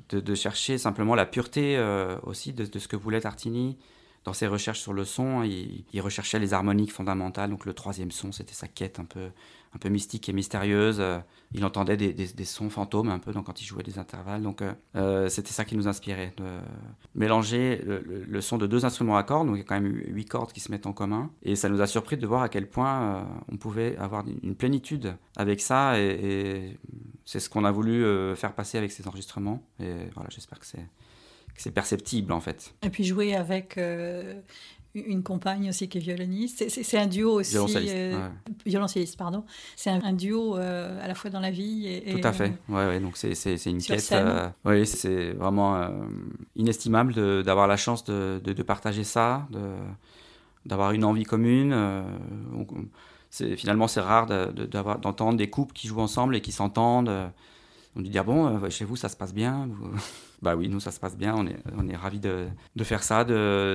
de, 0.10 0.36
chercher 0.36 0.78
simplement 0.78 1.16
la 1.16 1.26
pureté 1.26 1.78
euh, 1.78 2.18
aussi 2.24 2.54
de, 2.54 2.80
ce 2.80 2.88
que 2.88 2.96
voulait 2.96 3.22
Tartini. 3.22 3.78
Dans 4.24 4.34
ses 4.34 4.46
recherches 4.46 4.80
sur 4.80 4.94
le 4.94 5.04
son, 5.04 5.42
il, 5.42 5.84
il 5.94 6.02
recherchait 6.02 6.40
les 6.40 6.54
harmoniques 6.54 6.92
fondamentales. 6.92 7.50
Donc, 7.50 7.66
le 7.66 7.74
troisième 7.74 8.12
son, 8.12 8.32
c'était 8.32 8.54
sa 8.54 8.68
quête 8.68 9.00
un 9.00 9.06
peu 9.06 9.30
un 9.74 9.78
peu 9.78 9.90
mystique 9.90 10.28
et 10.30 10.34
mystérieuse. 10.34 10.98
Euh, 11.00 11.20
il 11.54 11.66
entendait 11.66 11.98
des, 11.98 12.46
sons 12.46 12.70
fantômes 12.70 13.10
un 13.10 13.20
peu 13.20 13.34
donc, 13.34 13.46
quand 13.46 13.62
il 13.62 13.66
jouait 13.66 13.84
des 13.84 14.00
intervalles. 14.00 14.42
Donc 14.42 14.62
euh, 14.62 14.74
euh, 14.96 15.30
c'était 15.30 15.52
ça 15.52 15.66
qui 15.66 15.76
nous 15.76 15.88
inspirait, 15.88 16.34
de 16.38 16.46
mélanger 17.14 17.82
le, 17.86 18.42
son 18.42 18.58
de 18.58 18.68
deux 18.68 18.86
instruments 18.86 19.18
à 19.18 19.24
cordes, 19.24 19.48
donc 19.48 19.58
il 19.58 19.60
y 19.60 19.62
a 19.62 19.66
quand 19.66 19.80
même 19.80 19.94
huit 19.94 20.26
cordes 20.26 20.54
qui 20.54 20.62
se 20.62 20.72
mettent 20.72 20.86
en 20.88 20.94
commun. 20.94 21.30
Et 21.44 21.58
ça 21.58 21.68
nous 21.68 21.82
a 21.82 21.88
surpris 21.88 22.16
de 22.16 22.26
voir 22.26 22.42
à 22.42 22.50
quel 22.50 22.70
point 22.70 23.28
on 23.52 23.58
pouvait 23.58 23.98
avoir 23.98 24.24
une 24.44 24.56
plénitude 24.56 25.16
avec 25.36 25.60
ça. 25.60 26.00
Et, 26.00 26.78
c'est 27.24 27.40
ce 27.40 27.50
qu'on 27.50 27.66
a 27.66 27.72
voulu 27.72 28.04
faire 28.36 28.54
passer 28.54 28.78
avec 28.78 28.92
ces 28.92 29.08
enregistrements. 29.08 29.62
Et 29.80 29.94
voilà, 30.14 30.30
j'espère 30.30 30.60
que 30.60 30.66
c'est 30.66 31.72
perceptible 31.72 32.32
en 32.32 32.42
fait. 32.42 32.74
Et 32.82 32.90
puis 32.90 33.04
jouer 33.04 33.36
avec 33.36 33.78
une 34.94 35.24
compagne 35.24 35.70
aussi 35.70 35.88
qui 35.88 35.98
est 35.98 36.02
violoniste. 36.02 36.68
C'est 36.70 36.98
un 36.98 37.08
duo 37.08 37.40
aussi. 37.40 37.54
Violoncelliste. 38.66 39.16
Euh, 39.16 39.18
pardon. 39.18 39.44
C'est 39.76 39.90
un, 39.90 40.14
duo 40.14 40.58
euh, 40.58 41.04
à 41.04 41.08
la 41.08 41.16
fois 41.16 41.30
dans 41.30 41.40
la 41.40 41.52
vie 41.52 41.88
et. 41.88 42.20
Tout 42.20 42.28
à 42.28 42.34
fait. 42.34 42.54
Euh, 42.70 42.74
ouais, 42.74 42.88
ouais, 42.88 43.00
donc 43.00 43.18
c'est 43.18 43.66
une 43.66 43.82
quête. 43.82 44.14
oui, 44.66 44.86
c'est 44.86 45.32
vraiment 45.32 45.90
inestimable 46.56 47.44
d'avoir 47.44 47.68
la 47.68 47.78
chance 47.78 48.04
de, 48.04 48.42
de, 48.44 48.64
partager 48.64 49.04
ça, 49.04 49.48
d'avoir 50.66 50.92
une 50.92 51.06
envie 51.06 51.24
commune. 51.24 51.76
finalement, 53.32 53.88
c'est 53.88 54.02
rare 54.02 54.28
d'entendre 54.28 55.38
des 55.38 55.50
couples 55.50 55.74
qui 55.74 55.88
jouent 55.88 56.02
ensemble 56.02 56.36
et 56.36 56.42
qui 56.42 56.52
s'entendent. 56.52 57.12
On 57.96 58.02
dit 58.02 58.12
bon, 58.26 58.70
chez 58.70 58.86
vous 58.86 58.96
ça 58.96 59.10
se 59.10 59.16
passe 59.16 59.34
bien. 59.34 59.70
Bah 60.42 60.56
oui, 60.56 60.70
nous, 60.70 60.80
ça 60.80 60.92
se 60.92 61.00
passe 61.00 61.18
bien. 61.18 61.36
On 61.36 61.46
est, 61.46 61.58
on 61.78 61.88
est 61.88 61.96
ravis 61.96 62.20
de, 62.20 62.48
de 62.76 62.84
faire 62.84 63.04
ça. 63.04 63.26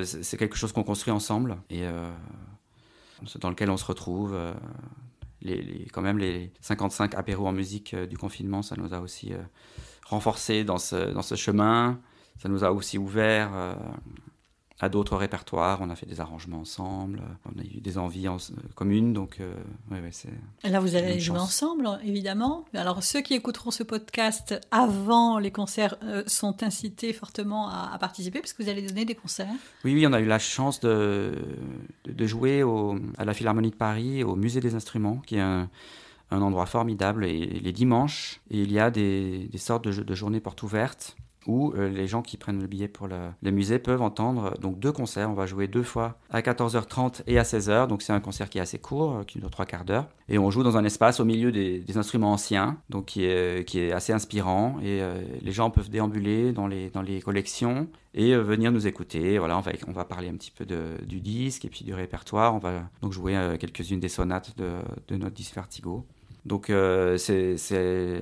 C'est 0.04 0.36
quelque 0.36 0.56
chose 0.56 0.72
qu'on 0.72 0.82
construit 0.82 1.12
ensemble 1.12 1.58
et 1.70 1.86
euh, 1.86 2.10
dans 3.40 3.50
lequel 3.50 3.70
on 3.70 3.76
se 3.76 3.84
retrouve. 3.84 4.34
Euh, 4.34 4.52
les, 5.42 5.62
les, 5.62 5.84
quand 5.86 6.02
même, 6.02 6.18
les 6.18 6.52
55 6.60 7.14
apéros 7.14 7.46
en 7.46 7.52
musique 7.52 7.94
euh, 7.94 8.06
du 8.06 8.18
confinement, 8.18 8.62
ça 8.62 8.74
nous 8.76 8.94
a 8.94 9.00
aussi 9.00 9.32
renforcé 10.06 10.64
dans 10.64 10.78
ce, 10.78 11.12
dans 11.12 11.22
ce 11.22 11.36
chemin. 11.36 12.00
ça 12.38 12.48
nous 12.48 12.64
a 12.64 12.72
aussi 12.72 12.98
ouvert 12.98 13.76
à 14.78 14.88
d'autres 14.88 15.16
répertoires. 15.16 15.78
On 15.80 15.90
a 15.90 15.96
fait 15.96 16.06
des 16.06 16.20
arrangements 16.20 16.60
ensemble, 16.60 17.22
on 17.46 17.58
a 17.58 17.64
eu 17.64 17.80
des 17.80 17.98
envies 17.98 18.28
en, 18.28 18.36
communes. 18.74 19.12
Donc, 19.12 19.40
euh, 19.40 19.54
ouais, 19.90 20.00
ouais, 20.00 20.10
c'est. 20.12 20.32
Là, 20.64 20.80
vous 20.80 20.96
allez 20.96 21.18
jouer 21.18 21.38
ensemble, 21.38 21.88
évidemment. 22.04 22.64
Alors, 22.74 23.02
ceux 23.02 23.20
qui 23.20 23.34
écouteront 23.34 23.70
ce 23.70 23.82
podcast 23.82 24.54
avant 24.70 25.38
les 25.38 25.50
concerts 25.50 25.96
euh, 26.02 26.22
sont 26.26 26.62
incités 26.62 27.12
fortement 27.12 27.68
à, 27.68 27.96
participer, 27.98 28.40
parce 28.40 28.52
que 28.52 28.62
vous 28.62 28.68
allez 28.68 28.82
donner 28.86 29.04
des 29.04 29.14
concerts. 29.14 29.48
Oui, 29.84 29.94
oui, 29.94 30.06
on 30.06 30.12
a 30.12 30.20
eu 30.20 30.26
la 30.26 30.38
chance 30.38 30.80
de, 30.80 31.34
de 32.04 32.26
jouer 32.26 32.62
au, 32.62 32.96
à 33.16 33.24
la 33.24 33.32
Philharmonie 33.32 33.70
de 33.70 33.76
Paris, 33.76 34.22
au 34.24 34.36
Musée 34.36 34.60
des 34.60 34.74
Instruments, 34.74 35.22
qui 35.26 35.36
est 35.36 35.40
un 35.40 35.70
un 36.32 36.42
endroit 36.42 36.66
formidable. 36.66 37.24
Et 37.24 37.46
les 37.46 37.72
dimanches, 37.72 38.40
il 38.50 38.72
y 38.72 38.80
a 38.80 38.90
des, 38.90 39.46
des 39.46 39.58
sortes 39.58 39.84
de, 39.84 40.02
de 40.02 40.14
journées 40.16 40.40
portes 40.40 40.64
ouvertes 40.64 41.16
où 41.46 41.72
euh, 41.72 41.88
les 41.88 42.06
gens 42.06 42.22
qui 42.22 42.36
prennent 42.36 42.60
le 42.60 42.66
billet 42.66 42.88
pour 42.88 43.08
le, 43.08 43.50
musée 43.50 43.78
peuvent 43.78 44.02
entendre 44.02 44.54
donc 44.60 44.78
deux 44.78 44.92
concerts. 44.92 45.30
On 45.30 45.34
va 45.34 45.46
jouer 45.46 45.68
deux 45.68 45.82
fois 45.82 46.18
à 46.30 46.40
14h30 46.40 47.22
et 47.26 47.38
à 47.38 47.42
16h. 47.42 47.86
Donc 47.86 48.02
c'est 48.02 48.12
un 48.12 48.20
concert 48.20 48.50
qui 48.50 48.58
est 48.58 48.60
assez 48.60 48.78
court, 48.78 49.16
euh, 49.16 49.24
qui 49.24 49.38
dure 49.38 49.50
trois 49.50 49.66
quarts 49.66 49.84
d'heure. 49.84 50.08
Et 50.28 50.38
on 50.38 50.50
joue 50.50 50.62
dans 50.62 50.76
un 50.76 50.84
espace 50.84 51.20
au 51.20 51.24
milieu 51.24 51.52
des, 51.52 51.84
instruments 51.96 52.32
anciens, 52.32 52.78
donc 52.90 53.06
qui 53.06 53.24
est, 53.24 53.92
assez 53.92 54.12
inspirant. 54.12 54.78
Et 54.80 55.00
euh, 55.00 55.22
les 55.40 55.52
gens 55.52 55.70
peuvent 55.70 55.90
déambuler 55.90 56.52
dans 56.52 56.66
les, 56.66 56.90
dans 56.90 57.02
les 57.02 57.20
collections 57.20 57.88
et 58.12 58.34
venir 58.34 58.72
nous 58.72 58.86
écouter. 58.86 59.38
Voilà, 59.38 59.56
on 59.56 59.60
va, 59.60 59.72
on 59.86 59.92
va 59.92 60.04
parler 60.04 60.28
un 60.28 60.34
petit 60.34 60.50
peu 60.50 60.64
du 60.64 61.20
disque 61.20 61.64
et 61.64 61.68
puis 61.68 61.84
du 61.84 61.94
répertoire. 61.94 62.54
On 62.54 62.58
va 62.58 62.82
donc 63.02 63.12
jouer 63.12 63.36
quelques-unes 63.60 64.00
des 64.00 64.08
sonates 64.08 64.56
de, 64.56 64.72
de 65.08 65.16
notre 65.16 65.34
disque 65.34 65.54
Vertigo. 65.54 66.04
Donc 66.46 66.70
euh, 66.70 67.18
c'est 67.18 67.56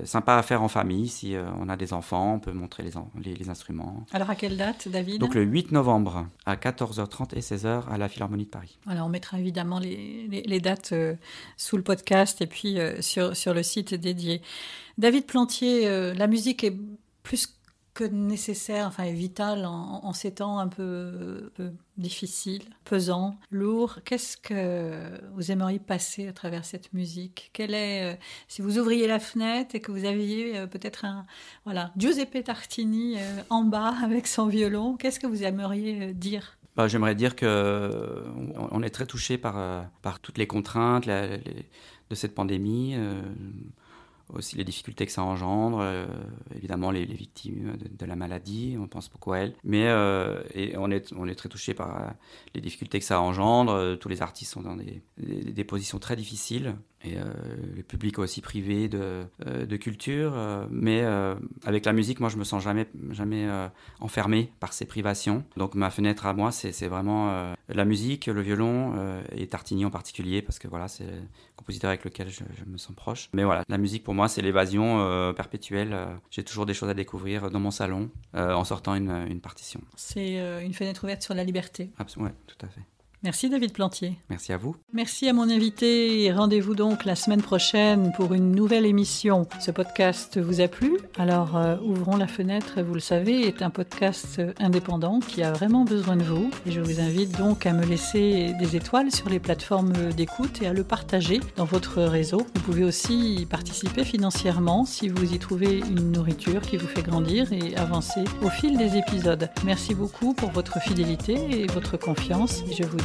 sympa 0.07 0.37
à 0.37 0.43
faire 0.43 0.63
en 0.63 0.69
famille. 0.69 1.09
Si 1.09 1.37
euh, 1.37 1.45
on 1.61 1.69
a 1.69 1.77
des 1.77 1.93
enfants, 1.93 2.37
on 2.37 2.39
peut 2.39 2.53
montrer 2.53 2.83
les, 2.83 3.35
les, 3.35 3.51
instruments. 3.51 4.07
Alors 4.13 4.31
à 4.31 4.35
quelle 4.35 4.57
date, 4.57 4.89
David? 4.89 5.21
Donc 5.21 5.35
le 5.35 5.43
8 5.43 5.73
novembre 5.73 6.27
à 6.47 6.57
14h30 6.57 7.37
et 7.37 7.41
16h 7.41 7.87
à 7.87 7.99
la 7.99 8.09
Philharmonie 8.09 8.47
de 8.47 8.51
Paris. 8.51 8.79
Alors 8.87 9.07
on 9.07 9.11
mettra 9.11 9.39
évidemment 9.39 9.79
les, 9.79 10.27
les 10.47 10.61
dates 10.61 10.93
euh, 10.93 11.15
sous 11.59 11.77
le 11.77 11.83
podcast 11.83 12.41
et 12.41 12.47
puis 12.47 12.79
sur, 13.01 13.37
sur 13.37 13.53
le 13.53 13.63
site 13.63 13.93
dédié. 13.95 14.41
David 14.97 15.27
Plantier, 15.27 16.15
la 16.15 16.27
musique 16.27 16.65
est 16.65 16.75
plus 17.23 17.55
que 17.95 18.05
nécessaire, 18.05 18.89
enfin 18.89 19.11
vital 19.13 19.65
en, 19.67 20.13
ces 20.13 20.35
temps 20.35 20.59
un 20.59 20.67
peu, 20.69 21.51
difficiles, 21.97 22.65
pesants, 22.85 23.37
lourds. 23.51 24.01
Qu'est-ce 24.05 24.37
que 24.37 25.21
vous 25.35 25.53
aimeriez 25.53 25.79
passer 25.79 26.27
à 26.27 26.33
travers 26.33 26.65
cette 26.65 26.93
musique? 26.93 27.51
Quelle 27.53 27.73
est, 27.73 28.15
euh, 28.15 28.17
si 28.49 28.63
vous 28.63 28.79
ouvriez 28.79 29.07
la 29.07 29.21
fenêtre 29.21 29.77
et 29.77 29.81
que 29.81 29.93
vous 29.93 30.05
aviez 30.05 30.59
euh, 30.59 30.67
peut-être 30.67 31.05
un, 31.05 31.25
voilà, 31.65 31.93
Giuseppe 31.97 32.43
Tartini 32.43 33.17
euh, 33.17 33.43
en 33.49 33.63
bas 33.63 33.95
avec 34.03 34.27
son 34.27 34.49
violon, 34.49 34.97
qu'est-ce 34.97 35.21
que 35.21 35.29
vous 35.29 35.45
aimeriez 35.45 36.13
dire? 36.13 36.59
Bah, 36.77 36.89
J'aimerais 36.89 37.15
dire 37.15 37.37
que 37.37 38.25
on 38.73 38.83
est 38.83 38.91
très 38.91 39.07
touché 39.07 39.39
par, 39.39 39.87
par 40.03 40.19
toutes 40.19 40.39
les 40.39 40.49
contraintes 40.49 41.07
de 41.07 42.15
cette 42.15 42.35
pandémie 42.35 42.97
aussi 44.33 44.57
les 44.57 44.65
difficultés 44.65 45.07
que 45.07 45.13
ça 45.13 45.23
engendre, 45.23 45.79
euh, 45.81 46.07
évidemment 46.55 46.91
les, 46.91 47.05
victimes 47.05 47.77
de, 47.77 48.07
la 48.07 48.17
maladie, 48.17 48.77
on 48.81 48.89
pense 48.89 49.11
beaucoup 49.11 49.33
à 49.33 49.41
elles, 49.41 49.55
mais 49.65 49.87
euh, 49.87 50.43
et 50.55 50.77
on, 50.77 50.91
est, 50.91 51.13
on 51.13 51.29
est 51.29 51.35
très 51.35 51.49
touché 51.49 51.75
par 51.75 52.01
euh, 52.01 52.11
les 52.55 52.61
difficultés 52.61 52.99
que 52.99 53.05
ça 53.05 53.21
engendre, 53.21 53.97
tous 53.97 54.09
les 54.09 54.23
artistes 54.23 54.53
sont 54.53 54.63
dans 54.63 54.77
des, 54.77 55.03
des 55.19 55.65
positions 55.65 55.99
très 55.99 56.17
difficiles, 56.17 56.77
et 57.05 57.17
euh, 57.17 57.25
le 57.77 57.83
public 57.83 58.19
aussi 58.19 58.41
privé 58.41 58.89
de, 58.89 59.25
euh, 59.47 59.67
de 59.67 59.77
culture. 59.77 60.33
Euh, 60.35 60.67
mais 60.71 61.05
avec 61.65 61.85
la 61.85 61.93
musique, 61.93 62.21
moi, 62.21 62.29
je 62.29 62.37
me 62.37 62.45
sens 62.45 62.63
jamais, 62.63 62.87
jamais 63.11 63.49
enfermé 64.01 64.51
par 64.61 64.73
ces 64.73 64.85
privations. 64.85 65.45
Donc 65.57 65.75
ma 65.75 65.91
fenêtre 65.91 66.27
à 66.27 66.33
moi, 66.33 66.53
c'est 66.53 66.89
vraiment 66.89 67.55
la 67.69 67.85
musique, 67.85 68.27
le 68.27 68.41
violon 68.41 68.95
et 69.33 69.47
Tartini 69.47 69.85
en 69.85 69.91
particulier, 69.91 70.43
parce 70.43 70.59
que 70.59 70.69
voilà, 70.69 70.89
c'est 70.89 71.05
le 71.05 71.23
compositeur 71.57 71.89
avec 71.89 72.05
lequel 72.05 72.29
je, 72.31 72.43
me 72.67 72.77
sens 72.77 72.95
proche. 72.95 73.29
Mais 73.33 73.45
voilà, 73.45 73.65
la 73.69 73.79
musique 73.79 74.05
pour 74.05 74.15
moi, 74.15 74.29
c'est 74.29 74.43
l'évasion 74.43 75.33
perpétuelle. 75.35 75.97
J'ai 76.31 76.45
toujours 76.45 76.67
des 76.67 76.75
choses 76.75 76.89
à 76.89 76.95
découvrir 76.95 77.51
dans 77.51 77.61
mon 77.61 77.71
salon 77.71 78.11
en 78.35 78.65
sortant 78.65 78.95
une, 78.95 79.11
une 79.29 79.41
partition. 79.41 79.81
C'est 79.97 80.65
une 80.65 80.75
fenêtre 80.75 81.05
ouverte 81.05 81.23
sur 81.23 81.35
la 81.35 81.45
liberté. 81.45 81.91
Absolument, 81.99 82.31
ouais, 82.31 82.37
tout 82.47 82.65
à 82.65 82.69
fait. 82.69 82.83
Merci 83.25 83.49
David 83.49 83.73
Plantier. 83.73 84.19
Merci 84.29 84.53
à 84.53 84.59
vous. 84.59 84.77
Merci 84.93 85.31
à 85.31 85.33
mon 85.33 85.49
invité 85.49 86.25
et 86.25 86.33
rendez-vous 86.33 86.75
donc 86.75 87.07
la 87.07 87.17
semaine 87.17 87.41
prochaine 87.41 88.13
pour 88.13 88.35
une 88.35 88.53
nouvelle 88.53 88.85
émission. 88.85 89.47
Ce 89.61 89.71
podcast 89.71 90.39
vous 90.39 90.61
a 90.61 90.69
plu? 90.69 90.99
Alors 91.17 91.57
euh, 91.57 91.77
ouvrons 91.83 92.19
la 92.19 92.27
fenêtre, 92.27 92.83
vous 92.83 92.93
le 92.93 93.01
savez, 93.01 93.47
est 93.47 93.63
un 93.63 93.71
podcast 93.71 94.43
indépendant 94.61 95.21
qui 95.21 95.43
a 95.43 95.53
vraiment 95.53 95.85
besoin 95.85 96.17
de 96.17 96.23
vous. 96.23 96.51
Et 96.67 96.71
je 96.71 96.83
vous 96.83 97.01
invite 97.01 97.39
donc 97.39 97.65
à 97.65 97.73
me 97.73 97.87
laisser 97.87 98.53
des 98.61 98.77
étoiles 98.77 99.11
sur 99.11 99.31
les 99.31 99.41
plateformes 99.41 100.13
d'écoute 100.13 100.61
et 100.61 100.67
à 100.67 100.75
le 100.75 100.85
partager 100.85 101.41
dans 101.57 101.65
votre 101.65 102.03
réseau. 102.03 102.43
Vous 102.55 102.61
pouvez 102.61 102.85
aussi 102.85 103.37
y 103.37 103.47
participer 103.47 104.05
financièrement 104.05 104.85
si 104.85 105.09
vous 105.09 105.33
y 105.33 105.39
trouvez 105.39 105.79
une 105.79 106.13
nourriture 106.13 106.61
qui 106.61 106.77
vous 106.77 106.89
fait 106.89 107.03
grandir 107.03 107.51
et 107.55 107.75
avancer 107.77 108.25
au 108.43 108.51
fil 108.51 108.77
des 108.77 108.99
épisodes. 108.99 109.49
Merci 109.65 109.95
beaucoup 109.95 110.35
pour 110.35 110.51
votre 110.51 110.79
fidélité 110.83 111.39
et 111.51 111.67
votre 111.69 111.97
confiance. 111.97 112.61
Et 112.71 112.75
je 112.75 112.83
vous 112.83 112.99